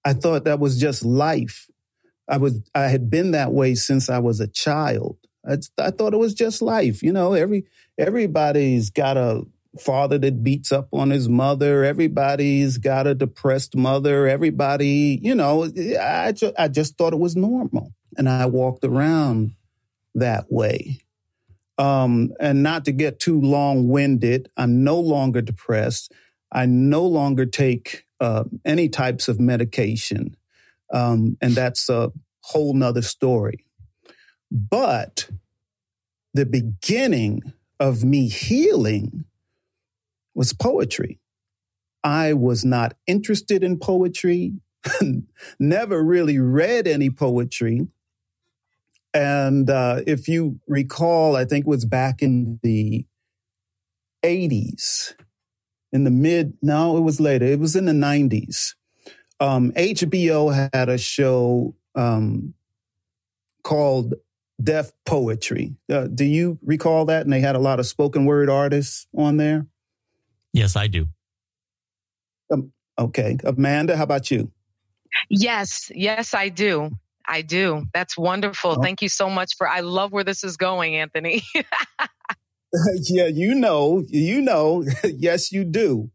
I 0.04 0.12
thought 0.12 0.42
that 0.44 0.58
was 0.58 0.76
just 0.76 1.04
life. 1.04 1.68
I 2.28 2.38
was, 2.38 2.60
I 2.74 2.88
had 2.88 3.10
been 3.10 3.30
that 3.30 3.52
way 3.52 3.76
since 3.76 4.10
I 4.10 4.18
was 4.18 4.40
a 4.40 4.48
child. 4.48 5.18
I, 5.48 5.58
I 5.78 5.92
thought 5.92 6.14
it 6.14 6.18
was 6.18 6.34
just 6.34 6.60
life. 6.60 7.00
You 7.02 7.12
know, 7.12 7.32
every, 7.34 7.64
everybody's 8.00 8.90
got 8.90 9.16
a 9.16 9.42
father 9.78 10.18
that 10.18 10.42
beats 10.42 10.72
up 10.72 10.88
on 10.92 11.10
his 11.10 11.28
mother. 11.28 11.84
Everybody's 11.84 12.78
got 12.78 13.06
a 13.06 13.14
depressed 13.14 13.76
mother. 13.76 14.26
Everybody, 14.26 15.20
you 15.22 15.34
know, 15.34 15.70
I, 16.00 16.32
ju- 16.32 16.52
I 16.58 16.68
just 16.68 16.96
thought 16.96 17.12
it 17.12 17.20
was 17.20 17.36
normal. 17.36 17.92
And 18.16 18.28
I 18.28 18.46
walked 18.46 18.84
around 18.84 19.54
that 20.14 20.50
way. 20.50 20.98
Um, 21.78 22.32
and 22.40 22.62
not 22.62 22.84
to 22.86 22.92
get 22.92 23.20
too 23.20 23.40
long 23.40 23.88
winded, 23.88 24.50
I'm 24.56 24.82
no 24.82 24.98
longer 24.98 25.40
depressed. 25.40 26.12
I 26.50 26.66
no 26.66 27.06
longer 27.06 27.46
take 27.46 28.06
uh, 28.18 28.44
any 28.64 28.88
types 28.88 29.28
of 29.28 29.38
medication. 29.38 30.36
Um, 30.92 31.36
and 31.40 31.54
that's 31.54 31.88
a 31.88 32.12
whole 32.42 32.74
nother 32.74 33.02
story. 33.02 33.64
But 34.50 35.30
the 36.34 36.44
beginning 36.44 37.52
of 37.80 38.04
me 38.04 38.28
healing 38.28 39.24
was 40.34 40.52
poetry. 40.52 41.18
I 42.04 42.34
was 42.34 42.64
not 42.64 42.94
interested 43.06 43.64
in 43.64 43.78
poetry, 43.78 44.54
never 45.58 46.02
really 46.02 46.38
read 46.38 46.86
any 46.86 47.10
poetry. 47.10 47.88
And 49.12 49.68
uh, 49.68 50.02
if 50.06 50.28
you 50.28 50.60
recall, 50.68 51.34
I 51.34 51.44
think 51.44 51.66
it 51.66 51.68
was 51.68 51.84
back 51.84 52.22
in 52.22 52.60
the 52.62 53.06
80s, 54.22 55.14
in 55.92 56.04
the 56.04 56.10
mid, 56.10 56.54
no, 56.62 56.96
it 56.96 57.00
was 57.00 57.18
later, 57.18 57.46
it 57.46 57.58
was 57.58 57.74
in 57.74 57.86
the 57.86 57.92
90s. 57.92 58.74
Um, 59.40 59.72
HBO 59.72 60.70
had 60.74 60.88
a 60.88 60.98
show 60.98 61.74
um, 61.94 62.54
called 63.64 64.14
Def 64.62 64.92
Poetry. 65.04 65.76
Uh, 65.90 66.06
do 66.06 66.24
you 66.24 66.58
recall 66.62 67.04
that? 67.06 67.22
And 67.22 67.32
they 67.32 67.40
had 67.40 67.56
a 67.56 67.60
lot 67.60 67.80
of 67.80 67.86
spoken 67.86 68.24
word 68.24 68.50
artists 68.50 69.06
on 69.16 69.36
there. 69.36 69.66
Yes, 70.52 70.76
I 70.76 70.86
do. 70.86 71.06
Um, 72.52 72.72
okay. 72.98 73.38
Ananda, 73.44 73.96
how 73.96 74.04
about 74.04 74.30
you? 74.30 74.50
Yes, 75.28 75.90
yes, 75.94 76.34
I 76.34 76.48
do. 76.48 76.90
I 77.26 77.42
do. 77.42 77.84
That's 77.94 78.18
wonderful. 78.18 78.76
Oh. 78.78 78.82
Thank 78.82 79.02
you 79.02 79.08
so 79.08 79.30
much 79.30 79.56
for 79.56 79.68
I 79.68 79.80
love 79.80 80.12
where 80.12 80.24
this 80.24 80.42
is 80.44 80.56
going, 80.56 80.96
Anthony. 80.96 81.42
yeah, 81.54 83.26
you 83.26 83.54
know, 83.54 84.02
you 84.08 84.40
know. 84.40 84.84
yes, 85.04 85.52
you 85.52 85.64
do. 85.64 86.10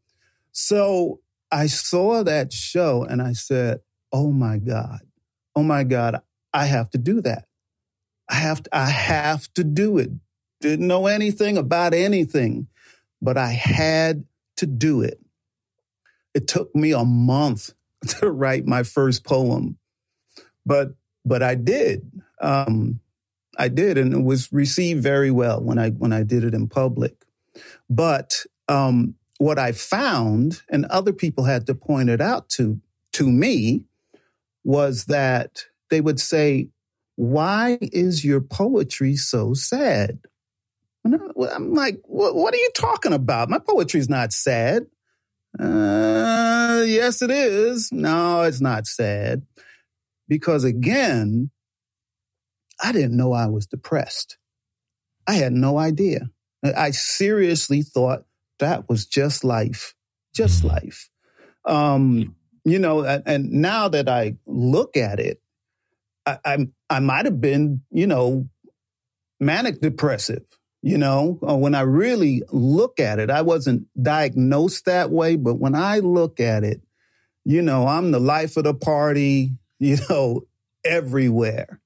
So 0.51 1.21
I 1.51 1.67
saw 1.67 2.23
that 2.23 2.51
show 2.51 3.03
and 3.03 3.21
I 3.21 3.33
said, 3.33 3.79
"Oh 4.11 4.31
my 4.31 4.57
god. 4.57 5.01
Oh 5.55 5.63
my 5.63 5.83
god, 5.83 6.21
I 6.53 6.65
have 6.65 6.89
to 6.91 6.97
do 6.97 7.21
that. 7.21 7.45
I 8.29 8.35
have 8.35 8.63
to 8.63 8.75
I 8.75 8.85
have 8.85 9.51
to 9.53 9.63
do 9.63 9.97
it. 9.97 10.11
Didn't 10.61 10.87
know 10.87 11.07
anything 11.07 11.57
about 11.57 11.93
anything, 11.93 12.67
but 13.21 13.37
I 13.37 13.51
had 13.51 14.25
to 14.57 14.65
do 14.65 15.01
it. 15.01 15.19
It 16.33 16.47
took 16.47 16.75
me 16.75 16.91
a 16.91 17.05
month 17.05 17.73
to 18.19 18.29
write 18.31 18.65
my 18.65 18.83
first 18.83 19.23
poem. 19.23 19.77
But 20.65 20.95
but 21.23 21.41
I 21.41 21.55
did. 21.55 22.11
Um, 22.41 22.99
I 23.57 23.69
did, 23.69 23.97
and 23.97 24.13
it 24.13 24.23
was 24.23 24.51
received 24.51 25.01
very 25.01 25.31
well 25.31 25.61
when 25.61 25.77
I 25.77 25.89
when 25.91 26.13
I 26.13 26.23
did 26.23 26.43
it 26.43 26.53
in 26.53 26.67
public. 26.67 27.25
But 27.89 28.45
um, 28.67 29.15
what 29.37 29.59
I 29.59 29.71
found, 29.71 30.61
and 30.69 30.85
other 30.85 31.13
people 31.13 31.45
had 31.45 31.67
to 31.67 31.75
point 31.75 32.09
it 32.09 32.21
out 32.21 32.49
to 32.49 32.79
to 33.13 33.29
me, 33.29 33.83
was 34.63 35.05
that 35.05 35.65
they 35.89 36.01
would 36.01 36.19
say, 36.19 36.69
why 37.15 37.77
is 37.81 38.25
your 38.25 38.41
poetry 38.41 39.15
so 39.15 39.53
sad? 39.53 40.19
And 41.03 41.19
I'm 41.53 41.73
like, 41.73 42.01
what 42.05 42.53
are 42.53 42.57
you 42.57 42.71
talking 42.75 43.13
about? 43.13 43.49
My 43.49 43.59
poetry's 43.59 44.09
not 44.09 44.33
sad. 44.33 44.87
Uh, 45.59 46.83
yes, 46.85 47.21
it 47.21 47.31
is. 47.31 47.89
No, 47.91 48.41
it's 48.41 48.59
not 48.59 48.87
sad. 48.87 49.43
Because 50.27 50.63
again, 50.63 51.51
I 52.83 52.91
didn't 52.91 53.15
know 53.15 53.31
I 53.33 53.45
was 53.45 53.67
depressed. 53.67 54.37
I 55.27 55.35
had 55.35 55.53
no 55.53 55.77
idea. 55.77 56.29
I 56.63 56.91
seriously 56.91 57.83
thought 57.83 58.25
that 58.59 58.89
was 58.89 59.05
just 59.05 59.43
life, 59.43 59.93
just 60.33 60.63
life. 60.63 61.09
Um, 61.65 62.35
you 62.63 62.79
know, 62.79 63.03
and 63.05 63.51
now 63.51 63.87
that 63.87 64.09
I 64.09 64.37
look 64.47 64.97
at 64.97 65.19
it, 65.19 65.39
I, 66.25 66.37
I, 66.43 66.67
I 66.89 66.99
might 66.99 67.25
have 67.25 67.39
been, 67.41 67.81
you 67.91 68.07
know, 68.07 68.47
manic 69.39 69.81
depressive. 69.81 70.43
You 70.81 70.99
know, 70.99 71.39
uh, 71.47 71.55
when 71.55 71.73
I 71.73 71.81
really 71.81 72.43
look 72.51 72.99
at 72.99 73.17
it, 73.17 73.31
I 73.31 73.41
wasn't 73.41 73.87
diagnosed 73.99 74.85
that 74.85 75.09
way, 75.09 75.35
but 75.35 75.55
when 75.55 75.73
I 75.73 75.97
look 75.97 76.39
at 76.39 76.63
it, 76.63 76.81
you 77.43 77.63
know, 77.63 77.87
I'm 77.87 78.11
the 78.11 78.19
life 78.19 78.55
of 78.55 78.65
the 78.65 78.73
party, 78.75 79.51
you 79.79 79.97
know, 80.09 80.41
everywhere. 80.83 81.81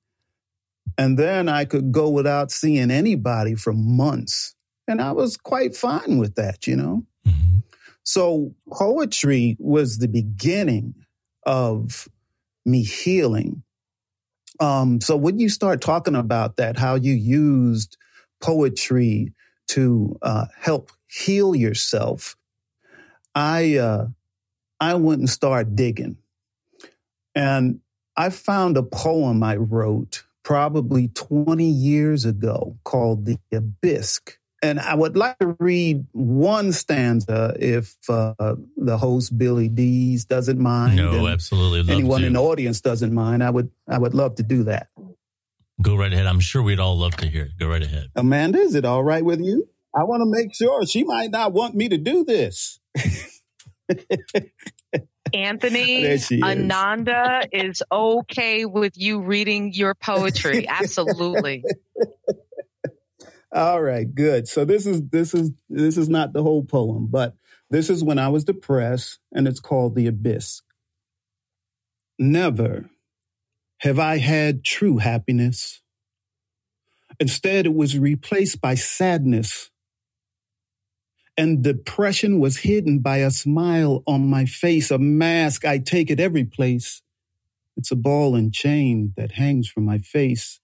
And 0.97 1.17
then 1.17 1.47
I 1.47 1.63
could 1.63 1.93
go 1.93 2.09
without 2.09 2.51
seeing 2.51 2.91
anybody 2.91 3.55
for 3.55 3.71
months. 3.71 4.55
And 4.85 5.01
I 5.01 5.13
was 5.13 5.37
quite 5.37 5.77
fine 5.77 6.17
with 6.17 6.35
that, 6.35 6.67
you 6.67 6.75
know? 6.75 7.05
Mm-hmm. 7.25 7.59
So 8.03 8.53
poetry 8.69 9.55
was 9.59 9.99
the 9.99 10.09
beginning 10.09 10.95
of 11.45 12.09
me 12.65 12.83
healing. 12.83 13.63
Um, 14.59 14.99
so 15.01 15.15
when 15.15 15.39
you 15.39 15.49
start 15.49 15.81
talking 15.81 16.15
about 16.15 16.57
that, 16.57 16.77
how 16.77 16.95
you 16.95 17.13
used 17.13 17.97
poetry 18.41 19.33
to 19.69 20.17
uh, 20.21 20.45
help 20.57 20.91
heal 21.07 21.55
yourself, 21.55 22.35
I 23.35 23.77
uh, 23.77 24.07
I 24.79 24.95
went 24.95 25.19
and 25.19 25.29
started 25.29 25.75
digging, 25.75 26.17
and 27.35 27.79
I 28.17 28.29
found 28.29 28.75
a 28.75 28.83
poem 28.83 29.43
I 29.43 29.55
wrote 29.55 30.23
probably 30.43 31.09
20 31.09 31.63
years 31.63 32.25
ago 32.25 32.77
called 32.83 33.25
The 33.25 33.37
Abyss. 33.53 34.19
And 34.61 34.79
I 34.79 34.93
would 34.93 35.15
like 35.15 35.37
to 35.39 35.55
read 35.59 36.05
one 36.11 36.73
stanza 36.73 37.55
if 37.59 37.95
uh, 38.09 38.33
the 38.75 38.97
host 38.97 39.37
Billy 39.37 39.69
Dees 39.69 40.25
doesn't 40.25 40.59
mind. 40.59 40.97
No, 40.97 41.27
absolutely. 41.27 41.79
Love 41.79 41.89
anyone 41.89 42.21
to. 42.21 42.27
in 42.27 42.33
the 42.33 42.41
audience 42.41 42.81
doesn't 42.81 43.13
mind. 43.13 43.43
I 43.43 43.49
would 43.49 43.71
I 43.87 43.97
would 43.97 44.13
love 44.13 44.35
to 44.35 44.43
do 44.43 44.63
that. 44.63 44.87
Go 45.81 45.95
right 45.95 46.11
ahead. 46.11 46.25
I'm 46.25 46.41
sure 46.41 46.61
we'd 46.61 46.79
all 46.79 46.97
love 46.97 47.15
to 47.17 47.27
hear 47.27 47.43
it. 47.43 47.51
Go 47.57 47.69
right 47.69 47.81
ahead. 47.81 48.09
Ananda, 48.17 48.59
is 48.59 48.75
it 48.75 48.83
all 48.83 49.03
right 49.03 49.23
with 49.23 49.39
you? 49.39 49.69
I 49.95 50.03
want 50.03 50.21
to 50.21 50.25
make 50.25 50.53
sure 50.53 50.85
she 50.85 51.03
might 51.03 51.31
not 51.31 51.53
want 51.53 51.73
me 51.73 51.87
to 51.89 51.97
do 51.97 52.25
this. 52.25 52.79
Anthony, 55.33 56.19
Ananda 56.43 57.47
is 57.51 57.81
okay 57.91 58.65
with 58.65 58.93
you 58.95 59.21
reading 59.21 59.73
your 59.73 59.95
poetry. 59.95 60.67
Absolutely. 60.69 61.63
All 63.53 63.81
right, 63.81 64.13
good. 64.13 64.47
So 64.47 64.65
this 64.65 64.85
is 64.85 65.01
this 65.09 65.33
is 65.33 65.51
this 65.69 65.97
is 65.97 66.09
not 66.09 66.33
the 66.33 66.43
whole 66.43 66.63
poem, 66.63 67.07
but 67.07 67.35
this 67.69 67.89
is 67.89 68.03
when 68.03 68.19
I 68.19 68.29
was 68.29 68.43
depressed 68.43 69.19
and 69.33 69.47
it's 69.47 69.59
called 69.59 69.95
The 69.95 70.07
Abyss. 70.07 70.61
Never 72.19 72.89
have 73.79 73.99
I 73.99 74.17
had 74.17 74.63
true 74.63 74.97
happiness. 74.97 75.81
Instead, 77.19 77.65
it 77.65 77.73
was 77.73 77.97
replaced 77.97 78.61
by 78.61 78.75
sadness 78.75 79.71
and 81.37 81.63
depression 81.63 82.39
was 82.39 82.57
hidden 82.57 82.99
by 82.99 83.17
a 83.17 83.31
smile 83.31 84.03
on 84.05 84.29
my 84.29 84.45
face, 84.45 84.91
a 84.91 84.97
mask 84.99 85.63
I 85.63 85.77
take 85.77 86.11
at 86.11 86.19
every 86.19 86.43
place. 86.43 87.01
It's 87.77 87.91
a 87.91 87.95
ball 87.95 88.35
and 88.35 88.53
chain 88.53 89.13
that 89.15 89.33
hangs 89.33 89.69
from 89.69 89.85
my 89.85 89.99
face, 89.99 90.59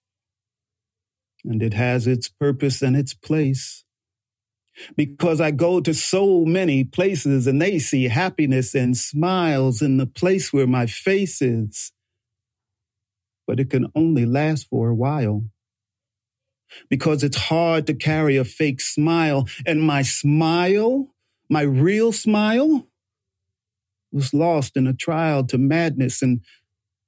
and 1.47 1.61
it 1.61 1.73
has 1.73 2.07
its 2.07 2.27
purpose 2.27 2.81
and 2.81 2.95
its 2.95 3.13
place. 3.13 3.83
Because 4.97 5.39
I 5.39 5.51
go 5.51 5.79
to 5.79 5.93
so 5.93 6.43
many 6.43 6.83
places 6.83 7.47
and 7.47 7.61
they 7.61 7.79
see 7.79 8.05
happiness 8.05 8.75
and 8.75 8.97
smiles 8.97 9.81
in 9.81 9.97
the 9.97 10.05
place 10.05 10.51
where 10.51 10.67
my 10.67 10.85
face 10.85 11.41
is. 11.41 11.93
But 13.47 13.59
it 13.59 13.69
can 13.69 13.91
only 13.95 14.25
last 14.25 14.67
for 14.69 14.89
a 14.89 14.95
while 14.95 15.45
because 16.89 17.23
it's 17.23 17.37
hard 17.37 17.87
to 17.87 17.93
carry 17.93 18.37
a 18.37 18.43
fake 18.43 18.81
smile. 18.81 19.47
And 19.65 19.81
my 19.81 20.01
smile, 20.01 21.13
my 21.49 21.61
real 21.61 22.11
smile, 22.11 22.87
was 24.11 24.33
lost 24.33 24.77
in 24.77 24.87
a 24.87 24.93
trial 24.93 25.43
to 25.45 25.57
madness 25.57 26.21
and 26.21 26.41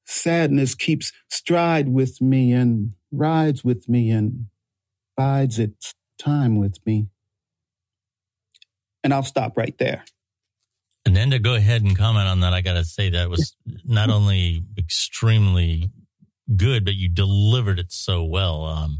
sadness 0.06 0.76
keeps 0.76 1.12
stride 1.30 1.89
with 1.89 2.21
me 2.21 2.54
and 2.54 2.93
rides 3.12 3.63
with 3.63 3.88
me 3.88 4.12
and 4.12 4.48
bides 5.15 5.60
its 5.60 5.93
time 6.20 6.58
with 6.58 6.78
me. 6.86 7.08
And 9.04 9.13
I'll 9.13 9.24
stop 9.24 9.58
right 9.58 9.78
there. 9.78 10.04
And 11.06 11.15
then 11.15 11.32
to 11.32 11.39
go 11.39 11.56
ahead 11.56 11.84
and 11.84 11.98
comment 11.98 12.28
on 12.28 12.41
that, 12.41 12.54
I 12.54 12.62
got 12.62 12.74
to 12.74 12.84
say 12.84 13.10
that 13.12 13.30
was 13.30 13.56
not 13.86 14.10
only 14.10 14.63
extremely 14.78 15.89
good, 16.56 16.84
but 16.84 16.96
you 16.96 17.08
delivered 17.08 17.80
it 17.80 17.91
so 17.91 18.26
well. 18.26 18.65
Um, 18.65 19.00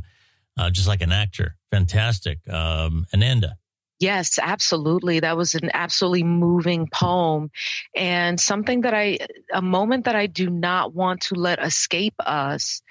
uh, 0.58 0.70
just 0.70 0.88
like 0.88 1.02
an 1.02 1.12
actor. 1.12 1.56
Fantastic. 1.70 2.40
Um, 2.50 3.06
Ananda. 3.14 3.58
Yes, 4.00 4.38
absolutely. 4.42 5.20
That 5.20 5.38
was 5.38 5.56
an 5.56 5.72
absolutely 5.74 6.24
moving 6.24 6.88
poem 6.94 7.50
and 7.96 8.40
something 8.40 8.82
that 8.82 8.94
I, 8.94 9.18
a 9.52 9.62
moment 9.62 10.06
that 10.06 10.16
I 10.16 10.28
do 10.28 10.50
not 10.50 10.94
want 10.94 11.22
to 11.22 11.36
let 11.36 11.64
escape 11.64 12.14
us 12.20 12.82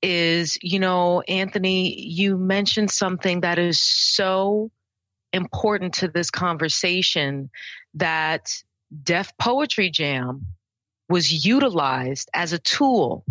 is, 0.00 0.56
you 0.62 0.78
know, 0.78 1.22
Anthony, 1.22 2.00
you 2.00 2.36
mentioned 2.36 2.92
something 2.92 3.40
that 3.40 3.58
is 3.58 3.80
so 3.80 4.70
important 5.32 5.92
to 5.94 6.08
this 6.08 6.30
conversation 6.30 7.50
that 7.94 8.52
Def 9.02 9.36
Poetry 9.38 9.90
Jam 9.90 10.46
was 11.08 11.44
utilized 11.44 12.30
as 12.32 12.52
a 12.52 12.60
tool 12.60 13.24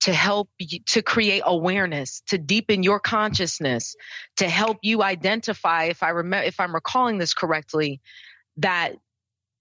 to 0.00 0.12
help 0.14 0.48
you 0.58 0.80
to 0.86 1.02
create 1.02 1.42
awareness, 1.44 2.22
to 2.28 2.38
deepen 2.38 2.82
your 2.82 2.98
consciousness, 2.98 3.94
to 4.36 4.48
help 4.48 4.78
you 4.82 5.02
identify, 5.02 5.84
if 5.84 6.02
I 6.02 6.10
remember, 6.10 6.46
if 6.46 6.58
I'm 6.58 6.74
recalling 6.74 7.18
this 7.18 7.34
correctly, 7.34 8.00
that 8.56 8.94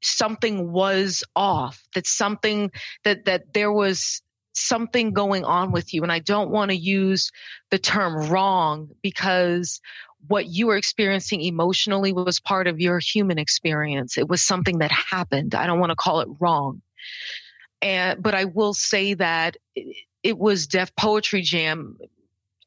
something 0.01 0.71
was 0.71 1.23
off, 1.35 1.83
that 1.93 2.07
something, 2.07 2.71
that, 3.03 3.25
that 3.25 3.53
there 3.53 3.71
was 3.71 4.21
something 4.53 5.11
going 5.11 5.43
on 5.43 5.71
with 5.71 5.93
you. 5.93 6.03
And 6.03 6.11
I 6.11 6.19
don't 6.19 6.51
want 6.51 6.71
to 6.71 6.77
use 6.77 7.31
the 7.69 7.79
term 7.79 8.29
wrong 8.29 8.89
because 9.01 9.79
what 10.27 10.47
you 10.47 10.67
were 10.67 10.77
experiencing 10.77 11.41
emotionally 11.41 12.11
was 12.11 12.39
part 12.39 12.67
of 12.67 12.79
your 12.79 12.99
human 12.99 13.37
experience. 13.37 14.17
It 14.17 14.27
was 14.27 14.41
something 14.41 14.79
that 14.79 14.91
happened. 14.91 15.55
I 15.55 15.65
don't 15.65 15.79
want 15.79 15.91
to 15.91 15.95
call 15.95 16.21
it 16.21 16.27
wrong. 16.39 16.81
And, 17.81 18.21
but 18.21 18.35
I 18.35 18.45
will 18.45 18.73
say 18.73 19.13
that 19.13 19.57
eh, 19.77 19.83
it 20.23 20.37
was 20.37 20.67
Def 20.67 20.95
Poetry 20.95 21.41
Jam, 21.41 21.97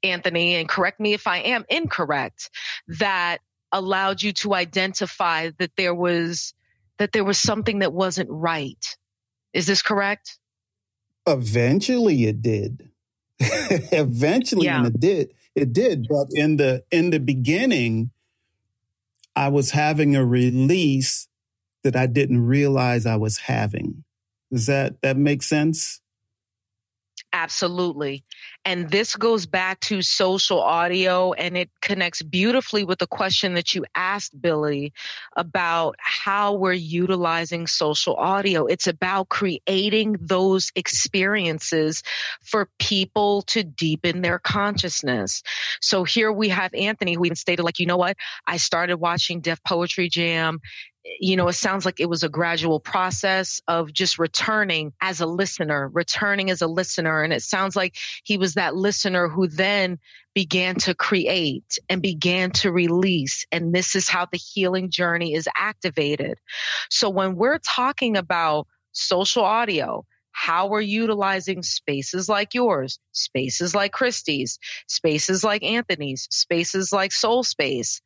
Anthony, 0.03 0.57
and 0.57 0.69
correct 0.69 1.01
me 1.01 1.13
if 1.13 1.27
I 1.27 1.39
am 1.39 1.65
incorrect, 1.69 2.51
that 2.89 3.39
allowed 3.71 4.23
you 4.23 4.33
to 4.33 4.55
identify 4.55 5.51
that 5.59 5.73
there 5.77 5.95
was 5.95 6.55
that 6.99 7.13
there 7.13 7.25
was 7.25 7.39
something 7.39 7.81
that 7.81 7.93
wasn't 7.93 8.29
right. 8.31 8.97
Is 9.55 9.67
this 9.67 9.83
correct? 9.83 10.39
Eventually 11.27 12.25
it 12.25 12.43
did. 12.43 12.91
Eventually 13.41 14.67
yeah. 14.67 14.87
it 14.87 15.01
did. 15.01 15.35
It 15.55 15.73
did, 15.73 16.07
but 16.09 16.29
in 16.33 16.57
the 16.57 16.85
in 16.91 17.11
the 17.11 17.21
beginning 17.21 18.11
I 19.35 19.49
was 19.49 19.71
having 19.71 20.15
a 20.15 20.25
release 20.25 21.29
that 21.83 21.97
I 21.97 22.07
didn't 22.07 22.45
realize 22.45 23.07
I 23.07 23.17
was 23.17 23.39
having. 23.39 24.05
Does 24.51 24.67
that 24.67 25.01
that 25.03 25.17
make 25.17 25.43
sense? 25.43 26.02
Absolutely. 27.35 28.25
And 28.67 28.91
this 28.91 29.17
goes 29.17 29.47
back 29.47 29.81
to 29.81 30.03
social 30.03 30.61
audio 30.61 31.33
and 31.33 31.57
it 31.57 31.71
connects 31.81 32.23
beautifully 32.23 32.85
with 32.85 32.99
the 32.99 33.07
question 33.07 33.55
that 33.55 33.75
you 33.75 33.87
asked, 33.95 34.39
Billy, 34.41 34.93
about 35.37 35.97
how 35.99 36.53
we're 36.53 36.75
utilizing 36.75 37.67
social 37.67 38.17
audio. 38.17 38.67
It's 38.67 38.87
about 38.87 39.31
creating 39.31 40.17
those 40.21 40.71
experiences 40.77 42.03
for 42.45 42.69
people 42.79 43.43
to 43.43 43.65
deepen 43.65 44.21
their 44.21 44.39
consciousness. 44.39 45.43
So 45.81 46.05
here 46.05 46.31
we 46.31 46.51
have 46.51 46.75
Anthony 46.75 47.15
who 47.15 47.25
even 47.25 47.37
stated, 47.37 47.63
like, 47.63 47.79
you 47.79 47.87
know 47.87 47.97
what? 47.97 48.17
I 48.47 48.59
started 48.59 48.99
watching 48.99 49.41
Def 49.41 49.63
Poetry 49.65 50.11
Jam 50.11 50.61
you 51.05 51.37
know, 51.37 51.49
it 51.49 51.55
sounds 51.55 51.85
like 51.85 51.99
it 51.99 52.09
was 52.09 52.23
a 52.23 52.29
gradual 52.29 52.79
process 52.79 53.61
of 53.67 53.93
just 53.93 54.19
returning 54.19 54.93
as 55.01 55.21
a 55.21 55.27
listener, 55.27 55.91
returning 55.93 56.51
as 56.51 56.63
a 56.63 56.67
listener. 56.67 57.23
And 57.23 57.33
it 57.33 57.43
sounds 57.43 57.75
like 57.75 57.97
he 58.25 58.37
was 58.37 58.55
that 58.55 58.77
listener 58.77 59.29
who 59.29 59.49
then 59.49 59.99
began 60.35 60.77
to 60.77 60.95
create 60.95 61.79
and 61.89 62.01
began 62.01 62.51
to 62.53 62.73
release. 62.73 63.45
And 63.51 63.75
this 63.75 63.95
is 63.95 64.09
how 64.09 64.27
the 64.27 64.39
healing 64.39 64.91
journey 64.91 65.35
is 65.35 65.49
activated. 65.57 66.39
So 66.89 67.11
when 67.11 67.37
we're 67.37 67.59
talking 67.59 68.17
about 68.17 68.67
social 68.93 69.45
audio, 69.45 70.07
how 70.33 70.67
we're 70.67 70.81
utilizing 70.81 71.63
spaces 71.63 72.29
like 72.29 72.55
yours, 72.55 72.99
spaces 73.13 73.75
like 73.75 73.93
Christie's, 73.93 74.59
spaces 74.87 75.45
like 75.45 75.63
Anthony's, 75.63 76.27
spaces 76.31 76.93
like 76.93 77.13
Soul 77.13 77.43
Space, 77.45 78.01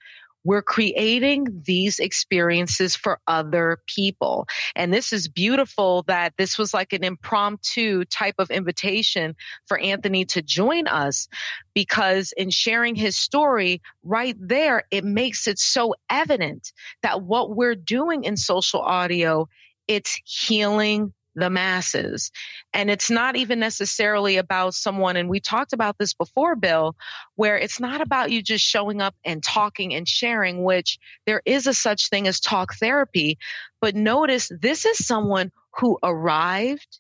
we're 0.47 0.62
creating 0.62 1.44
these 1.66 1.99
experiences 1.99 2.94
for 2.94 3.18
other 3.26 3.80
people. 3.86 4.47
And 4.76 4.94
this 4.94 5.12
is 5.12 5.26
beautiful 5.26 6.05
that 6.07 6.34
this 6.38 6.57
was 6.57 6.72
like 6.72 6.92
an 6.92 7.03
impromptu 7.03 8.05
type 8.05 8.36
of 8.38 8.49
invitation 8.53 9.34
for 9.66 9.76
Anthony 9.78 10.24
to 10.26 10.42
join 10.42 10.86
us 10.86 11.26
because 11.74 12.32
in 12.36 12.51
sharing 12.51 12.94
his 12.94 13.16
story 13.16 13.82
right 14.05 14.36
there, 14.38 14.84
it 14.92 15.05
makes 15.05 15.49
it 15.49 15.59
so 15.59 15.97
evident 16.11 16.72
that 17.03 17.22
what 17.22 17.57
we're 17.57 17.74
doing 17.74 18.22
in 18.22 18.36
social 18.36 18.80
audio, 18.80 19.49
it's 19.88 20.16
healing 20.24 21.12
the 21.37 21.51
masses. 21.51 22.32
And 22.72 22.91
it's 22.91 23.11
not 23.11 23.37
even 23.37 23.61
necessarily 23.61 24.37
about 24.37 24.74
someone, 24.74 25.16
and 25.16 25.28
we 25.28 25.39
talked 25.39 25.72
about 25.72 25.99
this 25.99 26.12
before, 26.12 26.57
Bill, 26.57 26.97
where 27.37 27.57
it's 27.57 27.78
not 27.78 28.01
about 28.01 28.30
you 28.30 28.43
just 28.43 28.64
showing 28.64 29.01
up 29.01 29.14
and 29.24 29.45
talking 29.45 29.95
and 29.95 30.09
sharing, 30.09 30.64
which 30.64 30.99
there 31.26 31.43
is 31.45 31.66
a 31.66 31.74
such 31.74 32.09
thing 32.09 32.26
as 32.26 32.41
talk 32.41 32.74
therapy. 32.74 33.39
But 33.80 33.95
notice 33.95 34.51
this 34.61 34.84
is 34.84 35.07
someone 35.07 35.53
who 35.78 35.99
arrived 36.03 36.99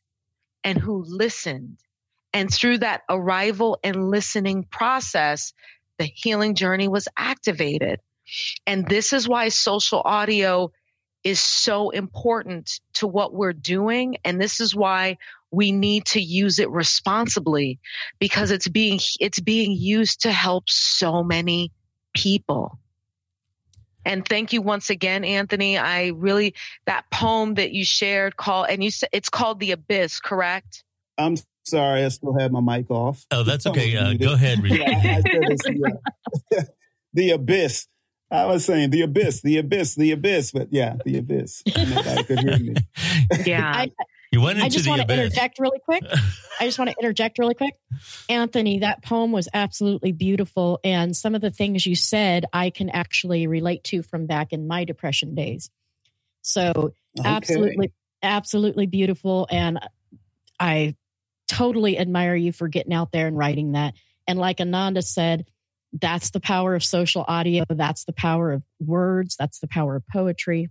and 0.62 0.78
who 0.78 1.04
listened. 1.08 1.78
And 2.32 2.52
through 2.52 2.78
that 2.78 3.02
arrival 3.08 3.78
and 3.82 4.10
listening 4.10 4.64
process, 4.64 5.54
the 5.98 6.04
healing 6.04 6.54
journey 6.54 6.88
was 6.88 7.08
activated. 7.16 8.00
And 8.66 8.86
this 8.88 9.12
is 9.12 9.28
why 9.28 9.48
social 9.48 10.02
audio 10.04 10.70
is 11.26 11.40
so 11.40 11.90
important 11.90 12.78
to 12.92 13.04
what 13.04 13.34
we're 13.34 13.52
doing. 13.52 14.16
And 14.24 14.40
this 14.40 14.60
is 14.60 14.76
why 14.76 15.18
we 15.50 15.72
need 15.72 16.04
to 16.04 16.20
use 16.20 16.60
it 16.60 16.70
responsibly 16.70 17.80
because 18.20 18.52
it's 18.52 18.68
being, 18.68 19.00
it's 19.18 19.40
being 19.40 19.72
used 19.72 20.20
to 20.20 20.30
help 20.30 20.70
so 20.70 21.24
many 21.24 21.72
people. 22.14 22.78
And 24.04 24.24
thank 24.24 24.52
you 24.52 24.62
once 24.62 24.88
again, 24.88 25.24
Anthony. 25.24 25.76
I 25.76 26.12
really, 26.14 26.54
that 26.84 27.10
poem 27.10 27.54
that 27.54 27.72
you 27.72 27.84
shared 27.84 28.36
called, 28.36 28.68
and 28.70 28.84
you 28.84 28.92
said 28.92 29.08
it's 29.10 29.28
called 29.28 29.58
The 29.58 29.72
Abyss, 29.72 30.20
correct? 30.20 30.84
I'm 31.18 31.34
sorry, 31.64 32.04
I 32.04 32.08
still 32.10 32.38
have 32.38 32.52
my 32.52 32.60
mic 32.60 32.88
off. 32.88 33.26
Oh, 33.32 33.42
that's 33.42 33.66
okay. 33.66 33.96
Uh, 33.96 34.14
go 34.14 34.34
ahead. 34.34 34.60
yeah, 34.64 35.22
the 37.14 37.30
Abyss. 37.30 37.88
I 38.30 38.46
was 38.46 38.64
saying 38.64 38.90
the 38.90 39.02
abyss, 39.02 39.40
the 39.42 39.58
abyss, 39.58 39.94
the 39.94 40.10
abyss, 40.12 40.50
but 40.50 40.68
yeah, 40.72 40.96
the 41.04 41.18
abyss. 41.18 41.62
Nobody 41.66 42.24
could 42.24 42.40
hear 42.40 42.58
me. 42.58 42.74
Yeah. 43.44 43.72
I, 43.72 43.90
You 44.32 44.40
went 44.40 44.58
into 44.58 44.66
I 44.66 44.68
just 44.68 44.84
the 44.84 44.90
want 44.90 45.02
to 45.06 45.12
interject 45.14 45.58
really 45.60 45.78
quick. 45.84 46.02
I 46.60 46.64
just 46.64 46.78
want 46.78 46.90
to 46.90 46.96
interject 47.00 47.38
really 47.38 47.54
quick. 47.54 47.74
Anthony, 48.28 48.80
that 48.80 49.02
poem 49.04 49.30
was 49.30 49.48
absolutely 49.54 50.10
beautiful. 50.12 50.80
And 50.82 51.16
some 51.16 51.34
of 51.36 51.40
the 51.40 51.50
things 51.52 51.86
you 51.86 51.94
said, 51.94 52.46
I 52.52 52.70
can 52.70 52.90
actually 52.90 53.46
relate 53.46 53.84
to 53.84 54.02
from 54.02 54.26
back 54.26 54.52
in 54.52 54.66
my 54.66 54.84
depression 54.84 55.34
days. 55.34 55.70
So, 56.42 56.92
Okay. 57.18 57.28
absolutely, 57.28 57.92
absolutely 58.22 58.86
beautiful. 58.86 59.46
And 59.50 59.78
I 60.60 60.96
totally 61.48 61.98
admire 61.98 62.34
you 62.36 62.52
for 62.52 62.68
getting 62.68 62.92
out 62.92 63.12
there 63.12 63.26
and 63.26 63.38
writing 63.38 63.72
that. 63.72 63.94
And 64.26 64.38
like 64.38 64.60
Ananda 64.60 65.00
said, 65.02 65.46
that's 66.00 66.30
the 66.30 66.40
power 66.40 66.74
of 66.74 66.84
social 66.84 67.24
audio. 67.26 67.64
That's 67.68 68.04
the 68.04 68.12
power 68.12 68.52
of 68.52 68.62
words. 68.80 69.36
That's 69.36 69.60
the 69.60 69.68
power 69.68 69.96
of 69.96 70.06
poetry. 70.12 70.70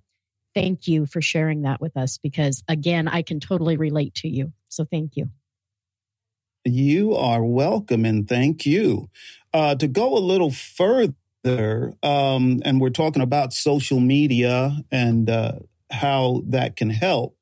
Thank 0.54 0.88
you 0.88 1.06
for 1.06 1.22
sharing 1.22 1.64
that 1.64 1.82
with 1.82 1.98
us 1.98 2.18
because, 2.18 2.64
again, 2.68 3.08
I 3.08 3.22
can 3.22 3.40
totally 3.40 3.78
relate 3.78 4.16
to 4.16 4.30
you. 4.30 4.54
So 4.70 4.86
thank 4.86 5.16
you. 5.16 5.30
You 6.64 7.14
are 7.16 7.44
welcome 7.44 8.06
and 8.06 8.28
thank 8.28 8.66
you. 8.66 9.10
Uh, 9.54 9.76
to 9.76 9.88
go 9.88 10.18
a 10.18 10.20
little 10.20 10.52
further, 10.52 11.94
um, 12.02 12.62
and 12.66 12.82
we're 12.82 12.90
talking 12.90 13.22
about 13.22 13.54
social 13.54 14.00
media 14.00 14.78
and 14.92 15.30
uh, 15.30 15.60
how 15.92 16.42
that 16.48 16.76
can 16.76 16.90
help. 16.90 17.38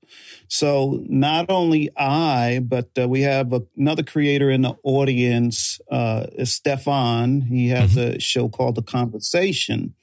So, 0.48 1.04
not 1.08 1.50
only 1.50 1.90
I, 1.98 2.60
but 2.64 2.90
uh, 3.00 3.08
we 3.08 3.22
have 3.22 3.54
another 3.76 4.04
creator 4.04 4.50
in 4.50 4.62
the 4.62 4.76
audience, 4.84 5.80
uh, 5.90 6.28
is 6.34 6.54
Stefan. 6.54 7.42
He 7.42 7.70
has 7.70 7.98
a 7.98 8.20
show 8.20 8.50
called 8.50 8.76
The 8.76 8.84
Conversation. 8.84 9.96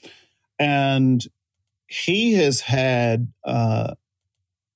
And 0.58 1.24
he 1.86 2.34
has 2.34 2.61
had 2.61 3.32
uh, 3.44 3.94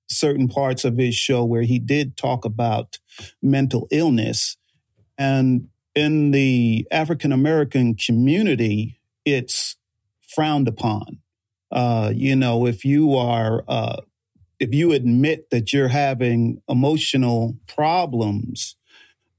certain 0.09 0.49
parts 0.49 0.85
of 0.85 0.97
his 0.97 1.15
show 1.15 1.45
where 1.45 1.63
he 1.63 1.79
did 1.79 2.17
talk 2.17 2.45
about 2.45 2.99
mental 3.43 3.87
illness. 3.91 4.57
And 5.19 5.69
in 5.95 6.33
the 6.33 6.87
African 6.91 7.33
American 7.33 7.95
community, 7.95 9.01
it's 9.25 9.77
frowned 10.27 10.69
upon. 10.69 11.19
Uh, 11.71 12.13
you 12.15 12.37
know, 12.37 12.67
if 12.67 12.85
you 12.85 13.15
are, 13.17 13.65
uh, 13.69 14.01
if 14.61 14.75
you 14.75 14.93
admit 14.93 15.51
that 15.51 15.73
you're 15.73 15.89
having 15.89 16.63
emotional 16.69 17.57
problems 17.67 18.77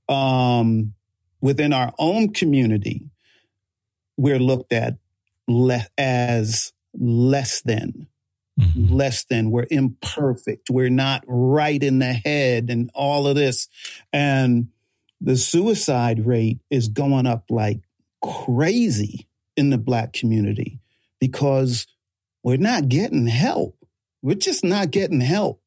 um, 0.09 0.93
within 1.41 1.74
our 1.74 1.93
own 1.99 2.34
community, 2.34 3.09
we're 4.18 4.39
looked 4.39 4.74
at 4.74 4.97
le- 5.47 5.88
as 5.97 6.74
less 6.93 7.61
than 7.61 8.07
Mhm. 8.59 8.89
less 8.89 9.26
than, 9.26 9.51
we're 9.51 9.68
imperfect, 9.70 10.70
we're 10.70 10.89
not 10.89 11.26
right 11.28 11.84
in 11.84 11.99
the 11.99 12.13
head, 12.13 12.70
and 12.70 12.89
all 12.93 13.28
of 13.28 13.36
this. 13.36 13.68
And 14.13 14.70
the 15.20 15.36
suicide 15.36 16.26
rate 16.26 16.59
is 16.70 16.88
going 16.88 17.28
up 17.28 17.43
like 17.49 17.82
crazy 18.22 19.28
in 19.57 19.72
the 19.72 19.78
Black 19.78 20.13
community 20.13 20.80
because 21.20 21.86
we're 22.43 22.55
not 22.55 22.88
getting 22.88 23.28
help. 23.28 23.74
We're 24.26 24.34
just 24.34 24.63
not 24.63 24.89
getting 24.89 25.21
help. 25.21 25.61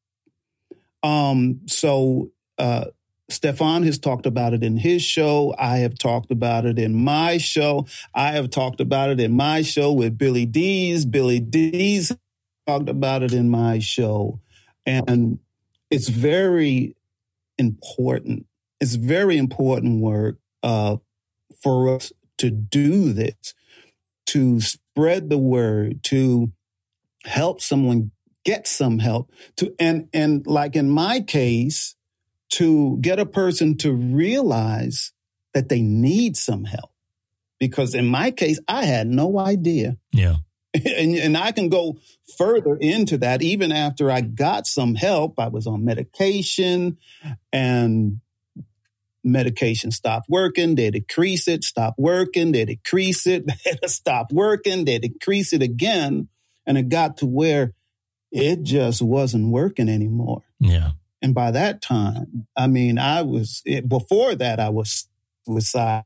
Um, 1.01 1.61
so, 1.67 2.31
uh, 2.57 2.87
Stefan 3.29 3.83
has 3.83 3.97
talked 3.97 4.25
about 4.25 4.53
it 4.53 4.65
in 4.65 4.75
his 4.75 5.01
show. 5.01 5.55
I 5.57 5.77
have 5.77 5.97
talked 5.97 6.29
about 6.29 6.65
it 6.65 6.77
in 6.77 6.93
my 6.93 7.37
show. 7.37 7.87
I 8.13 8.33
have 8.33 8.49
talked 8.49 8.81
about 8.81 9.11
it 9.11 9.21
in 9.21 9.31
my 9.31 9.61
show 9.61 9.93
with 9.93 10.17
Billy 10.17 10.45
Dees. 10.45 11.05
Billy 11.05 11.39
Dees 11.39 12.11
talked 12.67 12.89
about 12.89 13.23
it 13.23 13.31
in 13.31 13.49
my 13.49 13.79
show. 13.79 14.41
And 14.85 15.39
it's 15.89 16.09
very 16.09 16.97
important. 17.57 18.45
It's 18.81 18.95
very 18.95 19.37
important 19.37 20.01
work 20.01 20.37
uh, 20.63 20.97
for 21.63 21.95
us 21.95 22.11
to 22.39 22.49
do 22.51 23.13
this, 23.13 23.53
to 24.25 24.59
spread 24.59 25.29
the 25.29 25.37
word, 25.37 26.03
to 26.05 26.51
help 27.23 27.61
someone 27.61 28.11
get 28.49 28.67
some 28.67 28.97
help, 28.97 29.31
to 29.57 29.73
and 29.79 30.09
and 30.11 30.45
like 30.47 30.75
in 30.75 30.89
my 30.89 31.21
case, 31.21 31.95
to 32.49 32.97
get 33.01 33.19
a 33.19 33.25
person 33.25 33.77
to 33.77 33.93
realize 33.93 35.13
that 35.53 35.69
they 35.69 35.81
need 35.81 36.35
some 36.35 36.65
help. 36.65 36.91
Because 37.59 37.93
in 37.93 38.07
my 38.07 38.31
case, 38.31 38.59
I 38.67 38.85
had 38.85 39.07
no 39.07 39.37
idea 39.37 39.97
Yeah. 40.11 40.37
and, 40.73 41.15
and 41.15 41.37
I 41.37 41.51
can 41.51 41.69
go 41.69 41.97
further 42.37 42.75
into 42.75 43.17
that. 43.17 43.41
Even 43.41 43.71
after 43.71 44.09
I 44.09 44.21
got 44.21 44.67
some 44.67 44.95
help, 44.95 45.39
I 45.39 45.47
was 45.47 45.67
on 45.67 45.83
medication 45.83 46.97
and 47.51 48.21
medication 49.23 49.91
stopped 49.91 50.27
working. 50.29 50.75
They 50.75 50.91
decrease 50.91 51.47
it, 51.47 51.63
stop 51.63 51.95
working. 51.97 52.51
They 52.51 52.65
decrease 52.65 53.27
it, 53.27 53.45
stop 53.85 54.31
working. 54.31 54.85
They 54.85 54.99
decrease 54.99 55.53
it 55.53 55.61
again. 55.61 56.29
And 56.65 56.77
it 56.77 56.89
got 56.89 57.17
to 57.17 57.25
where 57.25 57.73
it 58.31 58.63
just 58.63 59.01
wasn't 59.01 59.47
working 59.49 59.89
anymore. 59.89 60.43
Yeah. 60.59 60.91
And 61.21 61.33
by 61.35 61.51
that 61.51 61.81
time, 61.81 62.47
I 62.55 62.67
mean, 62.67 62.97
I 62.97 63.21
was, 63.23 63.61
it, 63.65 63.89
before 63.89 64.35
that, 64.35 64.59
I 64.59 64.69
was 64.69 65.07
suicide. 65.45 66.03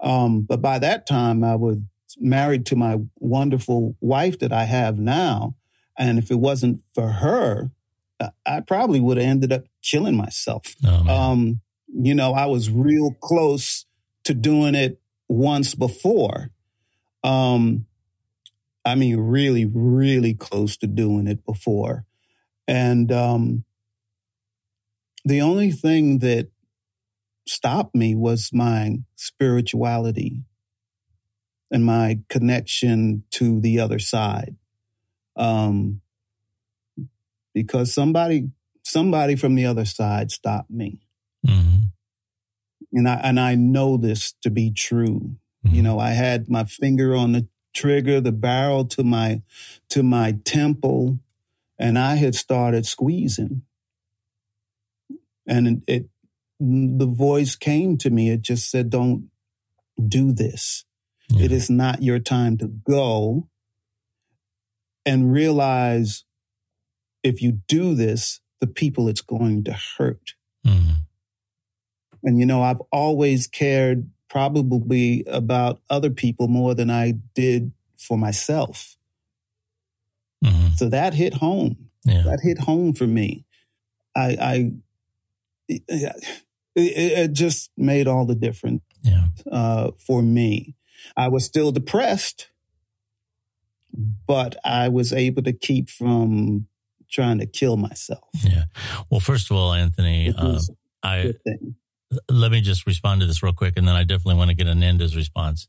Um, 0.00 0.42
but 0.42 0.60
by 0.62 0.78
that 0.78 1.06
time, 1.06 1.44
I 1.44 1.56
was 1.56 1.78
married 2.18 2.66
to 2.66 2.76
my 2.76 2.98
wonderful 3.18 3.96
wife 4.00 4.38
that 4.40 4.52
I 4.52 4.64
have 4.64 4.98
now. 4.98 5.54
And 5.98 6.18
if 6.18 6.30
it 6.30 6.36
wasn't 6.38 6.82
for 6.94 7.08
her, 7.08 7.70
I- 8.18 8.30
I 8.46 8.60
probably 8.60 9.00
would 9.00 9.16
have 9.18 9.26
ended 9.26 9.52
up 9.52 9.64
killing 9.82 10.16
myself. 10.16 10.74
Oh. 10.84 11.08
Um, 11.08 11.60
you 11.92 12.14
know, 12.14 12.32
I 12.32 12.46
was 12.46 12.70
real 12.70 13.12
close 13.20 13.86
to 14.24 14.34
doing 14.34 14.74
it 14.74 15.00
once 15.28 15.74
before. 15.74 16.50
Um, 17.24 17.86
I 18.84 18.94
mean, 18.94 19.18
really, 19.18 19.66
really 19.66 20.34
close 20.34 20.76
to 20.78 20.86
doing 20.86 21.26
it 21.26 21.44
before. 21.44 22.06
And 22.66 23.12
um, 23.12 23.64
the 25.24 25.40
only 25.40 25.70
thing 25.70 26.20
that 26.20 26.48
stopped 27.46 27.94
me 27.94 28.14
was 28.14 28.50
my 28.52 28.98
spirituality 29.16 30.44
and 31.70 31.84
my 31.84 32.20
connection 32.28 33.24
to 33.32 33.60
the 33.60 33.80
other 33.80 33.98
side. 33.98 34.56
Um, 35.36 36.00
because 37.54 37.92
somebody, 37.92 38.50
somebody 38.84 39.36
from 39.36 39.54
the 39.56 39.66
other 39.66 39.84
side 39.84 40.30
stopped 40.30 40.70
me. 40.70 41.00
Mm-hmm. 41.46 41.76
And 42.92 43.08
I, 43.08 43.14
and 43.22 43.38
I 43.38 43.54
know 43.54 43.96
this 43.96 44.32
to 44.42 44.50
be 44.50 44.72
true. 44.72 45.36
Mm-hmm. 45.66 45.74
You 45.74 45.82
know, 45.82 45.98
I 45.98 46.10
had 46.10 46.48
my 46.48 46.64
finger 46.64 47.14
on 47.14 47.32
the 47.32 47.46
trigger, 47.74 48.20
the 48.20 48.32
barrel 48.32 48.84
to 48.86 49.04
my, 49.04 49.42
to 49.90 50.02
my 50.02 50.38
temple, 50.44 51.18
and 51.78 51.98
I 51.98 52.16
had 52.16 52.34
started 52.34 52.86
squeezing. 52.86 53.62
And 55.46 55.66
it, 55.66 55.82
it 55.86 56.08
the 56.60 57.06
voice 57.06 57.56
came 57.56 57.96
to 57.98 58.10
me. 58.10 58.30
It 58.30 58.42
just 58.42 58.70
said, 58.70 58.90
don't 58.90 59.30
do 60.08 60.32
this. 60.32 60.84
Yeah. 61.30 61.46
It 61.46 61.52
is 61.52 61.70
not 61.70 62.02
your 62.02 62.18
time 62.18 62.58
to 62.58 62.66
go 62.66 63.48
and 65.06 65.32
realize 65.32 66.24
if 67.22 67.40
you 67.40 67.60
do 67.66 67.94
this, 67.94 68.40
the 68.60 68.66
people 68.66 69.08
it's 69.08 69.22
going 69.22 69.64
to 69.64 69.72
hurt. 69.72 70.34
Mm-hmm. 70.66 70.92
And, 72.22 72.38
you 72.38 72.44
know, 72.44 72.62
I've 72.62 72.82
always 72.92 73.46
cared 73.46 74.10
probably 74.30 75.24
about 75.26 75.80
other 75.90 76.08
people 76.08 76.48
more 76.48 76.74
than 76.74 76.88
I 76.88 77.14
did 77.34 77.72
for 77.98 78.16
myself. 78.16 78.96
Mm-hmm. 80.44 80.74
So 80.76 80.88
that 80.88 81.12
hit 81.12 81.34
home. 81.34 81.90
Yeah. 82.04 82.22
That 82.22 82.40
hit 82.42 82.58
home 82.58 82.94
for 82.94 83.06
me. 83.06 83.44
I, 84.16 84.36
I, 84.40 84.72
it, 85.68 85.82
it 86.74 87.32
just 87.32 87.70
made 87.76 88.06
all 88.08 88.24
the 88.24 88.34
difference 88.34 88.82
yeah. 89.02 89.26
uh, 89.50 89.90
for 89.98 90.22
me. 90.22 90.76
I 91.16 91.28
was 91.28 91.44
still 91.44 91.72
depressed, 91.72 92.48
but 94.26 94.56
I 94.64 94.88
was 94.88 95.12
able 95.12 95.42
to 95.42 95.52
keep 95.52 95.90
from 95.90 96.68
trying 97.10 97.38
to 97.38 97.46
kill 97.46 97.76
myself. 97.76 98.28
Yeah. 98.42 98.64
Well, 99.10 99.20
first 99.20 99.50
of 99.50 99.56
all, 99.56 99.72
Anthony, 99.72 100.32
uh, 100.36 100.60
I 101.02 101.34
let 102.28 102.50
me 102.50 102.60
just 102.60 102.86
respond 102.86 103.20
to 103.20 103.26
this 103.26 103.42
real 103.42 103.52
quick, 103.52 103.74
and 103.76 103.86
then 103.86 103.96
I 103.96 104.04
definitely 104.04 104.36
want 104.36 104.50
to 104.50 104.56
get 104.56 104.66
Ananda's 104.66 105.16
response. 105.16 105.68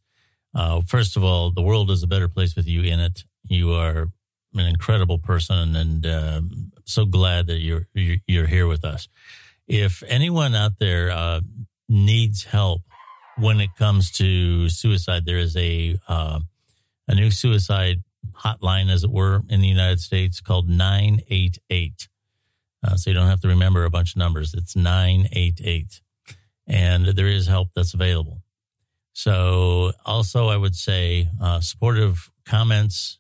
Uh, 0.54 0.82
first 0.86 1.16
of 1.16 1.24
all, 1.24 1.52
the 1.52 1.62
world 1.62 1.92
is 1.92 2.04
a 2.04 2.08
better 2.08 2.28
place 2.28 2.56
with 2.56 2.68
you 2.68 2.84
in 2.84 3.00
it. 3.00 3.24
You 3.48 3.74
are 3.74 4.10
an 4.54 4.66
incredible 4.66 5.18
person, 5.18 5.76
and 5.76 6.06
uh, 6.06 6.42
so 6.86 7.06
glad 7.06 7.48
that 7.48 7.60
you're 7.60 7.88
you're 7.94 8.48
here 8.48 8.68
with 8.68 8.84
us 8.84 9.08
if 9.72 10.04
anyone 10.08 10.54
out 10.54 10.80
there 10.80 11.12
uh, 11.12 11.40
needs 11.88 12.44
help 12.44 12.82
when 13.38 13.62
it 13.62 13.70
comes 13.78 14.12
to 14.12 14.68
suicide, 14.68 15.26
there 15.26 15.38
is 15.38 15.56
a 15.56 15.98
uh, 16.10 16.42
a 17.08 17.16
new 17.16 17.32
suicide 17.32 18.04
hotline, 18.44 18.92
as 18.92 19.04
it 19.04 19.10
were, 19.10 19.42
in 19.50 19.62
the 19.62 19.68
United 19.68 20.02
States 20.02 20.42
called 20.42 20.70
nine 20.70 21.22
eight 21.30 21.58
eight. 21.70 22.10
Uh, 22.84 22.96
so 22.96 23.10
you 23.10 23.14
don't 23.14 23.30
have 23.30 23.42
to 23.42 23.48
remember 23.48 23.86
a 23.86 23.90
bunch 23.90 24.12
of 24.12 24.18
numbers. 24.18 24.54
It's 24.54 24.76
nine 24.76 25.28
eight 25.32 25.62
eight, 25.64 26.02
and 26.72 27.06
there 27.06 27.28
is 27.28 27.48
help 27.48 27.68
that's 27.76 27.94
available. 27.94 28.42
So 29.12 29.92
also, 30.06 30.48
I 30.48 30.56
would 30.56 30.76
say 30.76 31.28
uh, 31.40 31.60
supportive 31.60 32.32
comments. 32.46 33.20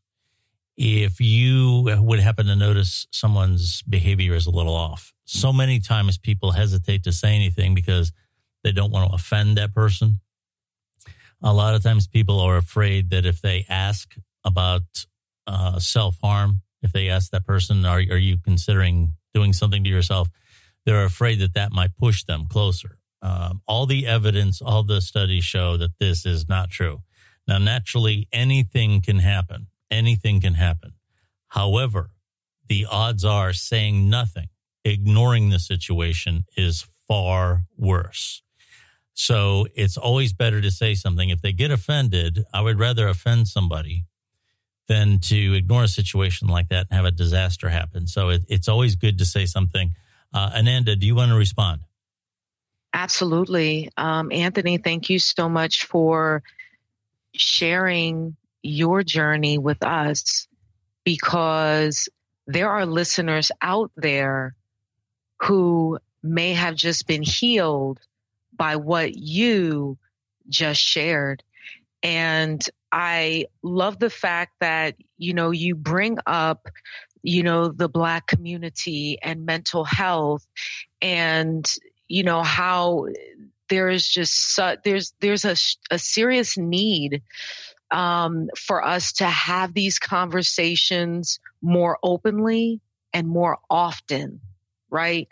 If 0.77 1.19
you 1.19 1.83
would 1.99 2.21
happen 2.21 2.47
to 2.47 2.55
notice 2.55 3.05
someone's 3.11 3.81
behavior 3.83 4.33
is 4.33 4.47
a 4.47 4.51
little 4.51 4.73
off, 4.73 5.13
so 5.25 5.51
many 5.51 5.79
times 5.79 6.17
people 6.17 6.51
hesitate 6.51 7.03
to 7.03 7.11
say 7.11 7.35
anything 7.35 7.75
because 7.75 8.13
they 8.63 8.71
don't 8.71 8.91
want 8.91 9.09
to 9.09 9.15
offend 9.15 9.57
that 9.57 9.75
person. 9.75 10.21
A 11.43 11.53
lot 11.53 11.75
of 11.75 11.83
times 11.83 12.07
people 12.07 12.39
are 12.39 12.55
afraid 12.55 13.09
that 13.09 13.25
if 13.25 13.41
they 13.41 13.65
ask 13.67 14.15
about 14.45 14.83
uh, 15.45 15.77
self 15.77 16.15
harm, 16.23 16.61
if 16.81 16.93
they 16.93 17.09
ask 17.09 17.31
that 17.31 17.45
person, 17.45 17.85
are, 17.85 17.97
are 17.97 18.17
you 18.17 18.37
considering 18.37 19.15
doing 19.33 19.51
something 19.51 19.83
to 19.83 19.89
yourself? 19.89 20.29
They're 20.85 21.03
afraid 21.03 21.39
that 21.39 21.53
that 21.55 21.73
might 21.73 21.97
push 21.97 22.23
them 22.23 22.47
closer. 22.47 22.97
Um, 23.21 23.61
all 23.67 23.85
the 23.85 24.07
evidence, 24.07 24.61
all 24.61 24.83
the 24.83 25.01
studies 25.01 25.43
show 25.43 25.77
that 25.77 25.99
this 25.99 26.25
is 26.25 26.49
not 26.49 26.69
true. 26.69 27.01
Now, 27.47 27.57
naturally, 27.57 28.27
anything 28.31 29.01
can 29.01 29.19
happen. 29.19 29.67
Anything 29.89 30.41
can 30.41 30.55
happen. 30.55 30.93
However, 31.49 32.11
the 32.67 32.87
odds 32.89 33.25
are 33.25 33.53
saying 33.53 34.09
nothing 34.09 34.49
ignoring 34.83 35.49
the 35.49 35.59
situation 35.59 36.45
is 36.57 36.85
far 37.07 37.65
worse. 37.77 38.41
So 39.13 39.67
it's 39.75 39.97
always 39.97 40.33
better 40.33 40.61
to 40.61 40.71
say 40.71 40.95
something. 40.95 41.29
If 41.29 41.41
they 41.41 41.51
get 41.51 41.71
offended, 41.71 42.43
I 42.53 42.61
would 42.61 42.79
rather 42.79 43.07
offend 43.07 43.47
somebody 43.47 44.05
than 44.87 45.19
to 45.19 45.53
ignore 45.53 45.83
a 45.83 45.87
situation 45.87 46.47
like 46.47 46.69
that 46.69 46.87
and 46.89 46.95
have 46.95 47.05
a 47.05 47.11
disaster 47.11 47.69
happen. 47.69 48.07
So 48.07 48.29
it, 48.29 48.43
it's 48.49 48.67
always 48.67 48.95
good 48.95 49.17
to 49.19 49.25
say 49.25 49.45
something. 49.45 49.91
Uh, 50.33 50.51
Ananda, 50.55 50.95
do 50.95 51.05
you 51.05 51.15
want 51.15 51.31
to 51.31 51.37
respond? 51.37 51.81
Absolutely. 52.93 53.89
Um, 53.97 54.31
Anthony, 54.31 54.77
thank 54.77 55.09
you 55.09 55.19
so 55.19 55.47
much 55.47 55.85
for 55.85 56.43
sharing 57.33 58.35
your 58.63 59.03
journey 59.03 59.57
with 59.57 59.83
us 59.83 60.47
because 61.03 62.09
there 62.47 62.69
are 62.69 62.85
listeners 62.85 63.51
out 63.61 63.91
there 63.95 64.55
who 65.41 65.97
may 66.21 66.53
have 66.53 66.75
just 66.75 67.07
been 67.07 67.23
healed 67.23 67.99
by 68.55 68.75
what 68.75 69.15
you 69.15 69.97
just 70.49 70.81
shared. 70.81 71.43
And 72.03 72.63
I 72.91 73.45
love 73.63 73.99
the 73.99 74.09
fact 74.09 74.53
that, 74.59 74.95
you 75.17 75.33
know, 75.33 75.51
you 75.51 75.75
bring 75.75 76.17
up, 76.27 76.67
you 77.23 77.43
know, 77.43 77.69
the 77.69 77.89
Black 77.89 78.27
community 78.27 79.17
and 79.21 79.45
mental 79.45 79.85
health 79.85 80.45
and, 81.01 81.65
you 82.11 82.23
know, 82.23 82.43
how 82.43 83.07
there 83.69 83.89
is 83.89 84.07
just 84.07 84.53
such, 84.53 84.79
there's, 84.83 85.13
there's 85.21 85.45
a, 85.45 85.55
a 85.91 85.97
serious 85.97 86.57
need 86.57 87.21
um, 87.91 88.49
for 88.57 88.85
us 88.85 89.13
to 89.13 89.25
have 89.25 89.73
these 89.73 89.99
conversations 89.99 91.39
more 91.61 91.97
openly 92.03 92.81
and 93.13 93.27
more 93.27 93.57
often 93.69 94.41
right? 94.91 95.29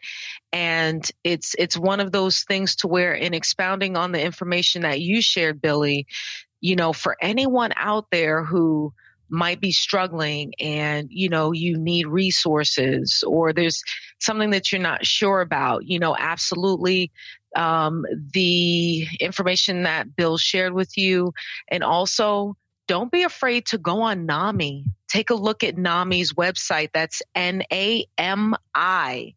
And 0.53 1.07
it's 1.25 1.53
it's 1.59 1.77
one 1.77 1.99
of 1.99 2.13
those 2.13 2.43
things 2.43 2.77
to 2.77 2.88
where 2.88 3.13
in 3.13 3.34
expounding 3.34 3.97
on 3.97 4.13
the 4.13 4.23
information 4.23 4.82
that 4.84 5.01
you 5.01 5.21
shared 5.21 5.61
billy 5.61 6.07
you 6.61 6.75
know 6.75 6.93
for 6.93 7.15
anyone 7.21 7.73
out 7.75 8.07
there 8.11 8.43
who 8.43 8.93
might 9.30 9.61
be 9.61 9.71
struggling 9.71 10.53
and 10.59 11.07
you 11.11 11.30
know 11.30 11.51
you 11.51 11.77
need 11.77 12.07
resources 12.07 13.23
or 13.27 13.53
there's 13.53 13.84
something 14.19 14.49
that 14.49 14.71
you're 14.71 14.82
not 14.82 15.05
sure 15.05 15.41
about 15.41 15.86
you 15.86 15.99
know 15.99 16.15
absolutely 16.17 17.11
um, 17.55 18.05
the 18.34 19.07
information 19.19 19.84
that 19.84 20.15
bill 20.15 20.38
shared 20.38 20.73
with 20.73 20.97
you 20.97 21.34
and 21.67 21.84
also 21.84 22.55
don't 22.89 23.11
be 23.11 23.21
afraid 23.21 23.67
to 23.67 23.77
go 23.77 24.01
on 24.01 24.25
NAMI. 24.25 24.84
Take 25.07 25.30
a 25.30 25.36
look 25.36 25.63
at 25.63 25.77
NAMI's 25.77 26.34
website. 26.34 26.89
That's 26.91 27.21
N 27.36 27.61
A 27.71 28.03
M 28.17 28.55
I. 28.73 29.36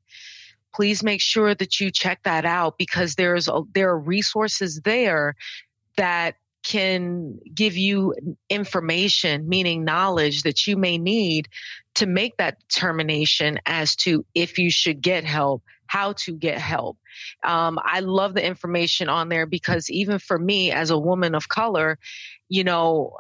Please 0.75 1.03
make 1.03 1.21
sure 1.21 1.55
that 1.55 1.79
you 1.79 1.91
check 1.91 2.23
that 2.23 2.47
out 2.47 2.79
because 2.79 3.15
there's 3.15 3.49
a, 3.49 3.61
there 3.75 3.91
are 3.91 3.99
resources 3.99 4.81
there 4.87 5.37
that 5.99 6.37
can 6.63 7.39
give 7.55 7.77
you 7.77 8.15
information, 8.49 9.49
meaning 9.49 9.85
knowledge 9.85 10.43
that 10.43 10.67
you 10.67 10.77
may 10.77 10.99
need 10.99 11.49
to 11.95 12.07
make 12.07 12.37
that 12.37 12.59
determination 12.69 13.59
as 13.67 13.95
to 13.97 14.25
if 14.35 14.59
you 14.59 14.71
should 14.71 15.01
get 15.01 15.25
help, 15.25 15.63
how 15.87 16.13
to 16.13 16.33
get 16.33 16.59
help. 16.59 16.97
Um, 17.45 17.79
I 17.83 18.01
love 18.01 18.35
the 18.35 18.45
information 18.45 19.09
on 19.09 19.29
there 19.29 19.47
because 19.47 19.91
even 19.91 20.19
for 20.19 20.39
me 20.39 20.71
as 20.71 20.91
a 20.91 20.99
woman 20.99 21.35
of 21.35 21.49
color, 21.49 21.99
you 22.49 22.65
know, 22.65 23.17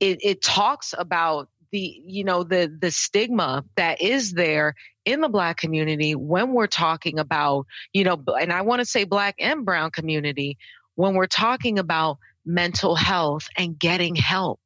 it, 0.00 0.18
it 0.22 0.42
talks 0.42 0.94
about 0.98 1.48
the 1.70 2.02
you 2.06 2.22
know 2.22 2.44
the 2.44 2.70
the 2.80 2.90
stigma 2.90 3.64
that 3.76 4.00
is 4.00 4.32
there 4.32 4.74
in 5.04 5.20
the 5.22 5.28
black 5.28 5.56
community 5.56 6.14
when 6.14 6.52
we're 6.52 6.66
talking 6.66 7.18
about 7.18 7.66
you 7.94 8.04
know 8.04 8.22
and 8.38 8.52
i 8.52 8.60
want 8.60 8.80
to 8.80 8.84
say 8.84 9.04
black 9.04 9.34
and 9.38 9.64
brown 9.64 9.90
community 9.90 10.58
when 10.96 11.14
we're 11.14 11.26
talking 11.26 11.78
about 11.78 12.18
mental 12.44 12.94
health 12.94 13.48
and 13.56 13.78
getting 13.78 14.14
help 14.14 14.60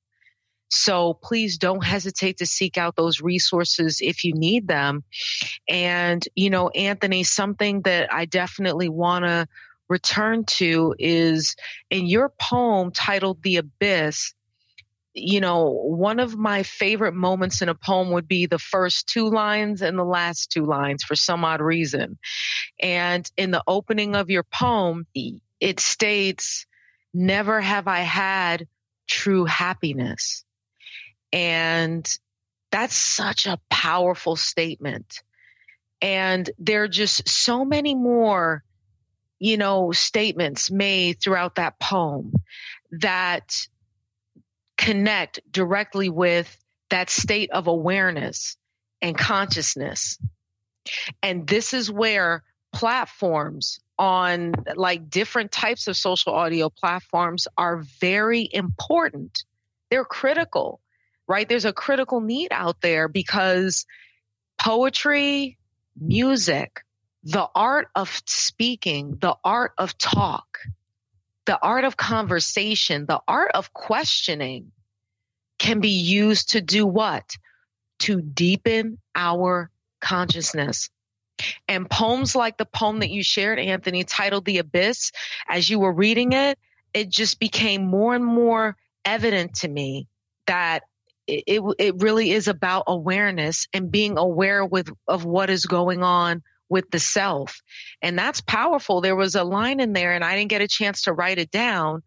so 0.69 1.15
please 1.23 1.59
don't 1.59 1.85
hesitate 1.85 2.39
to 2.39 2.47
seek 2.47 2.77
out 2.77 2.97
those 2.97 3.21
resources 3.21 3.99
if 4.01 4.25
you 4.25 4.33
need 4.35 4.67
them 4.67 5.05
and 5.69 6.27
you 6.35 6.51
know 6.51 6.69
anthony 6.71 7.23
something 7.23 7.83
that 7.83 8.13
i 8.13 8.25
definitely 8.25 8.89
want 8.89 9.25
to 9.25 9.47
return 9.89 10.45
to 10.45 10.95
is 10.99 11.55
in 11.91 12.07
your 12.07 12.33
poem 12.41 12.91
titled 12.91 13.41
the 13.43 13.57
abyss 13.57 14.35
you 15.17 15.41
know, 15.41 15.71
one 15.71 16.21
of 16.21 16.37
my 16.37 16.63
favorite 16.63 17.15
moments 17.15 17.63
in 17.63 17.71
a 17.71 17.75
poem 17.75 18.11
would 18.11 18.29
be 18.29 18.45
the 18.45 18.59
first 18.59 19.09
two 19.09 19.29
lines 19.29 19.81
and 19.81 19.99
the 19.99 20.05
last 20.05 20.51
two 20.51 20.67
lines 20.67 21.03
for 21.03 21.17
some 21.17 21.43
odd 21.43 21.63
reason. 21.63 22.19
And 22.83 23.29
in 23.39 23.51
the 23.51 23.63
opening 23.67 24.15
of 24.15 24.29
your 24.29 24.43
poem, 24.43 25.07
it 25.59 25.81
states, 25.81 26.67
Never 27.19 27.63
have 27.63 27.89
I 27.89 28.01
had 28.01 28.69
true 29.09 29.47
happiness. 29.47 30.45
And 31.33 32.07
that's 32.71 32.95
such 32.95 33.47
a 33.47 33.59
powerful 33.71 34.37
statement. 34.37 35.23
And 36.03 36.51
there 36.59 36.83
are 36.83 36.89
just 36.89 37.27
so 37.27 37.65
many 37.65 37.95
more, 37.95 38.63
you 39.39 39.57
know, 39.57 39.93
statements 39.93 40.71
made 40.71 41.19
throughout 41.19 41.55
that 41.55 41.81
poem 41.81 42.35
that 42.91 43.67
connect 44.77 45.41
directly 45.51 46.11
with 46.11 46.55
that 46.91 47.09
state 47.09 47.51
of 47.51 47.67
awareness 47.67 48.59
and 49.01 49.17
consciousness. 49.17 50.19
And 51.23 51.47
this 51.47 51.73
is 51.73 51.91
where 51.91 52.45
platforms 52.75 53.81
on 53.99 54.53
like 54.75 55.09
different 55.09 55.53
types 55.53 55.89
of 55.89 55.97
social 55.97 56.35
audio 56.35 56.69
platforms 56.69 57.49
are 57.57 57.83
very 58.01 58.49
important. 58.53 59.45
They're 59.91 60.05
critical, 60.05 60.81
right? 61.27 61.49
There's 61.49 61.65
a 61.65 61.73
critical 61.73 62.21
need 62.21 62.49
out 62.51 62.81
there 62.81 63.09
because 63.09 63.87
poetry, 64.59 65.59
music, 66.01 66.83
the 67.23 67.49
art 67.55 67.89
of 67.95 68.23
speaking, 68.27 69.19
the 69.21 69.37
art 69.45 69.73
of 69.79 69.97
talk, 69.99 70.59
the 71.47 71.59
art 71.61 71.85
of 71.85 71.97
conversation, 71.97 73.07
the 73.07 73.21
art 73.27 73.51
of 73.55 73.73
questioning 73.73 74.73
can 75.59 75.81
be 75.81 75.89
used 75.89 76.51
to 76.51 76.61
do 76.61 76.87
what? 76.87 77.37
To 78.01 78.21
deepen 78.21 78.99
our 79.15 79.71
consciousness. 80.01 80.91
And 81.69 81.89
poems 81.91 82.35
like 82.35 82.57
the 82.57 82.67
poem 82.67 83.01
that 83.01 83.11
you 83.11 83.23
shared, 83.23 83.59
Anthony, 83.59 84.05
titled 84.05 84.45
The 84.45 84.59
Abyss, 84.59 85.13
as 85.49 85.69
you 85.69 85.79
were 85.79 85.93
reading 85.93 86.33
it, 86.33 86.59
it 86.95 87.09
just 87.11 87.39
became 87.39 87.85
more 87.85 88.15
and 88.15 88.25
more 88.25 88.77
evident 89.05 89.55
to 89.57 89.69
me 89.69 90.09
that 90.47 90.85
it, 91.27 91.63
it, 91.79 91.95
really 92.01 92.31
is 92.31 92.47
about 92.49 92.85
awareness 92.87 93.67
and 93.73 93.91
being 93.91 94.17
aware 94.17 94.65
with 94.65 94.91
of 95.09 95.25
what 95.25 95.51
is 95.51 95.67
going 95.67 96.03
on 96.03 96.43
with 96.69 96.91
the 96.91 97.01
self. 97.01 97.61
And 98.01 98.19
that's 98.19 98.41
powerful. 98.41 99.01
There 99.01 99.17
was 99.17 99.35
a 99.35 99.45
line 99.45 99.81
in 99.81 99.93
there, 99.93 100.13
and 100.13 100.25
I 100.25 100.37
didn't 100.37 100.51
get 100.51 100.63
a 100.63 100.69
chance 100.69 101.03
to 101.03 101.13
write 101.13 101.39
it 101.39 101.51
down, 101.51 102.03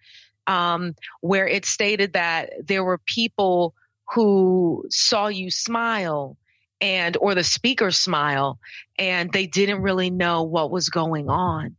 um, 0.47 0.95
where 1.21 1.47
it 1.47 1.65
stated 1.65 2.13
that 2.13 2.51
there 2.65 2.83
were 2.83 2.97
people 2.97 3.73
who 4.13 4.85
saw 4.89 5.27
you 5.27 5.51
smile 5.51 6.37
and 6.81 7.17
or 7.17 7.35
the 7.35 7.43
speaker 7.43 7.91
smile 7.91 8.59
and 8.97 9.31
they 9.31 9.45
didn't 9.45 9.81
really 9.81 10.09
know 10.09 10.43
what 10.43 10.71
was 10.71 10.89
going 10.89 11.29
on 11.29 11.75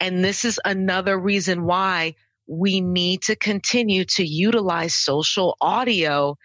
and 0.00 0.24
this 0.24 0.44
is 0.44 0.60
another 0.64 1.18
reason 1.18 1.64
why 1.64 2.14
we 2.46 2.80
need 2.80 3.22
to 3.22 3.36
continue 3.36 4.04
to 4.04 4.24
utilize 4.26 4.94
social 4.94 5.56
audio 5.60 6.36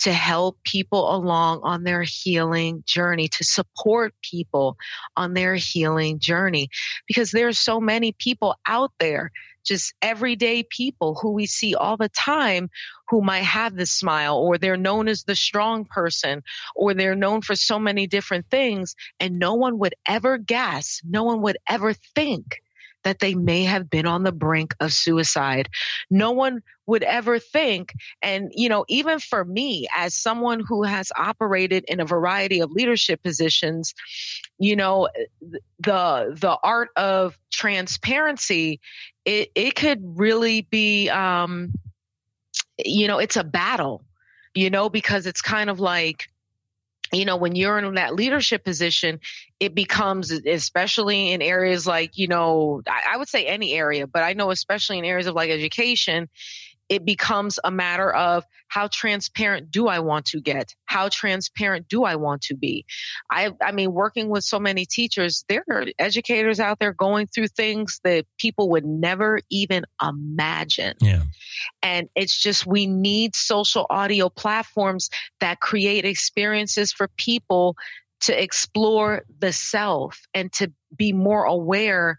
to 0.00 0.12
help 0.12 0.56
people 0.64 1.14
along 1.14 1.60
on 1.62 1.84
their 1.84 2.02
healing 2.02 2.82
journey, 2.86 3.28
to 3.28 3.44
support 3.44 4.14
people 4.22 4.76
on 5.16 5.34
their 5.34 5.54
healing 5.54 6.18
journey. 6.18 6.70
Because 7.06 7.32
there 7.32 7.48
are 7.48 7.52
so 7.52 7.80
many 7.80 8.12
people 8.12 8.56
out 8.66 8.92
there, 8.98 9.30
just 9.64 9.94
everyday 10.02 10.62
people 10.62 11.18
who 11.20 11.32
we 11.32 11.46
see 11.46 11.74
all 11.74 11.96
the 11.96 12.08
time 12.08 12.70
who 13.08 13.20
might 13.20 13.44
have 13.44 13.74
this 13.74 13.90
smile, 13.90 14.38
or 14.38 14.56
they're 14.56 14.76
known 14.76 15.08
as 15.08 15.24
the 15.24 15.34
strong 15.34 15.84
person, 15.84 16.42
or 16.76 16.94
they're 16.94 17.16
known 17.16 17.42
for 17.42 17.56
so 17.56 17.78
many 17.78 18.06
different 18.06 18.46
things. 18.50 18.94
And 19.18 19.38
no 19.38 19.54
one 19.54 19.78
would 19.78 19.94
ever 20.06 20.38
guess, 20.38 21.00
no 21.04 21.24
one 21.24 21.42
would 21.42 21.58
ever 21.68 21.92
think 22.14 22.62
that 23.02 23.20
they 23.20 23.34
may 23.34 23.64
have 23.64 23.88
been 23.88 24.06
on 24.06 24.24
the 24.24 24.32
brink 24.32 24.74
of 24.80 24.92
suicide. 24.92 25.68
No 26.10 26.32
one 26.32 26.62
would 26.86 27.02
ever 27.02 27.38
think. 27.38 27.94
And, 28.20 28.50
you 28.54 28.68
know, 28.68 28.84
even 28.88 29.20
for 29.20 29.44
me, 29.44 29.86
as 29.96 30.14
someone 30.14 30.60
who 30.60 30.82
has 30.82 31.10
operated 31.16 31.84
in 31.88 32.00
a 32.00 32.04
variety 32.04 32.60
of 32.60 32.72
leadership 32.72 33.22
positions, 33.22 33.94
you 34.58 34.76
know, 34.76 35.08
the, 35.78 36.36
the 36.38 36.58
art 36.62 36.90
of 36.96 37.38
transparency, 37.50 38.80
it, 39.30 39.52
it 39.54 39.76
could 39.76 40.00
really 40.18 40.62
be, 40.62 41.08
um, 41.08 41.72
you 42.84 43.06
know, 43.06 43.18
it's 43.18 43.36
a 43.36 43.44
battle, 43.44 44.04
you 44.54 44.70
know, 44.70 44.88
because 44.88 45.24
it's 45.24 45.40
kind 45.40 45.70
of 45.70 45.78
like, 45.78 46.26
you 47.12 47.24
know, 47.24 47.36
when 47.36 47.54
you're 47.54 47.78
in 47.78 47.94
that 47.94 48.16
leadership 48.16 48.64
position, 48.64 49.20
it 49.60 49.72
becomes, 49.72 50.32
especially 50.32 51.30
in 51.30 51.42
areas 51.42 51.86
like, 51.86 52.18
you 52.18 52.26
know, 52.26 52.82
I, 52.88 53.14
I, 53.14 53.16
would 53.18 53.28
say 53.28 53.46
any 53.46 53.74
area, 53.74 54.08
but 54.08 54.24
I 54.24 54.32
know 54.32 54.50
especially 54.50 54.98
in 54.98 55.04
areas 55.04 55.28
of 55.28 55.36
like 55.36 55.50
education, 55.50 56.28
it 56.90 57.04
becomes 57.04 57.58
a 57.62 57.70
matter 57.70 58.12
of 58.12 58.44
how 58.66 58.88
transparent 58.92 59.70
do 59.70 59.86
I 59.86 60.00
want 60.00 60.26
to 60.26 60.40
get? 60.40 60.74
How 60.86 61.08
transparent 61.08 61.88
do 61.88 62.04
I 62.04 62.16
want 62.16 62.42
to 62.42 62.56
be? 62.56 62.84
I, 63.30 63.52
I 63.62 63.70
mean, 63.70 63.92
working 63.92 64.28
with 64.28 64.44
so 64.44 64.58
many 64.58 64.84
teachers, 64.84 65.44
there 65.48 65.64
are 65.70 65.86
educators 66.00 66.58
out 66.58 66.80
there 66.80 66.92
going 66.92 67.28
through 67.28 67.48
things 67.48 68.00
that 68.02 68.26
people 68.38 68.68
would 68.70 68.84
never 68.84 69.40
even 69.50 69.84
imagine. 70.02 70.94
Yeah. 71.00 71.22
And 71.80 72.08
it's 72.16 72.36
just, 72.40 72.66
we 72.66 72.86
need 72.86 73.36
social 73.36 73.86
audio 73.88 74.28
platforms 74.28 75.10
that 75.38 75.60
create 75.60 76.04
experiences 76.04 76.92
for 76.92 77.08
people 77.16 77.76
to 78.22 78.40
explore 78.40 79.22
the 79.38 79.52
self 79.52 80.20
and 80.34 80.52
to 80.54 80.72
be 80.96 81.12
more 81.12 81.44
aware 81.44 82.18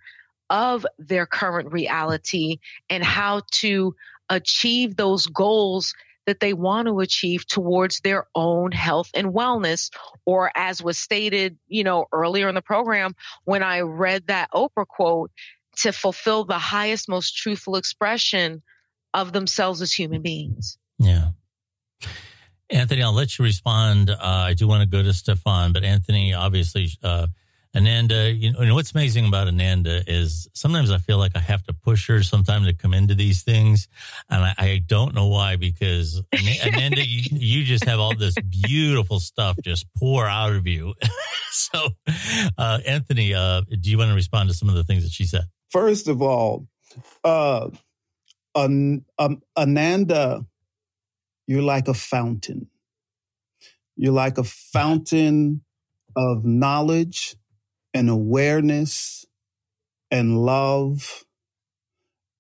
of 0.50 0.86
their 1.00 1.26
current 1.26 1.72
reality 1.72 2.58
and 2.90 3.04
how 3.04 3.42
to 3.52 3.96
achieve 4.32 4.96
those 4.96 5.28
goals 5.28 5.94
that 6.26 6.40
they 6.40 6.54
want 6.54 6.88
to 6.88 7.00
achieve 7.00 7.46
towards 7.46 8.00
their 8.00 8.26
own 8.36 8.72
health 8.72 9.10
and 9.14 9.34
wellness. 9.34 9.90
Or 10.26 10.52
as 10.56 10.82
was 10.82 10.98
stated 10.98 11.58
you 11.68 11.84
know 11.84 12.06
earlier 12.12 12.48
in 12.48 12.56
the 12.56 12.62
program 12.62 13.16
when 13.44 13.62
i 13.62 13.82
read 13.82 14.28
that 14.28 14.50
oprah 14.54 14.88
quote 14.88 15.32
to 15.78 15.92
fulfill 15.92 16.44
the 16.44 16.58
highest 16.58 17.10
most 17.10 17.36
truthful 17.36 17.76
expression 17.76 18.62
of 19.14 19.34
themselves 19.34 19.82
as 19.82 19.92
human 19.92 20.22
beings. 20.22 20.78
Yeah. 20.98 21.30
Anthony 22.70 23.04
i'll 23.04 23.14
let 23.14 23.38
you 23.38 23.44
respond. 23.44 24.10
Uh, 24.10 24.18
i 24.22 24.54
do 24.54 24.68
want 24.68 24.82
to 24.82 24.88
go 24.88 25.04
to 25.04 25.14
stefan 25.14 25.74
but 25.74 25.84
anthony 25.84 26.34
obviously 26.34 26.90
uh, 27.04 27.28
Ananda, 27.76 28.32
you 28.32 28.52
know, 28.52 28.76
what's 28.76 28.94
amazing 28.94 29.26
about 29.26 29.48
Ananda 29.48 30.04
is 30.06 30.50
sometimes 30.54 30.92
I 30.92 30.98
feel 30.98 31.18
like 31.18 31.32
I 31.36 31.40
have 31.40 31.64
to 31.64 31.74
push 31.74 32.08
her 32.10 32.22
sometimes 32.22 32.68
to 32.68 32.74
come 32.74 32.94
into 32.94 33.16
these 33.16 33.44
things. 33.44 33.88
And 34.30 34.44
I, 34.44 34.54
I 34.58 34.84
don't 34.86 35.16
know 35.16 35.28
why, 35.28 35.56
because 35.56 36.22
Ananda, 36.66 37.06
you, 37.06 37.24
you, 37.32 37.64
just 37.64 37.86
have 37.86 38.00
all 38.00 38.16
this 38.16 38.36
beautiful 38.36 39.22
stuff 39.22 39.56
just 39.64 39.86
pour 39.98 40.28
out 40.28 40.52
of 40.52 40.68
you. 40.68 40.94
so, 41.52 41.90
uh, 42.58 42.80
Anthony, 42.86 43.34
uh, 43.34 43.62
do 43.80 43.90
you 43.90 43.98
want 43.98 44.10
to 44.10 44.16
respond 44.16 44.50
to 44.50 44.56
some 44.56 44.68
of 44.68 44.76
the 44.76 44.84
things 44.84 45.04
that 45.04 45.12
she 45.14 45.26
said? 45.26 45.44
First 45.70 46.10
of 46.10 46.22
all, 46.22 46.68
uh, 47.24 47.70
An- 48.54 49.06
um, 49.18 49.42
Ananda, 49.58 50.46
you're 51.48 51.62
like 51.62 51.88
a 51.88 51.94
fountain. 51.94 52.68
You're 53.96 54.12
like 54.12 54.38
a 54.38 54.44
fountain 54.44 55.64
of 56.18 56.44
knowledge 56.44 57.38
and 57.94 58.10
awareness 58.10 59.26
and 60.10 60.38
love 60.44 61.26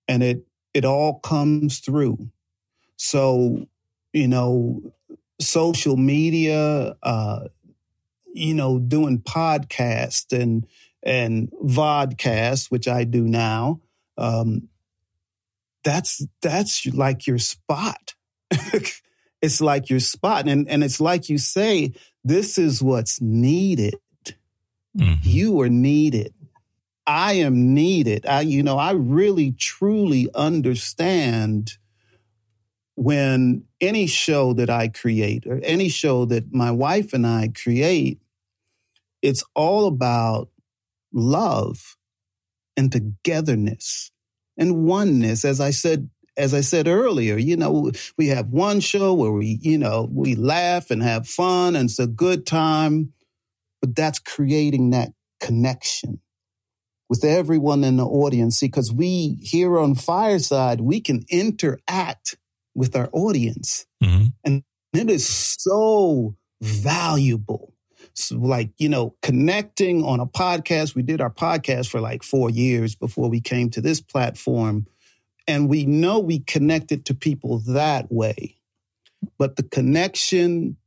and 0.08 0.24
it 0.24 0.46
it 0.74 0.86
all 0.86 1.20
comes 1.20 1.80
through. 1.80 2.30
So 2.98 3.66
you 4.14 4.28
know 4.28 4.82
social 5.40 5.98
media 5.98 6.96
uh 7.02 7.48
you 8.34 8.54
know 8.54 8.80
doing 8.80 9.20
podcast 9.20 10.38
and 10.38 10.68
and 11.02 11.52
vodcast 11.64 12.70
which 12.70 12.88
i 12.88 13.04
do 13.04 13.24
now 13.24 13.82
um 14.20 14.70
that's 15.84 16.26
that's 16.42 16.86
like 16.88 17.28
your 17.28 17.40
spot. 17.40 18.16
It's 19.44 19.60
like 19.60 19.90
your 19.90 20.00
spot. 20.00 20.48
And 20.48 20.70
and 20.70 20.84
it's 20.84 21.02
like 21.02 21.28
you 21.28 21.40
say 21.40 21.94
this 22.24 22.60
is 22.60 22.84
what's 22.84 23.20
needed 23.20 23.96
Mm-hmm. 24.98 25.22
You 25.24 25.62
are 25.62 25.70
needed. 25.70 26.34
I 27.08 27.34
am 27.34 27.74
needed. 27.74 28.26
I, 28.26 28.42
you 28.42 28.64
know, 28.64 28.78
I 28.78 28.92
really 28.92 29.52
truly 29.52 30.28
understand 30.36 31.78
when 32.96 33.64
any 33.80 34.06
show 34.06 34.54
that 34.54 34.70
I 34.70 34.88
create 34.88 35.48
or 35.48 35.60
any 35.64 35.90
show 35.90 36.26
that 36.26 36.54
my 36.54 36.72
wife 36.72 37.14
and 37.14 37.26
I 37.26 37.50
create, 37.54 38.20
it's 39.22 39.44
all 39.56 39.88
about 39.88 40.50
love 41.14 41.98
and 42.78 42.92
togetherness 42.92 44.12
and 44.58 44.84
oneness. 44.86 45.44
As 45.46 45.60
I 45.60 45.72
said 45.72 46.10
as 46.38 46.54
I 46.54 46.62
said 46.62 46.88
earlier, 46.88 47.38
you 47.38 47.58
know, 47.58 47.92
we 48.18 48.28
have 48.28 48.48
one 48.48 48.80
show 48.80 49.14
where 49.14 49.32
we, 49.32 49.60
you 49.62 49.78
know, 49.78 50.08
we 50.12 50.36
laugh 50.36 50.90
and 50.90 51.04
have 51.04 51.28
fun 51.28 51.76
and 51.76 51.90
it's 51.90 52.00
a 52.00 52.08
good 52.08 52.46
time, 52.46 53.14
but 53.82 53.96
that's 53.96 54.20
creating 54.20 54.92
that 54.92 55.10
connection 55.40 56.22
with 57.10 57.26
everyone 57.26 57.84
in 57.84 57.98
the 57.98 58.06
audience. 58.06 58.60
Because 58.62 58.94
we 58.94 59.40
here 59.42 59.78
on 59.78 59.96
Fireside, 59.96 60.80
we 60.80 61.02
can 61.02 61.26
interact 61.30 62.38
with 62.74 62.96
our 62.96 63.10
audience. 63.12 63.86
Mm-hmm. 64.02 64.28
And 64.46 64.64
it 64.94 65.10
is 65.10 65.28
so 65.28 66.36
valuable. 66.62 67.74
So 68.14 68.38
like, 68.38 68.72
you 68.78 68.90
know, 68.90 69.16
connecting 69.22 70.04
on 70.04 70.20
a 70.20 70.26
podcast. 70.26 70.96
We 70.96 71.02
did 71.02 71.22
our 71.22 71.32
podcast 71.32 71.90
for 71.90 72.00
like 72.00 72.24
four 72.24 72.50
years 72.50 72.96
before 72.96 73.30
we 73.30 73.42
came 73.42 73.70
to 73.72 73.82
this 73.82 74.02
platform. 74.02 74.88
And 75.48 75.70
we 75.70 75.86
know 75.86 76.20
we 76.20 76.40
connected 76.40 77.06
to 77.06 77.16
people 77.16 77.60
that 77.68 78.12
way. 78.12 78.58
But 79.38 79.56
the 79.56 79.64
connection 79.64 80.78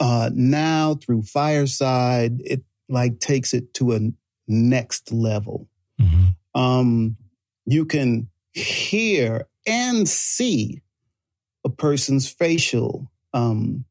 uh, 0.00 0.30
now 0.34 0.94
through 0.94 1.22
Fireside, 1.22 2.40
it 2.44 2.62
like 2.88 3.18
takes 3.20 3.54
it 3.54 3.74
to 3.74 3.92
a 3.92 4.00
next 4.46 5.12
level. 5.12 5.68
Mm-hmm. 6.00 6.60
Um, 6.60 7.16
you 7.64 7.84
can 7.84 8.28
hear 8.52 9.46
and 9.66 10.08
see 10.08 10.82
a 11.64 11.68
person's 11.68 12.28
facial 12.28 13.10
um, 13.34 13.84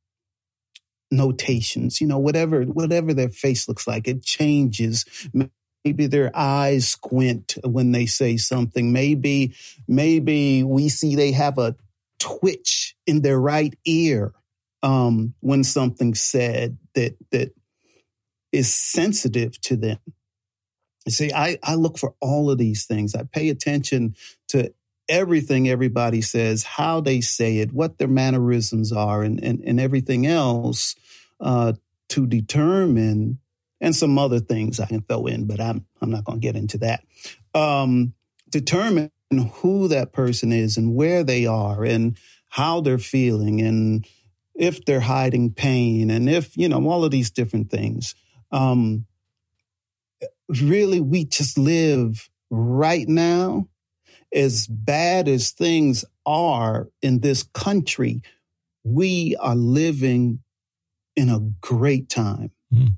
notations. 1.11 1.99
You 1.99 2.07
know, 2.07 2.19
whatever 2.19 2.63
whatever 2.63 3.13
their 3.13 3.29
face 3.29 3.67
looks 3.67 3.87
like, 3.87 4.07
it 4.07 4.23
changes. 4.23 5.05
Maybe 5.83 6.07
their 6.07 6.31
eyes 6.35 6.87
squint 6.87 7.57
when 7.63 7.91
they 7.91 8.05
say 8.05 8.37
something. 8.37 8.91
Maybe 8.91 9.53
maybe 9.87 10.63
we 10.63 10.89
see 10.89 11.15
they 11.15 11.31
have 11.31 11.57
a 11.57 11.75
twitch 12.19 12.95
in 13.05 13.21
their 13.21 13.39
right 13.39 13.75
ear 13.85 14.33
um, 14.85 15.33
when 15.39 15.63
something's 15.63 16.21
said 16.21 16.77
that 16.93 17.17
that 17.31 17.55
is 18.51 18.71
sensitive 18.71 19.59
to 19.61 19.75
them. 19.75 19.97
See, 21.09 21.33
I, 21.33 21.57
I 21.63 21.73
look 21.73 21.97
for 21.97 22.13
all 22.21 22.51
of 22.51 22.59
these 22.59 22.85
things. 22.85 23.15
I 23.15 23.23
pay 23.23 23.49
attention 23.49 24.15
to 24.49 24.71
everything 25.09 25.67
everybody 25.67 26.21
says, 26.21 26.63
how 26.63 27.01
they 27.01 27.19
say 27.21 27.57
it, 27.57 27.73
what 27.73 27.97
their 27.97 28.07
mannerisms 28.07 28.91
are, 28.91 29.23
and, 29.23 29.43
and, 29.43 29.59
and 29.65 29.79
everything 29.79 30.27
else 30.27 30.95
uh, 31.39 31.73
to 32.09 32.27
determine, 32.27 33.39
and 33.81 33.95
some 33.95 34.19
other 34.19 34.39
things 34.39 34.79
I 34.79 34.85
can 34.85 35.01
throw 35.01 35.25
in, 35.25 35.47
but 35.47 35.59
I'm, 35.59 35.85
I'm 35.99 36.11
not 36.11 36.25
going 36.25 36.39
to 36.39 36.47
get 36.47 36.55
into 36.55 36.77
that. 36.79 37.03
Um, 37.55 38.13
determine 38.49 39.11
who 39.55 39.87
that 39.87 40.13
person 40.13 40.51
is 40.51 40.77
and 40.77 40.95
where 40.95 41.23
they 41.23 41.47
are 41.47 41.83
and 41.83 42.17
how 42.49 42.81
they're 42.81 42.99
feeling 42.99 43.61
and 43.61 44.07
if 44.55 44.85
they're 44.85 45.01
hiding 45.01 45.51
pain 45.53 46.09
and 46.09 46.29
if, 46.29 46.55
you 46.57 46.69
know, 46.69 46.87
all 46.87 47.03
of 47.03 47.11
these 47.11 47.31
different 47.31 47.69
things. 47.69 48.15
Um, 48.51 49.05
really, 50.47 51.01
we 51.01 51.25
just 51.25 51.57
live 51.57 52.29
right 52.49 53.07
now 53.07 53.67
as 54.33 54.67
bad 54.67 55.27
as 55.27 55.51
things 55.51 56.05
are 56.25 56.89
in 57.01 57.21
this 57.21 57.43
country, 57.53 58.21
we 58.83 59.35
are 59.39 59.55
living 59.55 60.39
in 61.15 61.29
a 61.29 61.39
great 61.61 62.09
time 62.09 62.51
mm. 62.73 62.89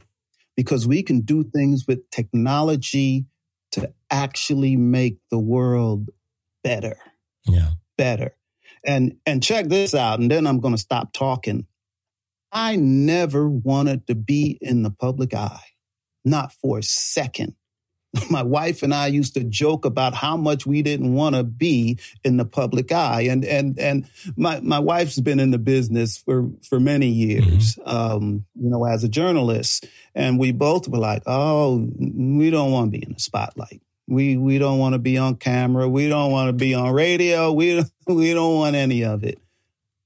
because 0.56 0.88
we 0.88 1.04
can 1.04 1.22
do 1.22 1.44
things 1.44 1.86
with 1.88 2.10
technology 2.10 3.26
to 3.72 3.94
actually 4.10 4.76
make 4.76 5.18
the 5.30 5.38
world 5.38 6.10
better. 6.64 6.98
Yeah. 7.46 7.72
Better. 7.98 8.37
And 8.88 9.18
and 9.26 9.44
check 9.44 9.68
this 9.68 9.94
out 9.94 10.20
and 10.20 10.32
then 10.32 10.48
I'm 10.48 10.60
going 10.60 10.74
to 10.74 10.82
stop 10.82 11.14
talking. 11.14 11.68
I 12.52 12.78
never 12.78 13.48
wanted 13.50 14.08
to 14.08 14.16
be 14.16 14.58
in 14.62 14.82
the 14.82 14.92
public 14.92 15.34
eye. 15.34 15.66
Not 16.24 16.54
for 16.54 16.80
a 16.80 16.84
second. 16.84 17.56
my 18.30 18.44
wife 18.44 18.84
and 18.84 18.94
I 18.94 19.08
used 19.08 19.34
to 19.36 19.44
joke 19.44 19.86
about 19.86 20.14
how 20.14 20.38
much 20.38 20.66
we 20.66 20.82
didn't 20.82 21.14
want 21.14 21.36
to 21.36 21.44
be 21.44 22.00
in 22.24 22.38
the 22.38 22.46
public 22.46 22.92
eye. 22.92 23.28
And 23.30 23.44
and 23.46 23.78
and 23.80 24.10
my 24.36 24.60
my 24.62 24.80
wife's 24.80 25.20
been 25.20 25.40
in 25.40 25.52
the 25.52 25.58
business 25.58 26.18
for 26.18 26.50
for 26.68 26.80
many 26.80 27.08
years, 27.08 27.76
mm-hmm. 27.76 27.90
um, 27.90 28.46
you 28.56 28.70
know, 28.70 28.86
as 28.86 29.04
a 29.04 29.10
journalist. 29.10 29.86
And 30.16 30.40
we 30.40 30.52
both 30.52 30.88
were 30.88 30.98
like, 30.98 31.24
oh, 31.26 31.88
we 31.98 32.50
don't 32.50 32.72
want 32.72 32.92
to 32.92 32.98
be 32.98 33.06
in 33.06 33.14
the 33.14 33.20
spotlight. 33.20 33.82
We 34.08 34.38
we 34.38 34.58
don't 34.58 34.80
want 34.80 34.94
to 34.94 35.00
be 35.00 35.18
on 35.18 35.36
camera. 35.36 35.88
We 35.88 36.08
don't 36.08 36.32
want 36.32 36.50
to 36.50 36.54
be 36.54 36.74
on 36.74 36.94
radio. 36.94 37.52
We 37.52 37.84
we 38.08 38.34
don't 38.34 38.56
want 38.56 38.76
any 38.76 39.04
of 39.04 39.24
it. 39.24 39.40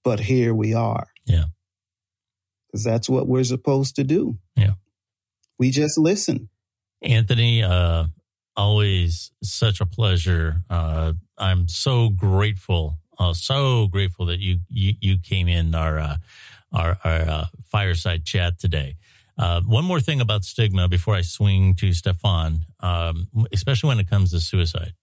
But 0.04 0.20
here 0.20 0.54
we 0.54 0.74
are. 0.74 1.08
Yeah. 1.26 1.45
Because 2.68 2.84
that's 2.84 3.10
what 3.10 3.28
we're 3.28 3.43
supposed 3.43 3.95
to 3.97 4.04
do. 4.04 4.38
Yeah. 4.56 4.74
We 5.60 5.70
just 5.70 5.97
listen. 5.97 6.49
Anthony, 7.02 7.62
uh, 7.62 8.06
always 8.56 9.32
such 9.43 9.82
a 9.82 9.86
pleasure. 9.86 10.62
Uh, 10.70 11.14
I'm 11.38 11.68
so 11.68 12.10
grateful, 12.10 12.97
uh, 13.20 13.34
so 13.34 13.88
grateful 13.88 14.26
that 14.28 14.39
you 14.39 14.60
you, 14.70 14.93
you 14.99 15.18
came 15.20 15.47
in 15.47 15.76
our 15.76 15.99
uh, 15.99 16.18
our, 16.74 16.97
our 17.04 17.22
uh, 17.22 17.45
fireside 17.70 18.26
chat 18.26 18.60
today. 18.60 18.95
Uh, 19.38 19.61
one 19.61 19.86
more 19.86 19.99
thing 19.99 20.21
about 20.21 20.43
stigma 20.43 20.88
before 20.88 21.15
I 21.15 21.21
swing 21.21 21.73
to 21.75 21.93
Stefan, 21.93 22.65
um, 22.82 23.27
especially 23.51 23.88
when 23.88 23.99
it 23.99 24.09
comes 24.09 24.32
to 24.32 24.39
suicide. 24.39 24.93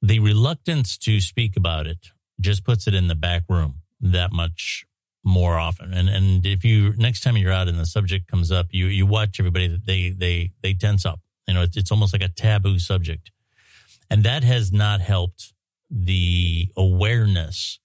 The 0.00 0.18
reluctance 0.20 0.96
to 0.98 1.20
speak 1.20 1.56
about 1.56 1.86
it 1.86 2.08
just 2.40 2.64
puts 2.64 2.86
it 2.86 2.94
in 2.94 3.08
the 3.08 3.14
back 3.14 3.42
room 3.48 3.82
that 4.00 4.32
much 4.32 4.86
more 5.22 5.58
often. 5.58 5.92
And 5.92 6.08
and 6.08 6.46
if 6.46 6.64
you 6.64 6.94
next 6.96 7.20
time 7.20 7.36
you're 7.36 7.52
out 7.52 7.68
and 7.68 7.78
the 7.78 7.86
subject 7.86 8.26
comes 8.26 8.50
up, 8.50 8.68
you 8.70 8.86
you 8.86 9.06
watch 9.06 9.38
everybody 9.38 9.68
that 9.68 9.84
they 9.86 10.10
they 10.10 10.52
they 10.62 10.72
tense 10.72 11.04
up. 11.04 11.20
You 11.46 11.54
know, 11.54 11.62
it's, 11.62 11.76
it's 11.76 11.90
almost 11.90 12.12
like 12.12 12.22
a 12.22 12.28
taboo 12.28 12.78
subject, 12.78 13.30
and 14.08 14.22
that 14.24 14.44
has 14.44 14.72
not 14.72 15.00
helped 15.00 15.52
the 15.90 16.68
awareness 16.76 17.80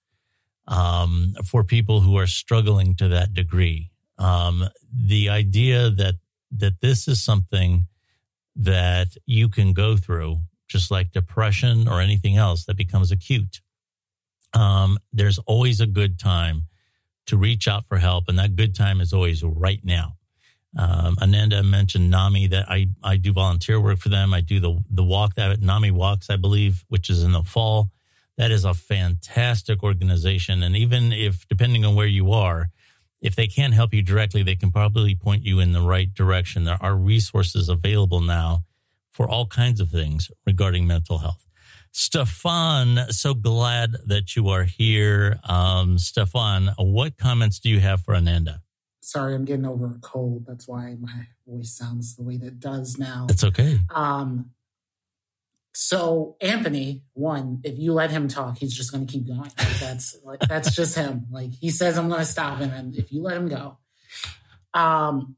um, 0.68 1.34
for 1.44 1.64
people 1.64 2.00
who 2.00 2.16
are 2.16 2.26
struggling 2.26 2.94
to 2.96 3.08
that 3.08 3.34
degree. 3.34 3.90
Um, 4.18 4.64
the 4.92 5.28
idea 5.28 5.90
that 5.90 6.14
that 6.50 6.80
this 6.80 7.08
is 7.08 7.22
something 7.22 7.86
that 8.54 9.08
you 9.26 9.48
can 9.48 9.72
go 9.72 9.96
through, 9.96 10.38
just 10.68 10.90
like 10.90 11.12
depression 11.12 11.86
or 11.88 12.00
anything 12.00 12.36
else 12.36 12.64
that 12.64 12.76
becomes 12.76 13.12
acute. 13.12 13.60
Um, 14.54 14.98
there's 15.12 15.38
always 15.40 15.80
a 15.80 15.86
good 15.86 16.18
time 16.18 16.62
to 17.26 17.36
reach 17.36 17.68
out 17.68 17.84
for 17.86 17.98
help. 17.98 18.24
And 18.28 18.38
that 18.38 18.56
good 18.56 18.74
time 18.74 19.00
is 19.00 19.12
always 19.12 19.42
right 19.42 19.80
now. 19.84 20.16
Um, 20.78 21.16
Ananda 21.20 21.62
mentioned 21.62 22.10
NAMI 22.10 22.48
that 22.48 22.70
I, 22.70 22.88
I 23.02 23.16
do 23.16 23.32
volunteer 23.32 23.80
work 23.80 23.98
for 23.98 24.08
them. 24.08 24.34
I 24.34 24.40
do 24.40 24.60
the, 24.60 24.82
the 24.90 25.04
walk 25.04 25.34
that 25.34 25.60
NAMI 25.60 25.90
walks, 25.90 26.30
I 26.30 26.36
believe, 26.36 26.84
which 26.88 27.10
is 27.10 27.22
in 27.22 27.32
the 27.32 27.42
fall. 27.42 27.90
That 28.36 28.50
is 28.50 28.64
a 28.64 28.74
fantastic 28.74 29.82
organization. 29.82 30.62
And 30.62 30.76
even 30.76 31.12
if, 31.12 31.48
depending 31.48 31.84
on 31.84 31.94
where 31.94 32.06
you 32.06 32.32
are, 32.32 32.68
if 33.26 33.34
they 33.34 33.48
can't 33.48 33.74
help 33.74 33.92
you 33.92 34.02
directly, 34.02 34.44
they 34.44 34.54
can 34.54 34.70
probably 34.70 35.16
point 35.16 35.44
you 35.44 35.58
in 35.58 35.72
the 35.72 35.80
right 35.80 36.14
direction. 36.14 36.62
There 36.62 36.78
are 36.80 36.94
resources 36.94 37.68
available 37.68 38.20
now 38.20 38.62
for 39.10 39.28
all 39.28 39.46
kinds 39.46 39.80
of 39.80 39.88
things 39.90 40.30
regarding 40.46 40.86
mental 40.86 41.18
health. 41.18 41.44
Stefan, 41.90 43.10
so 43.10 43.34
glad 43.34 43.96
that 44.06 44.36
you 44.36 44.48
are 44.48 44.62
here. 44.62 45.40
Um, 45.48 45.98
Stefan, 45.98 46.70
what 46.78 47.16
comments 47.18 47.58
do 47.58 47.68
you 47.68 47.80
have 47.80 48.02
for 48.02 48.14
Ananda? 48.14 48.60
Sorry, 49.00 49.34
I'm 49.34 49.44
getting 49.44 49.66
over 49.66 49.86
a 49.86 49.98
cold. 50.00 50.44
That's 50.46 50.68
why 50.68 50.94
my 51.00 51.26
voice 51.48 51.72
sounds 51.72 52.14
the 52.14 52.22
way 52.22 52.36
that 52.36 52.46
it 52.46 52.60
does 52.60 52.96
now. 52.96 53.24
That's 53.26 53.44
okay. 53.44 53.78
Um, 53.92 54.50
so 55.78 56.36
Anthony, 56.40 57.02
one, 57.12 57.60
if 57.62 57.78
you 57.78 57.92
let 57.92 58.10
him 58.10 58.28
talk, 58.28 58.56
he's 58.56 58.74
just 58.74 58.92
going 58.92 59.06
to 59.06 59.12
keep 59.12 59.26
going. 59.26 59.40
Like 59.40 59.78
that's 59.78 60.16
like 60.24 60.40
that's 60.40 60.74
just 60.74 60.96
him. 60.96 61.26
Like 61.30 61.52
he 61.52 61.68
says, 61.68 61.98
I'm 61.98 62.08
going 62.08 62.20
to 62.20 62.26
stop, 62.26 62.60
and 62.60 62.72
then 62.72 62.94
if 62.96 63.12
you 63.12 63.20
let 63.20 63.36
him 63.36 63.46
go, 63.46 63.76
um, 64.72 65.36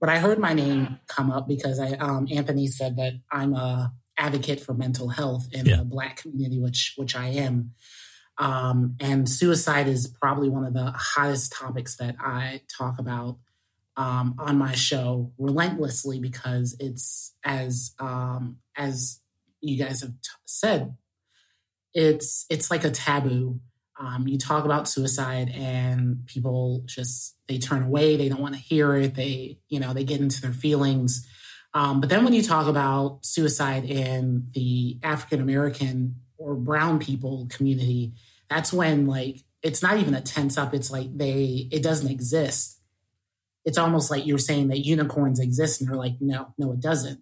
but 0.00 0.08
I 0.08 0.18
heard 0.18 0.38
my 0.38 0.54
name 0.54 0.98
come 1.08 1.30
up 1.30 1.46
because 1.46 1.78
I 1.78 1.90
um 1.98 2.26
Anthony 2.32 2.68
said 2.68 2.96
that 2.96 3.20
I'm 3.30 3.52
a 3.52 3.92
advocate 4.16 4.60
for 4.60 4.72
mental 4.72 5.10
health 5.10 5.46
in 5.52 5.66
yeah. 5.66 5.76
the 5.76 5.84
Black 5.84 6.22
community, 6.22 6.58
which 6.58 6.94
which 6.96 7.14
I 7.14 7.26
am. 7.28 7.74
Um, 8.38 8.96
and 8.98 9.28
suicide 9.28 9.88
is 9.88 10.06
probably 10.06 10.48
one 10.48 10.64
of 10.64 10.72
the 10.72 10.90
hottest 10.92 11.52
topics 11.52 11.96
that 11.96 12.16
I 12.18 12.62
talk 12.74 12.98
about 12.98 13.36
um, 13.98 14.36
on 14.38 14.56
my 14.56 14.72
show 14.74 15.32
relentlessly 15.38 16.20
because 16.20 16.76
it's 16.78 17.34
as 17.44 17.94
um, 17.98 18.58
as 18.76 19.20
you 19.60 19.76
guys 19.76 20.02
have 20.02 20.10
t- 20.10 20.30
said, 20.46 20.96
it's 21.92 22.46
it's 22.48 22.70
like 22.70 22.84
a 22.84 22.90
taboo. 22.90 23.60
Um, 24.00 24.28
you 24.28 24.38
talk 24.38 24.64
about 24.64 24.88
suicide 24.88 25.50
and 25.52 26.24
people 26.26 26.84
just 26.86 27.34
they 27.48 27.58
turn 27.58 27.82
away. 27.82 28.16
They 28.16 28.28
don't 28.28 28.40
want 28.40 28.54
to 28.54 28.60
hear 28.60 28.94
it. 28.94 29.16
They 29.16 29.58
you 29.68 29.80
know 29.80 29.92
they 29.92 30.04
get 30.04 30.20
into 30.20 30.40
their 30.40 30.52
feelings. 30.52 31.26
Um, 31.74 32.00
but 32.00 32.08
then 32.08 32.22
when 32.24 32.32
you 32.32 32.42
talk 32.42 32.68
about 32.68 33.26
suicide 33.26 33.84
in 33.84 34.46
the 34.54 34.98
African 35.02 35.40
American 35.40 36.14
or 36.36 36.54
brown 36.54 37.00
people 37.00 37.48
community, 37.50 38.12
that's 38.48 38.72
when 38.72 39.08
like 39.08 39.42
it's 39.60 39.82
not 39.82 39.98
even 39.98 40.14
a 40.14 40.20
tense 40.20 40.56
up. 40.56 40.72
It's 40.72 40.92
like 40.92 41.18
they 41.18 41.68
it 41.72 41.82
doesn't 41.82 42.10
exist. 42.10 42.77
It's 43.68 43.76
almost 43.76 44.10
like 44.10 44.24
you're 44.26 44.38
saying 44.38 44.68
that 44.68 44.86
unicorns 44.86 45.40
exist, 45.40 45.80
and 45.80 45.88
they're 45.88 46.04
like, 46.06 46.16
no, 46.20 46.54
no, 46.56 46.72
it 46.72 46.80
doesn't. 46.80 47.20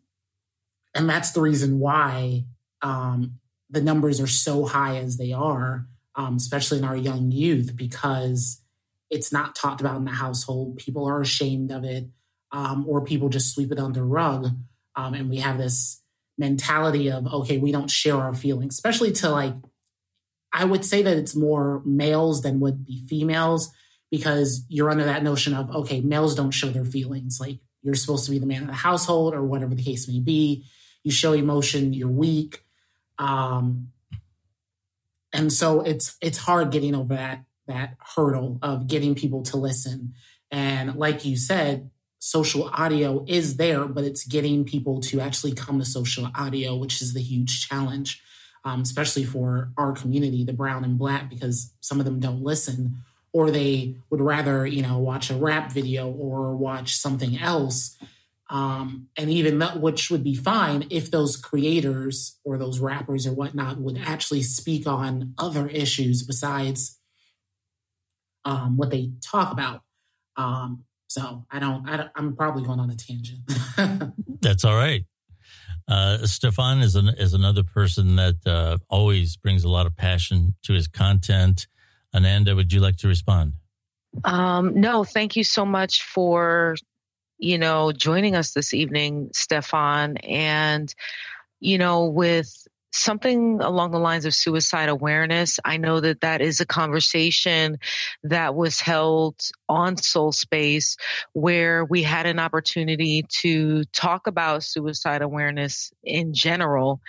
And 0.94 1.10
that's 1.10 1.32
the 1.32 1.40
reason 1.40 1.80
why 1.80 2.44
um, 2.82 3.40
the 3.68 3.80
numbers 3.80 4.20
are 4.20 4.28
so 4.28 4.64
high 4.64 4.98
as 4.98 5.16
they 5.16 5.32
are, 5.32 5.88
um, 6.14 6.36
especially 6.36 6.78
in 6.78 6.84
our 6.84 6.96
young 6.96 7.32
youth, 7.32 7.74
because 7.74 8.62
it's 9.10 9.32
not 9.32 9.56
talked 9.56 9.80
about 9.80 9.96
in 9.96 10.04
the 10.04 10.12
household. 10.12 10.76
People 10.76 11.04
are 11.06 11.20
ashamed 11.20 11.72
of 11.72 11.82
it, 11.82 12.04
um, 12.52 12.86
or 12.88 13.00
people 13.00 13.28
just 13.28 13.52
sweep 13.52 13.72
it 13.72 13.80
under 13.80 13.98
the 14.00 14.06
rug. 14.06 14.46
Um, 14.94 15.14
and 15.14 15.28
we 15.28 15.38
have 15.38 15.58
this 15.58 16.00
mentality 16.38 17.10
of, 17.10 17.26
okay, 17.26 17.58
we 17.58 17.72
don't 17.72 17.90
share 17.90 18.18
our 18.18 18.34
feelings, 18.34 18.74
especially 18.74 19.10
to 19.12 19.30
like, 19.30 19.54
I 20.52 20.64
would 20.64 20.84
say 20.84 21.02
that 21.02 21.16
it's 21.16 21.34
more 21.34 21.82
males 21.84 22.42
than 22.42 22.60
would 22.60 22.86
be 22.86 23.04
females 23.08 23.72
because 24.10 24.64
you're 24.68 24.90
under 24.90 25.04
that 25.04 25.22
notion 25.22 25.54
of, 25.54 25.70
okay, 25.70 26.00
males 26.00 26.34
don't 26.34 26.52
show 26.52 26.68
their 26.68 26.84
feelings. 26.84 27.38
Like 27.40 27.58
you're 27.82 27.94
supposed 27.94 28.24
to 28.26 28.30
be 28.30 28.38
the 28.38 28.46
man 28.46 28.62
of 28.62 28.68
the 28.68 28.74
household 28.74 29.34
or 29.34 29.42
whatever 29.42 29.74
the 29.74 29.82
case 29.82 30.08
may 30.08 30.20
be. 30.20 30.64
You 31.02 31.10
show 31.10 31.32
emotion, 31.32 31.92
you're 31.92 32.08
weak. 32.08 32.64
Um, 33.18 33.88
and 35.32 35.52
so 35.52 35.80
it's 35.82 36.16
it's 36.20 36.38
hard 36.38 36.70
getting 36.70 36.94
over 36.94 37.14
that 37.14 37.44
that 37.66 37.96
hurdle 38.14 38.58
of 38.62 38.86
getting 38.86 39.14
people 39.14 39.42
to 39.42 39.56
listen. 39.56 40.14
And 40.50 40.96
like 40.96 41.24
you 41.24 41.36
said, 41.36 41.90
social 42.18 42.68
audio 42.68 43.24
is 43.26 43.56
there, 43.56 43.86
but 43.86 44.04
it's 44.04 44.26
getting 44.26 44.64
people 44.64 45.00
to 45.00 45.20
actually 45.20 45.52
come 45.52 45.78
to 45.78 45.84
social 45.84 46.30
audio, 46.34 46.76
which 46.76 47.02
is 47.02 47.12
the 47.12 47.20
huge 47.20 47.68
challenge, 47.68 48.22
um, 48.64 48.82
especially 48.82 49.24
for 49.24 49.72
our 49.76 49.92
community, 49.92 50.44
the 50.44 50.52
brown 50.52 50.84
and 50.84 50.98
black, 50.98 51.28
because 51.28 51.72
some 51.80 51.98
of 51.98 52.06
them 52.06 52.20
don't 52.20 52.42
listen 52.42 53.02
or 53.36 53.50
they 53.50 53.94
would 54.08 54.22
rather, 54.22 54.66
you 54.66 54.80
know, 54.80 54.96
watch 54.96 55.28
a 55.28 55.34
rap 55.34 55.70
video 55.70 56.10
or 56.10 56.56
watch 56.56 56.96
something 56.96 57.38
else. 57.38 57.94
Um, 58.48 59.08
and 59.14 59.28
even 59.28 59.58
that, 59.58 59.78
which 59.78 60.10
would 60.10 60.24
be 60.24 60.34
fine 60.34 60.86
if 60.88 61.10
those 61.10 61.36
creators 61.36 62.38
or 62.44 62.56
those 62.56 62.80
rappers 62.80 63.26
or 63.26 63.34
whatnot 63.34 63.78
would 63.78 64.00
actually 64.02 64.42
speak 64.42 64.86
on 64.86 65.34
other 65.36 65.68
issues 65.68 66.22
besides 66.22 66.98
um, 68.46 68.78
what 68.78 68.88
they 68.88 69.10
talk 69.20 69.52
about. 69.52 69.82
Um, 70.38 70.84
so 71.06 71.44
I 71.50 71.58
don't, 71.58 71.86
I 71.86 72.08
am 72.16 72.36
probably 72.36 72.62
going 72.64 72.80
on 72.80 72.88
a 72.88 72.96
tangent. 72.96 73.40
That's 74.40 74.64
all 74.64 74.76
right. 74.76 75.04
Uh, 75.86 76.24
Stefan 76.24 76.80
is 76.80 76.96
an, 76.96 77.08
is 77.08 77.34
another 77.34 77.64
person 77.64 78.16
that 78.16 78.36
uh, 78.46 78.78
always 78.88 79.36
brings 79.36 79.62
a 79.62 79.68
lot 79.68 79.84
of 79.84 79.94
passion 79.94 80.54
to 80.62 80.72
his 80.72 80.88
content. 80.88 81.66
Ananda, 82.16 82.56
would 82.56 82.72
you 82.72 82.80
like 82.80 82.96
to 82.98 83.08
respond? 83.08 83.52
Um, 84.24 84.80
no, 84.80 85.04
thank 85.04 85.36
you 85.36 85.44
so 85.44 85.66
much 85.66 86.02
for 86.02 86.76
you 87.38 87.58
know 87.58 87.92
joining 87.92 88.34
us 88.34 88.52
this 88.52 88.72
evening, 88.72 89.30
Stefan. 89.34 90.16
And 90.18 90.92
you 91.60 91.78
know, 91.78 92.06
with 92.06 92.66
something 92.96 93.60
along 93.60 93.90
the 93.90 93.98
lines 93.98 94.24
of 94.24 94.34
suicide 94.34 94.88
awareness. 94.88 95.60
I 95.64 95.76
know 95.76 96.00
that 96.00 96.22
that 96.22 96.40
is 96.40 96.60
a 96.60 96.66
conversation 96.66 97.78
that 98.24 98.54
was 98.54 98.80
held 98.80 99.36
on 99.68 99.96
Soul 99.96 100.32
Space 100.32 100.96
where 101.34 101.84
we 101.84 102.02
had 102.02 102.26
an 102.26 102.38
opportunity 102.38 103.24
to 103.40 103.84
talk 103.92 104.26
about 104.26 104.64
suicide 104.64 105.22
awareness 105.22 105.92
in 106.02 106.32
general. 106.32 107.00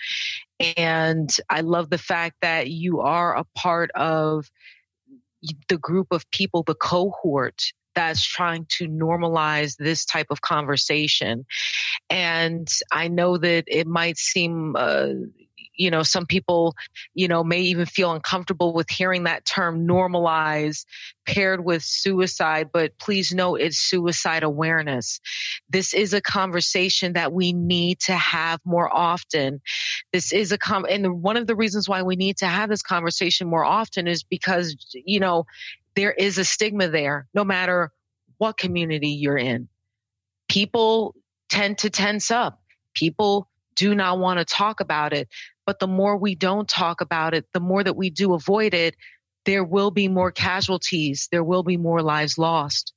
And 0.75 1.33
I 1.49 1.61
love 1.61 1.89
the 1.89 1.97
fact 1.97 2.37
that 2.41 2.69
you 2.69 3.01
are 3.01 3.35
a 3.35 3.45
part 3.55 3.91
of 3.91 4.49
the 5.67 5.77
group 5.77 6.07
of 6.11 6.29
people, 6.31 6.63
the 6.63 6.75
cohort 6.75 7.63
that's 7.95 8.23
trying 8.23 8.65
to 8.69 8.87
normalize 8.87 9.75
this 9.77 10.05
type 10.05 10.27
of 10.29 10.41
conversation. 10.41 11.45
And 12.09 12.69
I 12.91 13.07
know 13.07 13.37
that 13.37 13.63
it 13.67 13.87
might 13.87 14.17
seem, 14.17 14.75
uh, 14.75 15.07
you 15.77 15.89
know, 15.91 16.03
some 16.03 16.25
people, 16.25 16.75
you 17.13 17.27
know, 17.27 17.43
may 17.43 17.61
even 17.61 17.85
feel 17.85 18.11
uncomfortable 18.11 18.73
with 18.73 18.89
hearing 18.89 19.23
that 19.23 19.45
term 19.45 19.87
normalize 19.87 20.85
paired 21.25 21.63
with 21.63 21.83
suicide, 21.83 22.69
but 22.71 22.97
please 22.99 23.31
know 23.33 23.55
it's 23.55 23.77
suicide 23.77 24.43
awareness. 24.43 25.19
This 25.69 25.93
is 25.93 26.13
a 26.13 26.21
conversation 26.21 27.13
that 27.13 27.33
we 27.33 27.53
need 27.53 27.99
to 28.01 28.13
have 28.13 28.59
more 28.65 28.93
often. 28.95 29.61
This 30.13 30.33
is 30.33 30.51
a 30.51 30.57
com, 30.57 30.85
and 30.89 31.21
one 31.21 31.37
of 31.37 31.47
the 31.47 31.55
reasons 31.55 31.87
why 31.87 32.01
we 32.01 32.15
need 32.15 32.37
to 32.37 32.47
have 32.47 32.69
this 32.69 32.81
conversation 32.81 33.47
more 33.47 33.65
often 33.65 34.07
is 34.07 34.23
because, 34.23 34.75
you 34.93 35.19
know, 35.19 35.45
there 35.95 36.13
is 36.13 36.37
a 36.37 36.45
stigma 36.45 36.87
there, 36.87 37.27
no 37.33 37.43
matter 37.43 37.91
what 38.37 38.57
community 38.57 39.09
you're 39.09 39.37
in. 39.37 39.67
People 40.47 41.15
tend 41.49 41.77
to 41.79 41.89
tense 41.89 42.31
up. 42.31 42.61
People 42.93 43.49
do 43.75 43.93
not 43.93 44.19
want 44.19 44.39
to 44.39 44.45
talk 44.45 44.79
about 44.79 45.13
it. 45.13 45.27
But 45.67 45.77
the 45.77 45.87
more 45.87 46.17
we 46.17 46.33
don't 46.33 46.67
talk 46.67 47.01
about 47.01 47.35
it, 47.35 47.45
the 47.53 47.59
more 47.59 47.83
that 47.83 47.95
we 47.95 48.09
do 48.09 48.33
avoid 48.33 48.73
it, 48.73 48.95
there 49.45 49.63
will 49.63 49.91
be 49.91 50.07
more 50.07 50.31
casualties. 50.31 51.27
There 51.31 51.43
will 51.43 51.61
be 51.61 51.77
more 51.77 52.01
lives 52.01 52.39
lost. 52.39 52.93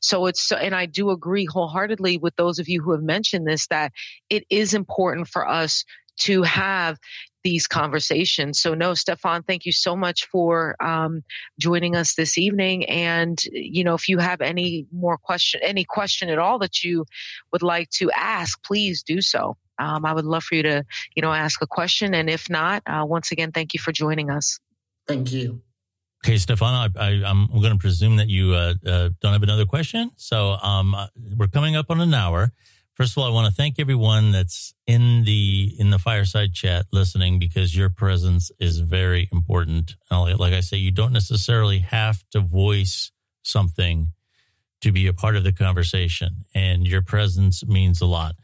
So 0.00 0.26
it's, 0.26 0.52
and 0.52 0.74
I 0.74 0.86
do 0.86 1.10
agree 1.10 1.46
wholeheartedly 1.46 2.18
with 2.18 2.36
those 2.36 2.58
of 2.58 2.68
you 2.68 2.82
who 2.82 2.92
have 2.92 3.02
mentioned 3.02 3.48
this, 3.48 3.66
that 3.68 3.92
it 4.30 4.44
is 4.50 4.74
important 4.74 5.28
for 5.28 5.48
us 5.48 5.84
to 6.18 6.42
have 6.42 6.98
these 7.44 7.66
conversations. 7.66 8.60
So, 8.60 8.74
no, 8.74 8.94
Stefan, 8.94 9.42
thank 9.42 9.66
you 9.66 9.72
so 9.72 9.96
much 9.96 10.26
for 10.26 10.76
um, 10.82 11.22
joining 11.58 11.96
us 11.96 12.14
this 12.14 12.38
evening. 12.38 12.84
And 12.86 13.42
you 13.52 13.82
know, 13.82 13.94
if 13.94 14.08
you 14.08 14.18
have 14.18 14.40
any 14.40 14.86
more 14.92 15.18
question, 15.18 15.60
any 15.62 15.84
question 15.84 16.28
at 16.28 16.38
all 16.38 16.58
that 16.60 16.84
you 16.84 17.04
would 17.52 17.62
like 17.62 17.90
to 17.90 18.10
ask, 18.12 18.62
please 18.62 19.02
do 19.02 19.20
so. 19.20 19.56
Um, 19.82 20.04
I 20.04 20.12
would 20.12 20.24
love 20.24 20.44
for 20.44 20.54
you 20.54 20.62
to, 20.62 20.84
you 21.14 21.22
know, 21.22 21.32
ask 21.32 21.60
a 21.62 21.66
question. 21.66 22.14
And 22.14 22.30
if 22.30 22.48
not, 22.48 22.82
uh, 22.86 23.04
once 23.06 23.32
again, 23.32 23.52
thank 23.52 23.74
you 23.74 23.80
for 23.80 23.92
joining 23.92 24.30
us. 24.30 24.58
Thank 25.08 25.32
you. 25.32 25.60
Okay, 26.24 26.38
Stefan, 26.38 26.92
I, 26.96 27.10
am 27.28 27.48
going 27.48 27.72
to 27.72 27.78
presume 27.78 28.16
that 28.16 28.28
you 28.28 28.54
uh, 28.54 28.74
uh, 28.86 29.10
don't 29.20 29.32
have 29.32 29.42
another 29.42 29.66
question. 29.66 30.12
So 30.16 30.52
um, 30.62 30.94
uh, 30.94 31.08
we're 31.36 31.48
coming 31.48 31.74
up 31.74 31.86
on 31.90 32.00
an 32.00 32.14
hour. 32.14 32.52
First 32.94 33.16
of 33.16 33.18
all, 33.18 33.28
I 33.28 33.34
want 33.34 33.48
to 33.48 33.52
thank 33.52 33.80
everyone 33.80 34.30
that's 34.30 34.74
in 34.86 35.24
the 35.24 35.74
in 35.78 35.90
the 35.90 35.98
fireside 35.98 36.52
chat 36.52 36.86
listening 36.92 37.38
because 37.38 37.74
your 37.74 37.88
presence 37.88 38.52
is 38.60 38.80
very 38.80 39.28
important. 39.32 39.96
Like 40.10 40.52
I 40.52 40.60
say, 40.60 40.76
you 40.76 40.90
don't 40.90 41.12
necessarily 41.12 41.78
have 41.78 42.22
to 42.30 42.40
voice 42.40 43.10
something 43.42 44.12
to 44.82 44.92
be 44.92 45.06
a 45.06 45.14
part 45.14 45.36
of 45.36 45.42
the 45.42 45.52
conversation, 45.52 46.44
and 46.54 46.86
your 46.86 47.02
presence 47.02 47.64
means 47.64 48.00
a 48.00 48.06
lot. 48.06 48.34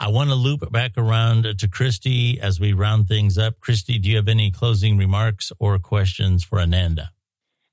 I 0.00 0.08
want 0.08 0.30
to 0.30 0.36
loop 0.36 0.70
back 0.70 0.92
around 0.96 1.58
to 1.58 1.68
Christy 1.68 2.40
as 2.40 2.60
we 2.60 2.72
round 2.72 3.08
things 3.08 3.36
up. 3.36 3.58
Christy, 3.60 3.98
do 3.98 4.08
you 4.08 4.16
have 4.16 4.28
any 4.28 4.52
closing 4.52 4.96
remarks 4.96 5.50
or 5.58 5.76
questions 5.80 6.44
for 6.44 6.60
Ananda? 6.60 7.10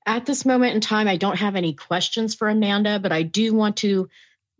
At 0.06 0.26
this 0.26 0.44
moment 0.44 0.74
in 0.74 0.80
time, 0.80 1.06
I 1.06 1.16
don't 1.16 1.38
have 1.38 1.54
any 1.54 1.72
questions 1.72 2.34
for 2.34 2.50
Ananda, 2.50 2.98
but 2.98 3.12
I 3.12 3.22
do 3.22 3.54
want 3.54 3.76
to 3.78 4.08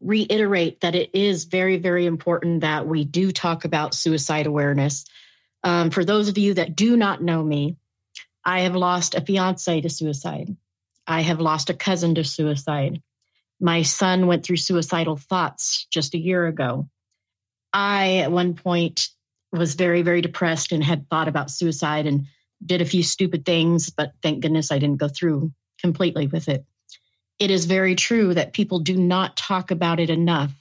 reiterate 0.01 0.81
that 0.83 0.95
it 0.95 1.11
is 1.12 1.45
very, 1.45 1.79
very 1.79 2.07
important 2.07 2.61
that 2.61 2.87
we 2.87 3.05
do 3.05 3.33
talk 3.33 3.64
about 3.64 3.95
suicide 3.95 4.47
awareness. 4.47 5.05
Um, 5.64 5.91
for 5.91 6.05
those 6.05 6.29
of 6.29 6.39
you 6.39 6.55
that 6.55 6.77
do 6.77 6.97
not 6.97 7.23
know 7.23 7.43
me, 7.43 7.77
I 8.45 8.61
have 8.61 8.77
lost 8.77 9.17
a 9.17 9.21
fiance 9.21 9.81
to 9.81 9.89
suicide. 9.89 10.57
I 11.07 11.23
have 11.23 11.41
lost 11.41 11.71
a 11.71 11.75
cousin 11.75 12.14
to 12.14 12.23
suicide. 12.23 13.03
My 13.59 13.83
son 13.83 14.29
went 14.29 14.45
through 14.45 14.59
suicidal 14.59 15.17
thoughts 15.17 15.87
just 15.91 16.14
a 16.14 16.19
year 16.19 16.47
ago. 16.47 16.89
I, 17.77 18.20
at 18.20 18.33
one 18.33 18.55
point, 18.55 19.11
was 19.53 19.74
very, 19.74 20.01
very 20.01 20.22
depressed 20.22 20.72
and 20.72 20.83
had 20.83 21.11
thought 21.11 21.29
about 21.29 21.51
suicide 21.51 22.07
and 22.07 22.27
did 22.64 22.81
a 22.81 22.87
few 22.87 23.03
stupid 23.03 23.45
things, 23.45 23.91
but 23.91 24.14
thank 24.22 24.41
goodness 24.41 24.72
I 24.72 24.79
didn't 24.79 24.99
go 24.99 25.09
through 25.09 25.53
completely 25.79 26.27
with 26.27 26.49
it. 26.49 26.64
It 27.39 27.51
is 27.51 27.66
very 27.66 27.95
true 27.95 28.33
that 28.33 28.55
people 28.55 28.79
do 28.79 28.97
not 28.97 29.37
talk 29.37 29.70
about 29.70 30.01
it 30.01 30.09
enough, 30.09 30.55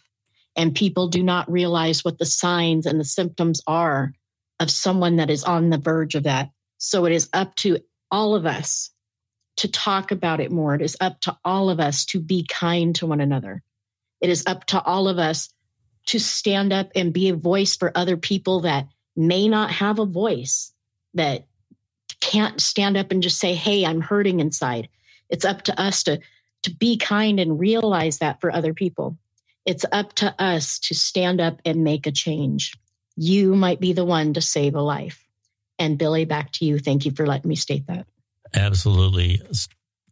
and 0.57 0.75
people 0.75 1.07
do 1.07 1.23
not 1.23 1.49
realize 1.49 2.03
what 2.03 2.17
the 2.17 2.25
signs 2.25 2.85
and 2.85 2.99
the 2.99 3.05
symptoms 3.05 3.61
are 3.65 4.13
of 4.59 4.69
someone 4.69 5.15
that 5.15 5.29
is 5.29 5.45
on 5.45 5.69
the 5.69 5.77
verge 5.77 6.15
of 6.15 6.23
that. 6.23 6.49
So 6.79 7.05
it 7.05 7.13
is 7.13 7.29
up 7.31 7.55
to 7.57 7.79
all 8.11 8.35
of 8.35 8.45
us 8.45 8.91
to 9.57 9.69
talk 9.69 10.11
about 10.11 10.41
it 10.41 10.51
more. 10.51 10.75
It 10.75 10.81
is 10.81 10.97
up 10.99 11.21
to 11.21 11.37
all 11.45 11.69
of 11.69 11.79
us 11.79 12.03
to 12.07 12.19
be 12.19 12.45
kind 12.45 12.93
to 12.95 13.05
one 13.05 13.21
another. 13.21 13.63
It 14.19 14.29
is 14.29 14.43
up 14.45 14.65
to 14.65 14.81
all 14.81 15.07
of 15.07 15.17
us 15.17 15.49
to 16.07 16.19
stand 16.19 16.71
up 16.71 16.91
and 16.95 17.13
be 17.13 17.29
a 17.29 17.35
voice 17.35 17.75
for 17.75 17.91
other 17.95 18.17
people 18.17 18.61
that 18.61 18.87
may 19.15 19.47
not 19.47 19.71
have 19.71 19.99
a 19.99 20.05
voice, 20.05 20.71
that 21.13 21.45
can't 22.21 22.61
stand 22.61 22.97
up 22.97 23.11
and 23.11 23.23
just 23.23 23.39
say, 23.39 23.53
Hey, 23.53 23.85
I'm 23.85 24.01
hurting 24.01 24.39
inside. 24.39 24.89
It's 25.29 25.45
up 25.45 25.63
to 25.63 25.79
us 25.79 26.03
to, 26.03 26.19
to 26.63 26.71
be 26.75 26.97
kind 26.97 27.39
and 27.39 27.59
realize 27.59 28.19
that 28.19 28.41
for 28.41 28.51
other 28.51 28.73
people. 28.73 29.17
It's 29.65 29.85
up 29.91 30.13
to 30.13 30.35
us 30.39 30.79
to 30.79 30.93
stand 30.93 31.41
up 31.41 31.59
and 31.65 31.83
make 31.83 32.05
a 32.05 32.11
change. 32.11 32.73
You 33.15 33.55
might 33.55 33.79
be 33.79 33.93
the 33.93 34.05
one 34.05 34.33
to 34.33 34.41
save 34.41 34.75
a 34.75 34.81
life. 34.81 35.25
And 35.79 35.97
Billy, 35.97 36.25
back 36.25 36.51
to 36.53 36.65
you. 36.65 36.77
Thank 36.77 37.05
you 37.05 37.11
for 37.11 37.25
letting 37.25 37.49
me 37.49 37.55
state 37.55 37.87
that. 37.87 38.05
Absolutely. 38.53 39.41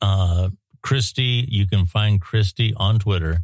Uh, 0.01 0.49
Christy, 0.81 1.47
you 1.47 1.67
can 1.67 1.85
find 1.85 2.19
Christy 2.19 2.73
on 2.75 2.99
Twitter 2.99 3.41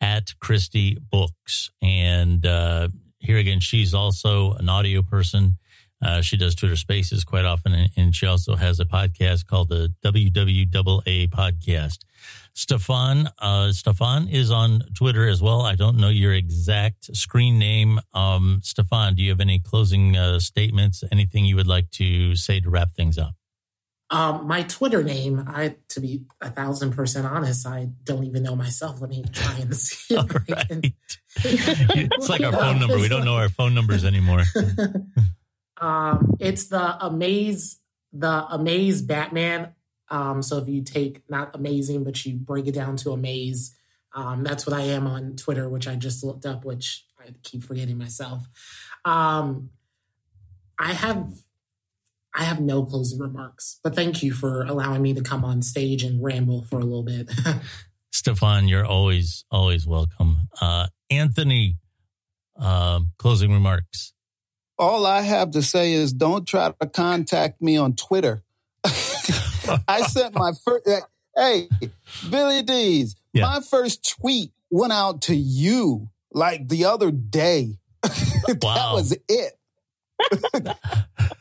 at 0.00 0.38
Christy 0.40 0.98
Books. 1.10 1.70
And 1.82 2.44
uh, 2.46 2.88
here 3.18 3.38
again, 3.38 3.60
she's 3.60 3.94
also 3.94 4.52
an 4.54 4.68
audio 4.68 5.02
person. 5.02 5.58
Uh, 6.00 6.20
she 6.20 6.36
does 6.36 6.54
Twitter 6.54 6.76
Spaces 6.76 7.24
quite 7.24 7.44
often, 7.44 7.88
and 7.96 8.14
she 8.14 8.24
also 8.24 8.54
has 8.54 8.78
a 8.78 8.84
podcast 8.84 9.46
called 9.46 9.68
the 9.68 9.92
WWAA 10.04 11.28
Podcast. 11.28 11.98
Stefan, 12.54 13.28
uh, 13.40 13.72
Stefan 13.72 14.28
is 14.28 14.50
on 14.50 14.82
Twitter 14.94 15.28
as 15.28 15.42
well. 15.42 15.62
I 15.62 15.74
don't 15.74 15.96
know 15.96 16.08
your 16.08 16.32
exact 16.32 17.16
screen 17.16 17.58
name. 17.58 18.00
Um, 18.14 18.60
Stefan, 18.62 19.16
do 19.16 19.22
you 19.22 19.30
have 19.30 19.40
any 19.40 19.58
closing 19.58 20.16
uh, 20.16 20.38
statements? 20.38 21.02
Anything 21.10 21.44
you 21.44 21.56
would 21.56 21.66
like 21.66 21.90
to 21.92 22.36
say 22.36 22.60
to 22.60 22.70
wrap 22.70 22.92
things 22.94 23.18
up? 23.18 23.37
Um, 24.10 24.46
my 24.46 24.62
Twitter 24.62 25.02
name, 25.02 25.44
I 25.46 25.76
to 25.88 26.00
be 26.00 26.22
a 26.40 26.50
thousand 26.50 26.92
percent 26.92 27.26
honest, 27.26 27.66
I 27.66 27.90
don't 28.04 28.24
even 28.24 28.42
know 28.42 28.56
myself. 28.56 29.00
Let 29.00 29.10
me 29.10 29.22
try 29.32 29.58
and 29.58 29.76
see. 29.76 30.16
All 30.16 30.26
right. 30.26 30.92
it's 31.36 32.28
like 32.28 32.42
our 32.42 32.52
phone 32.52 32.80
number. 32.80 32.98
We 32.98 33.08
don't 33.08 33.24
know 33.24 33.36
our 33.36 33.50
phone 33.50 33.74
numbers 33.74 34.04
anymore. 34.04 34.44
um, 35.80 36.36
it's 36.40 36.68
the 36.68 37.04
amaze, 37.04 37.78
the 38.12 38.46
amaze 38.50 39.02
Batman. 39.02 39.74
Um, 40.10 40.42
so 40.42 40.56
if 40.56 40.68
you 40.68 40.82
take 40.82 41.22
not 41.28 41.54
amazing, 41.54 42.04
but 42.04 42.24
you 42.24 42.36
break 42.36 42.66
it 42.66 42.74
down 42.74 42.96
to 42.98 43.10
amaze, 43.10 43.76
um, 44.14 44.42
that's 44.42 44.66
what 44.66 44.74
I 44.74 44.82
am 44.82 45.06
on 45.06 45.36
Twitter, 45.36 45.68
which 45.68 45.86
I 45.86 45.96
just 45.96 46.24
looked 46.24 46.46
up, 46.46 46.64
which 46.64 47.04
I 47.20 47.34
keep 47.42 47.62
forgetting 47.62 47.98
myself. 47.98 48.48
Um, 49.04 49.68
I 50.78 50.94
have 50.94 51.30
I 52.34 52.44
have 52.44 52.60
no 52.60 52.84
closing 52.84 53.18
remarks, 53.18 53.80
but 53.82 53.94
thank 53.94 54.22
you 54.22 54.32
for 54.32 54.62
allowing 54.62 55.02
me 55.02 55.14
to 55.14 55.22
come 55.22 55.44
on 55.44 55.62
stage 55.62 56.02
and 56.02 56.22
ramble 56.22 56.62
for 56.62 56.78
a 56.78 56.84
little 56.84 57.02
bit. 57.02 57.30
Stefan, 58.12 58.68
you're 58.68 58.84
always, 58.84 59.44
always 59.50 59.86
welcome. 59.86 60.48
Uh, 60.60 60.86
Anthony, 61.10 61.76
uh, 62.58 63.00
closing 63.18 63.52
remarks. 63.52 64.12
All 64.78 65.06
I 65.06 65.22
have 65.22 65.52
to 65.52 65.62
say 65.62 65.92
is 65.92 66.12
don't 66.12 66.46
try 66.46 66.72
to 66.80 66.86
contact 66.88 67.60
me 67.60 67.76
on 67.76 67.94
Twitter. 67.94 68.42
I 68.84 70.02
sent 70.02 70.34
my 70.34 70.52
first, 70.64 70.88
hey, 71.36 71.68
Billy 72.30 72.62
D's, 72.62 73.16
yeah. 73.32 73.42
my 73.42 73.60
first 73.60 74.16
tweet 74.18 74.52
went 74.70 74.92
out 74.92 75.22
to 75.22 75.34
you 75.34 76.08
like 76.32 76.68
the 76.68 76.84
other 76.84 77.10
day. 77.10 77.78
that 78.02 78.58
wow. 78.62 78.94
was 78.94 79.16
it. 79.28 79.58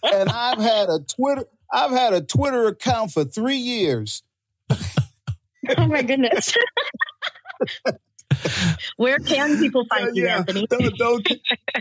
And 0.04 0.30
I've 0.30 0.60
had 0.60 0.90
a 0.90 1.00
Twitter 1.00 1.46
I've 1.72 1.92
had 1.92 2.14
a 2.14 2.22
Twitter 2.22 2.68
account 2.68 3.12
for 3.12 3.26
three 3.26 3.58
years. 3.58 4.24
oh 4.70 5.88
my 5.88 6.02
goodness. 6.02 6.54
Where 8.98 9.20
can 9.20 9.58
people 9.58 9.86
find 9.86 10.16
yeah, 10.16 10.24
you. 10.24 10.30
Anthony? 10.30 10.68
Don't, 10.68 10.98
don't, 10.98 11.30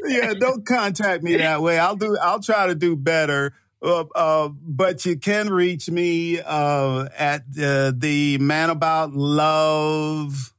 yeah, 0.07 0.35
don't 0.35 0.67
contact 0.67 1.23
me 1.23 1.37
that 1.37 1.63
way. 1.63 1.79
I'll 1.79 1.97
do. 1.97 2.17
I'll 2.21 2.41
try 2.41 2.67
to 2.67 2.75
do 2.75 2.97
better. 2.97 3.55
Uh, 3.83 4.05
uh, 4.15 4.49
but 4.49 5.05
you 5.05 5.17
can 5.19 5.51
reach 5.51 5.89
me 5.91 6.41
uh, 6.41 7.09
at 7.17 7.53
the 7.53 8.39
Man 8.41 8.71
About 8.71 9.13
Love 9.13 10.53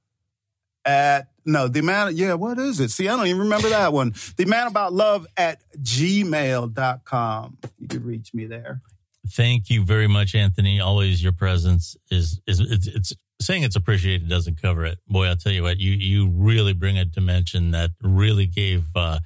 at 0.87 1.27
no, 1.45 1.69
the 1.69 1.81
man, 1.81 2.15
yeah, 2.15 2.33
what 2.33 2.59
is 2.59 2.81
it? 2.81 2.91
See, 2.91 3.07
I 3.07 3.15
don't 3.15 3.27
even 3.27 3.43
remember 3.43 3.69
that 3.69 3.93
one. 3.93 4.13
The 4.35 4.45
man 4.45 4.67
about 4.67 4.91
love 4.91 5.25
at 5.37 5.61
gmail.com. 5.81 7.57
You 7.79 7.87
can 7.87 8.03
reach 8.03 8.33
me 8.33 8.45
there. 8.45 8.81
Thank 9.29 9.69
you 9.69 9.85
very 9.85 10.07
much, 10.07 10.35
Anthony. 10.35 10.81
Always 10.81 11.23
your 11.23 11.31
presence 11.31 11.95
is, 12.11 12.41
is 12.47 12.59
it's, 12.59 12.87
it's 12.87 13.13
saying 13.41 13.63
it's 13.63 13.77
appreciated 13.77 14.27
doesn't 14.27 14.61
cover 14.61 14.85
it. 14.85 14.99
Boy, 15.07 15.27
I'll 15.27 15.37
tell 15.37 15.53
you 15.53 15.63
what, 15.63 15.77
you, 15.77 15.93
you 15.93 16.29
really 16.29 16.73
bring 16.73 16.97
a 16.97 17.05
dimension 17.05 17.71
that 17.71 17.91
really 18.01 18.45
gave, 18.45 18.83
uh, 18.95 19.19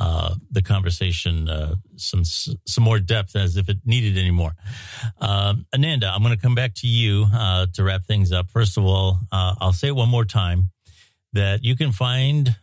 uh, 0.00 0.34
the 0.50 0.62
conversation 0.62 1.48
uh, 1.48 1.76
some 1.94 2.24
some 2.24 2.82
more 2.82 2.98
depth 2.98 3.36
as 3.36 3.56
if 3.56 3.68
it 3.68 3.76
needed 3.84 4.18
any 4.18 4.32
more. 4.32 4.52
Um, 5.20 5.64
Ananda, 5.72 6.10
I'm 6.12 6.22
going 6.22 6.34
to 6.34 6.40
come 6.40 6.56
back 6.56 6.74
to 6.76 6.88
you 6.88 7.26
uh, 7.32 7.66
to 7.74 7.84
wrap 7.84 8.04
things 8.04 8.32
up. 8.32 8.50
First 8.50 8.76
of 8.76 8.84
all, 8.84 9.20
uh, 9.30 9.54
I'll 9.60 9.74
say 9.74 9.88
it 9.88 9.94
one 9.94 10.08
more 10.08 10.24
time 10.24 10.71
that 11.32 11.64
you 11.64 11.76
can 11.76 11.92
find 11.92 12.56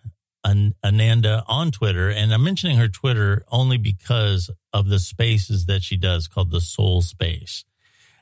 An- 0.44 0.76
Ananda 0.84 1.44
on 1.48 1.72
Twitter. 1.72 2.10
And 2.10 2.34
I'm 2.34 2.44
mentioning 2.44 2.78
her 2.78 2.88
Twitter 2.88 3.44
only 3.52 3.78
because 3.78 4.50
of 4.74 4.90
the 4.90 5.00
spaces 5.00 5.66
that 5.66 5.84
she 5.84 5.98
does 5.98 6.28
called 6.28 6.52
the 6.52 6.62
Soul 6.62 7.02
Space. 7.02 7.66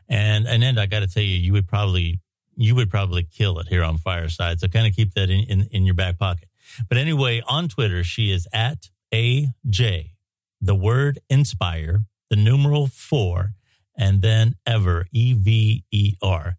And 0.09 0.47
Ananda, 0.47 0.81
I 0.81 0.85
got 0.85 0.99
to 1.01 1.07
tell 1.07 1.23
you, 1.23 1.35
you 1.35 1.53
would 1.53 1.67
probably 1.67 2.19
you 2.57 2.73
would 2.73 2.89
probably 2.89 3.23
kill 3.23 3.59
it 3.59 3.67
here 3.67 3.83
on 3.83 3.99
Fireside. 3.99 4.59
So 4.59 4.67
kind 4.67 4.87
of 4.87 4.95
keep 4.95 5.13
that 5.13 5.29
in, 5.29 5.41
in, 5.41 5.67
in 5.71 5.85
your 5.85 5.93
back 5.93 6.17
pocket. 6.17 6.49
But 6.89 6.97
anyway, 6.97 7.41
on 7.47 7.67
Twitter, 7.67 8.03
she 8.03 8.31
is 8.31 8.47
at 8.51 8.89
AJ, 9.13 10.11
the 10.59 10.75
word 10.75 11.19
inspire, 11.29 12.05
the 12.29 12.35
numeral 12.35 12.87
four, 12.87 13.53
and 13.95 14.21
then 14.21 14.55
ever, 14.65 15.05
E 15.11 15.33
V 15.33 15.83
E 15.91 16.15
R. 16.21 16.57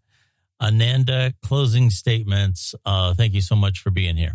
Ananda, 0.61 1.33
closing 1.43 1.89
statements. 1.89 2.75
Uh, 2.85 3.13
thank 3.13 3.33
you 3.33 3.41
so 3.41 3.55
much 3.55 3.79
for 3.79 3.91
being 3.91 4.17
here. 4.17 4.33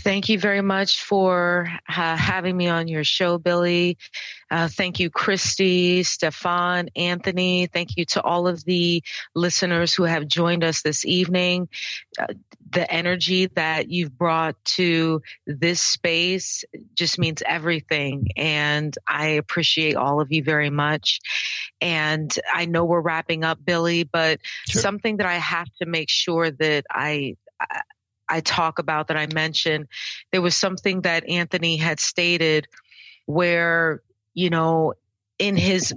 Thank 0.00 0.28
you 0.28 0.40
very 0.40 0.60
much 0.60 1.04
for 1.04 1.68
uh, 1.88 2.16
having 2.16 2.56
me 2.56 2.66
on 2.66 2.88
your 2.88 3.04
show, 3.04 3.38
Billy. 3.38 3.96
Uh, 4.50 4.66
thank 4.66 4.98
you, 4.98 5.08
Christy, 5.08 6.02
Stefan, 6.02 6.88
Anthony. 6.96 7.66
Thank 7.66 7.96
you 7.96 8.04
to 8.06 8.22
all 8.22 8.48
of 8.48 8.64
the 8.64 9.04
listeners 9.36 9.94
who 9.94 10.02
have 10.02 10.26
joined 10.26 10.64
us 10.64 10.82
this 10.82 11.04
evening. 11.04 11.68
Uh, 12.18 12.26
the 12.72 12.90
energy 12.92 13.46
that 13.54 13.88
you've 13.88 14.18
brought 14.18 14.56
to 14.64 15.22
this 15.46 15.80
space 15.80 16.64
just 16.94 17.16
means 17.16 17.40
everything. 17.46 18.28
And 18.36 18.96
I 19.06 19.26
appreciate 19.28 19.94
all 19.94 20.20
of 20.20 20.32
you 20.32 20.42
very 20.42 20.70
much. 20.70 21.20
And 21.80 22.36
I 22.52 22.64
know 22.64 22.84
we're 22.84 23.00
wrapping 23.00 23.44
up, 23.44 23.64
Billy, 23.64 24.02
but 24.02 24.40
sure. 24.68 24.82
something 24.82 25.18
that 25.18 25.26
I 25.26 25.34
have 25.34 25.68
to 25.80 25.86
make 25.86 26.10
sure 26.10 26.50
that 26.50 26.84
I, 26.90 27.36
I 28.28 28.40
talk 28.40 28.78
about 28.78 29.08
that 29.08 29.16
I 29.16 29.26
mentioned, 29.32 29.86
there 30.32 30.42
was 30.42 30.56
something 30.56 31.02
that 31.02 31.28
Anthony 31.28 31.76
had 31.76 32.00
stated 32.00 32.66
where, 33.26 34.02
you 34.34 34.50
know, 34.50 34.94
in 35.40 35.56
his 35.56 35.92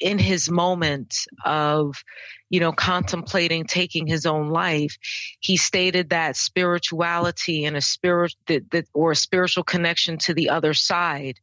in 0.00 0.18
his 0.18 0.50
moment 0.50 1.14
of 1.44 2.02
you 2.50 2.58
know 2.58 2.72
contemplating 2.72 3.64
taking 3.64 4.08
his 4.08 4.26
own 4.26 4.48
life 4.48 4.98
he 5.38 5.56
stated 5.56 6.10
that 6.10 6.36
spirituality 6.36 7.64
and 7.64 7.76
a 7.76 7.80
spirit 7.80 8.34
that, 8.46 8.68
that 8.72 8.84
or 8.92 9.12
a 9.12 9.16
spiritual 9.16 9.62
connection 9.62 10.18
to 10.18 10.34
the 10.34 10.50
other 10.50 10.74
side 10.74 11.38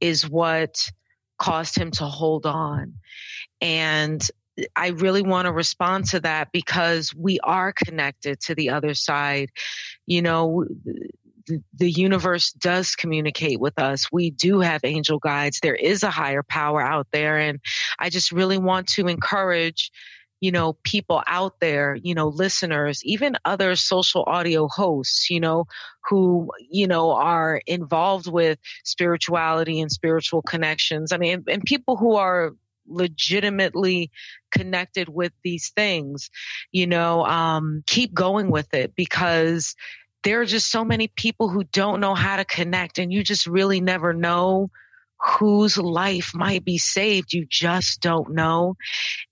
is 0.00 0.26
what 0.26 0.90
caused 1.40 1.76
him 1.76 1.90
to 1.90 2.04
hold 2.04 2.46
on. 2.46 2.94
And 3.60 4.22
I 4.76 4.88
really 4.88 5.22
want 5.22 5.46
to 5.46 5.52
respond 5.52 6.06
to 6.06 6.20
that 6.20 6.52
because 6.52 7.14
we 7.14 7.38
are 7.40 7.72
connected 7.72 8.40
to 8.40 8.54
the 8.54 8.70
other 8.70 8.94
side. 8.94 9.50
You 10.06 10.22
know, 10.22 10.66
the, 11.74 11.90
universe 11.90 12.52
does 12.52 12.94
communicate 12.94 13.60
with 13.60 13.78
us. 13.78 14.06
We 14.12 14.30
do 14.30 14.60
have 14.60 14.82
angel 14.84 15.18
guides. 15.18 15.60
There 15.60 15.74
is 15.74 16.02
a 16.02 16.10
higher 16.10 16.42
power 16.42 16.80
out 16.80 17.08
there. 17.12 17.38
And 17.38 17.60
I 17.98 18.10
just 18.10 18.32
really 18.32 18.58
want 18.58 18.86
to 18.88 19.08
encourage 19.08 19.90
you 20.40 20.50
know, 20.50 20.72
people 20.84 21.22
out 21.26 21.60
there, 21.60 21.96
you 22.02 22.14
know, 22.14 22.28
listeners, 22.28 23.04
even 23.04 23.36
other 23.44 23.76
social 23.76 24.24
audio 24.26 24.68
hosts, 24.68 25.28
you 25.28 25.38
know, 25.38 25.66
who, 26.08 26.50
you 26.70 26.86
know, 26.86 27.12
are 27.12 27.60
involved 27.66 28.26
with 28.26 28.58
spirituality 28.82 29.80
and 29.82 29.92
spiritual 29.92 30.40
connections. 30.40 31.12
I 31.12 31.18
mean, 31.18 31.44
and 31.46 31.62
people 31.62 31.98
who 31.98 32.16
are 32.16 32.52
legitimately 32.86 34.10
connected 34.50 35.08
with 35.08 35.32
these 35.42 35.70
things, 35.70 36.30
you 36.72 36.86
know, 36.86 37.24
um, 37.24 37.82
keep 37.86 38.12
going 38.12 38.50
with 38.50 38.72
it 38.74 38.94
because 38.94 39.74
there 40.22 40.40
are 40.40 40.46
just 40.46 40.70
so 40.70 40.84
many 40.84 41.08
people 41.08 41.48
who 41.48 41.64
don't 41.64 42.00
know 42.00 42.14
how 42.14 42.36
to 42.36 42.44
connect 42.44 42.98
and 42.98 43.12
you 43.12 43.22
just 43.22 43.46
really 43.46 43.80
never 43.80 44.12
know 44.12 44.70
whose 45.38 45.76
life 45.76 46.32
might 46.34 46.64
be 46.64 46.78
saved. 46.78 47.32
You 47.32 47.46
just 47.48 48.00
don't 48.00 48.32
know. 48.32 48.76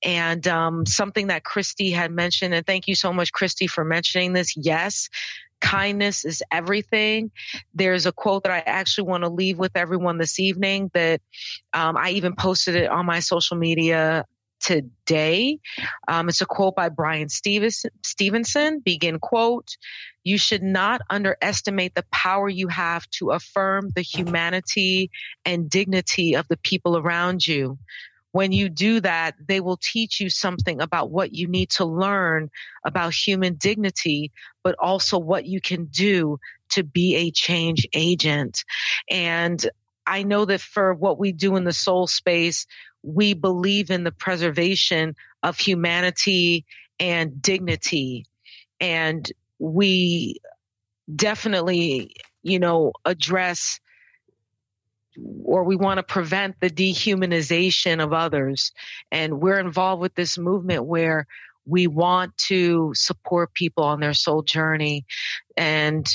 And 0.05 0.47
um, 0.47 0.87
something 0.87 1.29
that 1.29 1.45
Christy 1.45 1.91
had 1.91 2.11
mentioned, 2.11 2.55
and 2.55 2.67
thank 2.67 2.87
you 2.87 2.95
so 2.95 3.13
much, 3.13 3.33
Christy, 3.33 3.67
for 3.67 3.85
mentioning 3.85 4.33
this. 4.33 4.55
Yes, 4.57 5.09
kindness 5.61 6.25
is 6.25 6.43
everything. 6.51 7.31
There's 7.75 8.07
a 8.07 8.13
quote 8.13 8.45
that 8.45 8.53
I 8.53 8.61
actually 8.61 9.09
want 9.09 9.25
to 9.25 9.31
leave 9.31 9.59
with 9.59 9.73
everyone 9.75 10.19
this 10.19 10.39
evening 10.39 10.91
that 10.95 11.21
um, 11.73 11.97
I 11.97 12.11
even 12.11 12.35
posted 12.35 12.77
it 12.77 12.91
on 12.91 13.07
my 13.07 13.21
social 13.21 13.57
media 13.57 14.25
today. 14.61 15.59
Um, 16.09 16.29
it's 16.29 16.41
a 16.41 16.47
quote 16.47 16.75
by 16.75 16.89
Bryan 16.89 17.29
Stevenson. 17.29 18.81
Begin 18.81 19.19
quote. 19.19 19.77
You 20.25 20.39
should 20.39 20.63
not 20.63 21.01
underestimate 21.11 21.95
the 21.95 22.05
power 22.13 22.49
you 22.49 22.69
have 22.69 23.09
to 23.11 23.31
affirm 23.31 23.91
the 23.95 24.03
humanity 24.03 25.11
and 25.45 25.71
dignity 25.71 26.35
of 26.35 26.49
the 26.49 26.57
people 26.57 26.99
around 26.99 27.47
you. 27.47 27.79
When 28.39 28.53
you 28.53 28.69
do 28.69 29.01
that, 29.01 29.35
they 29.49 29.59
will 29.59 29.79
teach 29.79 30.21
you 30.21 30.31
something 30.31 30.81
about 30.81 31.11
what 31.11 31.35
you 31.35 31.49
need 31.49 31.71
to 31.71 31.85
learn 31.85 32.51
about 32.85 33.13
human 33.13 33.55
dignity, 33.55 34.31
but 34.63 34.77
also 34.79 35.19
what 35.19 35.47
you 35.47 35.61
can 35.61 35.87
do 35.87 36.39
to 36.69 36.85
be 36.85 37.17
a 37.17 37.33
change 37.33 37.85
agent. 37.95 38.65
And 39.11 39.69
I 40.07 40.23
know 40.23 40.45
that 40.45 40.61
for 40.61 40.95
what 40.95 41.19
we 41.19 41.33
do 41.33 41.57
in 41.57 41.65
the 41.65 41.73
soul 41.73 42.07
space, 42.07 42.65
we 43.03 43.35
believe 43.35 43.91
in 43.91 44.05
the 44.05 44.13
preservation 44.13 45.17
of 45.43 45.59
humanity 45.59 46.65
and 47.01 47.43
dignity. 47.43 48.25
And 48.79 49.29
we 49.59 50.37
definitely, 51.13 52.15
you 52.45 52.61
know, 52.61 52.93
address 53.05 53.81
or 55.45 55.65
we 55.65 55.77
want 55.77 55.99
to 55.99 56.03
prevent 56.03 56.57
the 56.61 56.71
dehumanization 56.71 58.03
of 58.03 58.13
others. 58.13 58.73
And 59.11 59.41
we're 59.41 59.59
involved 59.59 60.03
with 60.03 60.15
this 60.15 60.39
movement 60.39 60.85
where 60.85 61.27
we 61.69 61.87
want 61.87 62.37
to 62.39 62.93
support 62.95 63.53
people 63.53 63.85
on 63.85 64.01
their 64.01 64.15
soul 64.15 64.43
journey. 64.43 65.05
And 65.57 66.07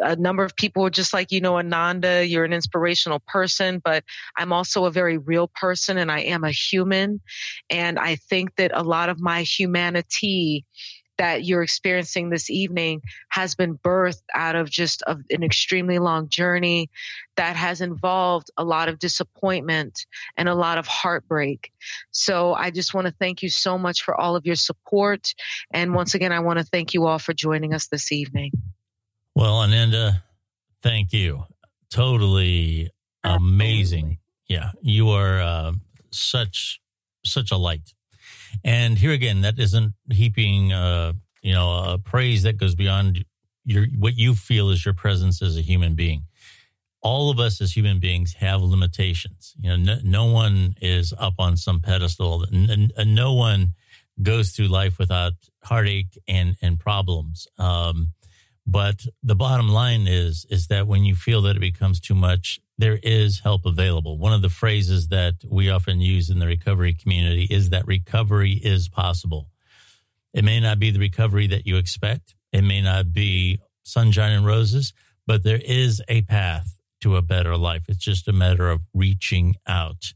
a 0.00 0.16
number 0.16 0.42
of 0.42 0.56
people 0.56 0.82
were 0.82 0.90
just 0.90 1.12
like, 1.12 1.30
you 1.30 1.40
know, 1.40 1.58
Ananda, 1.58 2.26
you're 2.26 2.44
an 2.44 2.52
inspirational 2.52 3.20
person, 3.26 3.80
but 3.84 4.04
I'm 4.36 4.52
also 4.52 4.86
a 4.86 4.90
very 4.90 5.18
real 5.18 5.48
person 5.48 5.98
and 5.98 6.10
I 6.10 6.20
am 6.20 6.44
a 6.44 6.50
human. 6.50 7.20
And 7.68 7.98
I 7.98 8.16
think 8.16 8.56
that 8.56 8.70
a 8.74 8.82
lot 8.82 9.10
of 9.10 9.20
my 9.20 9.42
humanity 9.42 10.64
that 11.22 11.44
you're 11.44 11.62
experiencing 11.62 12.30
this 12.30 12.50
evening 12.50 13.00
has 13.28 13.54
been 13.54 13.78
birthed 13.78 14.24
out 14.34 14.56
of 14.56 14.68
just 14.68 15.02
a, 15.06 15.16
an 15.30 15.44
extremely 15.44 16.00
long 16.00 16.28
journey 16.28 16.90
that 17.36 17.54
has 17.54 17.80
involved 17.80 18.50
a 18.56 18.64
lot 18.64 18.88
of 18.88 18.98
disappointment 18.98 20.04
and 20.36 20.48
a 20.48 20.54
lot 20.56 20.78
of 20.78 20.86
heartbreak. 20.88 21.70
So 22.10 22.54
I 22.54 22.72
just 22.72 22.92
want 22.92 23.06
to 23.06 23.14
thank 23.20 23.40
you 23.40 23.50
so 23.50 23.78
much 23.78 24.02
for 24.02 24.20
all 24.20 24.34
of 24.34 24.44
your 24.44 24.56
support. 24.56 25.32
And 25.70 25.94
once 25.94 26.12
again, 26.12 26.32
I 26.32 26.40
want 26.40 26.58
to 26.58 26.64
thank 26.64 26.92
you 26.92 27.06
all 27.06 27.20
for 27.20 27.32
joining 27.32 27.72
us 27.72 27.86
this 27.86 28.10
evening. 28.10 28.50
Well, 29.36 29.60
Ananda, 29.60 30.24
thank 30.82 31.12
you. 31.12 31.44
Totally 31.88 32.90
amazing. 33.22 34.18
Yeah, 34.48 34.72
you 34.80 35.10
are 35.10 35.40
uh, 35.40 35.72
such 36.10 36.80
such 37.24 37.52
a 37.52 37.56
light 37.56 37.92
and 38.64 38.98
here 38.98 39.12
again, 39.12 39.42
that 39.42 39.58
isn't 39.58 39.94
heaping, 40.10 40.72
uh, 40.72 41.12
you 41.42 41.52
know, 41.52 41.98
praise 42.04 42.42
that 42.44 42.56
goes 42.56 42.74
beyond 42.74 43.24
your 43.64 43.86
what 43.98 44.16
you 44.16 44.34
feel 44.34 44.70
is 44.70 44.84
your 44.84 44.94
presence 44.94 45.42
as 45.42 45.56
a 45.56 45.62
human 45.62 45.94
being. 45.94 46.24
All 47.00 47.30
of 47.30 47.40
us 47.40 47.60
as 47.60 47.76
human 47.76 47.98
beings 47.98 48.34
have 48.34 48.62
limitations. 48.62 49.54
You 49.58 49.70
know, 49.70 49.76
no, 49.76 49.98
no 50.04 50.24
one 50.26 50.74
is 50.80 51.12
up 51.18 51.34
on 51.38 51.56
some 51.56 51.80
pedestal. 51.80 52.46
and 52.52 53.14
no 53.14 53.32
one 53.32 53.74
goes 54.22 54.50
through 54.50 54.68
life 54.68 54.98
without 54.98 55.32
heartache 55.64 56.18
and 56.28 56.56
and 56.62 56.78
problems. 56.78 57.48
Um, 57.58 58.12
but 58.66 59.06
the 59.22 59.34
bottom 59.34 59.68
line 59.68 60.06
is 60.06 60.46
is 60.50 60.68
that 60.68 60.86
when 60.86 61.04
you 61.04 61.14
feel 61.14 61.42
that 61.42 61.56
it 61.56 61.60
becomes 61.60 61.98
too 61.98 62.14
much, 62.14 62.60
there 62.78 62.98
is 63.02 63.40
help 63.40 63.66
available. 63.66 64.18
One 64.18 64.32
of 64.32 64.42
the 64.42 64.48
phrases 64.48 65.08
that 65.08 65.34
we 65.48 65.70
often 65.70 66.00
use 66.00 66.30
in 66.30 66.38
the 66.38 66.46
recovery 66.46 66.94
community 66.94 67.46
is 67.50 67.70
that 67.70 67.86
recovery 67.86 68.52
is 68.52 68.88
possible. 68.88 69.48
It 70.32 70.44
may 70.44 70.60
not 70.60 70.78
be 70.78 70.90
the 70.90 70.98
recovery 70.98 71.46
that 71.48 71.66
you 71.66 71.76
expect. 71.76 72.34
It 72.52 72.62
may 72.62 72.80
not 72.80 73.12
be 73.12 73.60
sunshine 73.82 74.32
and 74.32 74.46
roses, 74.46 74.92
but 75.26 75.44
there 75.44 75.60
is 75.62 76.02
a 76.08 76.22
path 76.22 76.78
to 77.02 77.16
a 77.16 77.22
better 77.22 77.56
life. 77.56 77.84
It's 77.88 77.98
just 77.98 78.28
a 78.28 78.32
matter 78.32 78.70
of 78.70 78.80
reaching 78.94 79.56
out 79.66 80.14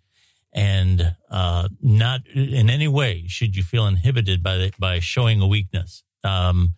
and 0.57 1.15
uh, 1.31 1.69
not 1.83 2.23
in 2.35 2.71
any 2.71 2.89
way 2.89 3.25
should 3.29 3.55
you 3.55 3.63
feel 3.63 3.87
inhibited 3.87 4.43
by 4.43 4.57
the, 4.57 4.73
by 4.79 4.99
showing 4.99 5.41
a 5.43 5.47
weakness. 5.47 6.03
Um, 6.25 6.73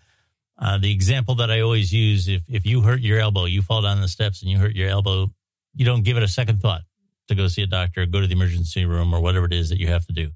uh, 0.61 0.79
the 0.79 0.91
example 0.91 1.37
that 1.37 1.51
I 1.51 1.61
always 1.61 1.93
use: 1.93 2.26
if 2.26 2.43
if 2.49 2.66
you 2.66 2.81
hurt 2.83 3.01
your 3.01 3.20
elbow, 3.20 3.45
you 3.45 3.62
fall 3.62 3.83
down 3.83 4.01
the 4.01 4.09
steps 4.09 4.43
and 4.43 4.51
you 4.51 4.59
hurt 4.59 4.74
your 4.74 4.89
elbow, 4.89 5.31
you 5.79 5.85
don't 5.85 6.05
give 6.05 6.16
it 6.16 6.22
a 6.22 6.29
second 6.29 6.61
thought 6.61 6.83
to 7.29 7.35
go 7.35 7.47
see 7.47 7.62
a 7.62 7.66
doctor, 7.66 8.05
go 8.05 8.20
to 8.20 8.26
the 8.26 8.35
emergency 8.35 8.85
room, 8.85 9.14
or 9.14 9.20
whatever 9.20 9.47
it 9.47 9.53
is 9.53 9.68
that 9.68 9.79
you 9.79 9.87
have 9.87 10.05
to 10.07 10.12
do. 10.12 10.31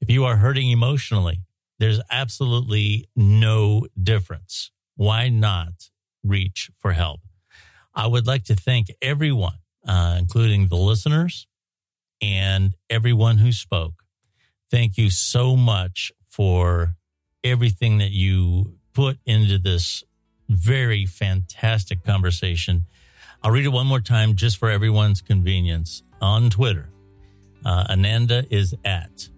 If 0.00 0.10
you 0.10 0.24
are 0.24 0.36
hurting 0.36 0.70
emotionally, 0.70 1.40
there's 1.78 2.00
absolutely 2.10 3.08
no 3.14 3.86
difference. 4.00 4.70
Why 4.96 5.28
not 5.28 5.90
reach 6.22 6.70
for 6.78 6.92
help? 6.92 7.20
I 7.94 8.06
would 8.06 8.26
like 8.26 8.44
to 8.44 8.56
thank 8.56 8.88
everyone, 9.00 9.58
uh, 9.86 10.16
including 10.18 10.68
the 10.68 10.76
listeners 10.76 11.46
and 12.20 12.74
everyone 12.90 13.38
who 13.38 13.52
spoke. 13.52 14.02
Thank 14.70 14.98
you 14.98 15.10
so 15.10 15.56
much 15.56 16.10
for 16.28 16.96
everything 17.44 17.98
that 17.98 18.10
you 18.10 18.78
put 18.92 19.18
into 19.24 19.58
this 19.58 20.02
very 20.48 21.06
fantastic 21.06 22.04
conversation. 22.04 22.86
I'll 23.44 23.50
read 23.50 23.66
it 23.66 23.68
one 23.68 23.86
more 23.86 24.00
time 24.00 24.36
just 24.36 24.56
for 24.56 24.70
everyone's 24.70 25.20
convenience. 25.20 26.02
On 26.22 26.48
Twitter, 26.48 26.88
uh, 27.66 27.84
Ananda 27.90 28.46
is 28.50 28.74
at 28.86 29.28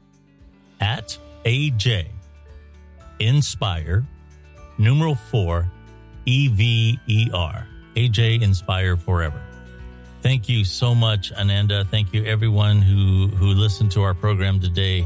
at 0.80 1.18
AJ 1.44 2.06
Inspire 3.18 4.06
numeral 4.78 5.16
four 5.16 5.68
E 6.24 6.46
V 6.46 7.00
E 7.08 7.30
R 7.34 7.66
AJ 7.96 8.42
Inspire 8.42 8.96
Forever. 8.96 9.42
Thank 10.22 10.48
you 10.48 10.64
so 10.64 10.94
much, 10.94 11.32
Ananda. 11.32 11.84
Thank 11.84 12.14
you, 12.14 12.24
everyone 12.24 12.82
who 12.82 13.26
who 13.26 13.46
listened 13.46 13.90
to 13.92 14.02
our 14.02 14.14
program 14.14 14.60
today. 14.60 15.04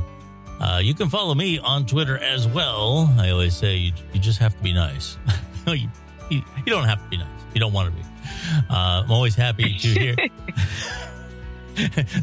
Uh, 0.61 0.78
you 0.82 0.92
can 0.92 1.09
follow 1.09 1.34
me 1.34 1.59
on 1.59 1.86
Twitter 1.86 2.18
as 2.18 2.46
well. 2.46 3.11
I 3.18 3.30
always 3.30 3.57
say 3.57 3.76
you, 3.76 3.92
you 4.12 4.20
just 4.20 4.38
have 4.40 4.55
to 4.59 4.62
be 4.62 4.74
nice. 4.74 5.16
you, 5.66 5.88
you, 6.28 6.42
you 6.59 6.66
don't 6.66 6.84
have 6.84 7.03
to 7.03 7.09
be 7.09 7.16
nice. 7.16 7.28
You 7.55 7.61
don't 7.61 7.72
want 7.72 7.88
to 7.88 7.96
be. 7.98 8.10
Uh, 8.68 9.03
I'm 9.05 9.11
always 9.11 9.35
happy 9.35 9.79
to 9.79 9.89
hear. 9.89 10.16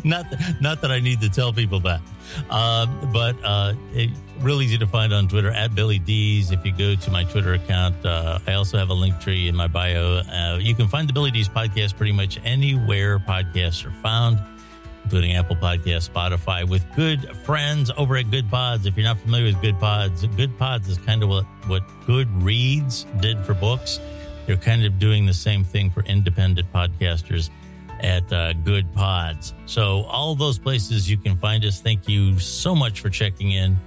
not, 0.04 0.26
not 0.62 0.82
that 0.82 0.92
I 0.92 1.00
need 1.00 1.22
to 1.22 1.30
tell 1.30 1.54
people 1.54 1.80
that, 1.82 2.02
uh, 2.50 2.86
but 3.12 3.36
uh, 3.44 3.74
it, 3.94 4.10
real 4.40 4.62
easy 4.62 4.78
to 4.78 4.88
find 4.88 5.14
on 5.14 5.28
Twitter 5.28 5.52
at 5.52 5.76
Billy 5.76 6.00
D's. 6.00 6.52
If 6.52 6.66
you 6.66 6.72
go 6.72 6.96
to 6.96 7.12
my 7.12 7.24
Twitter 7.24 7.54
account, 7.54 8.06
uh, 8.06 8.40
I 8.48 8.54
also 8.54 8.78
have 8.78 8.90
a 8.90 8.96
Linktree 8.96 9.48
in 9.48 9.56
my 9.56 9.68
bio. 9.68 10.20
Uh, 10.20 10.58
you 10.62 10.76
can 10.76 10.88
find 10.88 11.08
the 11.08 11.14
Billy 11.14 11.32
D's 11.32 11.50
podcast 11.50 11.98
pretty 11.98 12.12
much 12.12 12.40
anywhere 12.44 13.20
podcasts 13.20 13.86
are 13.86 13.92
found, 14.02 14.40
including 15.04 15.36
Apple 15.36 15.56
Podcasts, 15.56 16.10
Spotify, 16.10 16.68
with 16.68 16.86
good 16.96 17.36
friends 17.38 17.92
over 17.98 18.18
at 18.18 18.26
Goodpods. 18.28 18.86
If 18.86 18.98
you're 18.98 19.06
not 19.06 19.20
familiar 19.20 19.46
with 19.46 19.64
Goodpods, 19.64 20.36
Good 20.36 20.58
Pods 20.58 20.90
is 20.90 20.98
kind 21.00 21.24
of 21.24 21.30
what, 21.30 21.46
what 21.68 21.84
Good 22.06 22.30
Reads 22.44 23.06
did 23.22 23.40
for 23.42 23.54
books 23.54 24.00
they're 24.48 24.58
kind 24.58 24.84
of 24.86 24.98
doing 24.98 25.26
the 25.26 25.34
same 25.34 25.64
thing 25.64 25.92
for 25.92 26.02
independent 26.04 26.72
podcasters 26.74 27.52
at 28.00 28.24
uh, 28.32 28.54
Goodpods. 28.64 29.54
So, 29.66 30.04
all 30.04 30.34
those 30.34 30.58
places 30.58 31.10
you 31.10 31.18
can 31.18 31.38
find 31.38 31.64
us. 31.66 31.82
Thank 31.82 32.08
you 32.08 32.40
so 32.40 32.74
much 32.74 33.02
for 33.02 33.10
checking 33.10 33.52
in. 33.52 33.78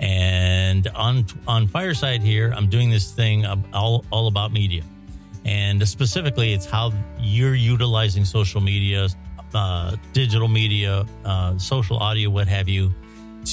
And 0.00 0.86
on 0.88 1.24
on 1.46 1.66
Fireside 1.66 2.20
here, 2.20 2.52
I'm 2.56 2.68
doing 2.68 2.90
this 2.90 3.12
thing 3.12 3.46
all, 3.72 4.04
all 4.10 4.26
about 4.26 4.52
media. 4.52 4.82
And 5.44 5.86
specifically, 5.88 6.52
it's 6.52 6.66
how 6.66 6.92
you're 7.18 7.54
utilizing 7.54 8.24
social 8.24 8.60
media, 8.60 9.08
uh, 9.54 9.96
digital 10.12 10.48
media, 10.48 11.06
uh, 11.24 11.56
social 11.58 11.96
audio, 11.98 12.28
what 12.28 12.48
have 12.48 12.68
you, 12.68 12.92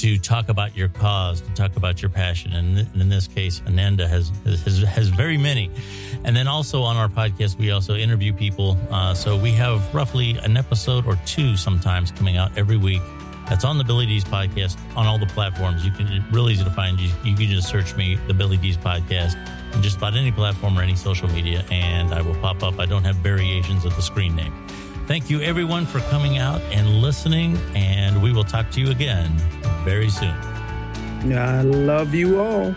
to 0.00 0.18
talk 0.18 0.48
about 0.48 0.76
your 0.76 0.88
cause, 0.88 1.40
to 1.40 1.50
talk 1.54 1.76
about 1.76 2.02
your 2.02 2.10
passion. 2.10 2.52
And 2.52 2.78
in 3.00 3.08
this 3.08 3.26
case, 3.26 3.62
Ananda 3.66 4.06
has, 4.06 4.30
has, 4.44 4.82
has 4.82 5.08
very 5.08 5.38
many. 5.38 5.70
And 6.24 6.36
then 6.36 6.48
also 6.48 6.82
on 6.82 6.96
our 6.96 7.08
podcast, 7.08 7.58
we 7.58 7.70
also 7.70 7.94
interview 7.94 8.32
people. 8.32 8.76
Uh, 8.90 9.14
so 9.14 9.36
we 9.36 9.52
have 9.52 9.94
roughly 9.94 10.36
an 10.38 10.56
episode 10.56 11.06
or 11.06 11.16
two 11.24 11.56
sometimes 11.56 12.10
coming 12.10 12.36
out 12.36 12.56
every 12.58 12.76
week. 12.76 13.02
That's 13.48 13.64
on 13.64 13.78
the 13.78 13.84
Billy 13.84 14.06
D's 14.06 14.24
podcast 14.24 14.76
on 14.96 15.06
all 15.06 15.18
the 15.18 15.26
platforms. 15.26 15.84
You 15.84 15.92
can 15.92 16.24
really 16.32 16.54
easy 16.54 16.64
to 16.64 16.70
find. 16.70 16.98
You, 16.98 17.10
you 17.24 17.36
can 17.36 17.46
just 17.46 17.68
search 17.68 17.94
me, 17.96 18.16
the 18.26 18.34
Billy 18.34 18.56
D's 18.56 18.76
podcast, 18.76 19.36
and 19.72 19.82
just 19.82 19.98
about 19.98 20.16
any 20.16 20.32
platform 20.32 20.76
or 20.76 20.82
any 20.82 20.96
social 20.96 21.28
media, 21.28 21.64
and 21.70 22.12
I 22.12 22.22
will 22.22 22.34
pop 22.36 22.64
up. 22.64 22.80
I 22.80 22.86
don't 22.86 23.04
have 23.04 23.16
variations 23.16 23.84
of 23.84 23.94
the 23.94 24.02
screen 24.02 24.34
name. 24.34 24.52
Thank 25.06 25.30
you, 25.30 25.40
everyone, 25.40 25.86
for 25.86 26.00
coming 26.10 26.38
out 26.38 26.60
and 26.72 27.00
listening, 27.00 27.56
and 27.76 28.20
we 28.20 28.32
will 28.32 28.42
talk 28.42 28.70
to 28.72 28.80
you 28.80 28.90
again 28.90 29.30
very 29.84 30.10
soon. 30.10 30.34
I 31.32 31.62
love 31.62 32.12
you 32.12 32.40
all. 32.40 32.74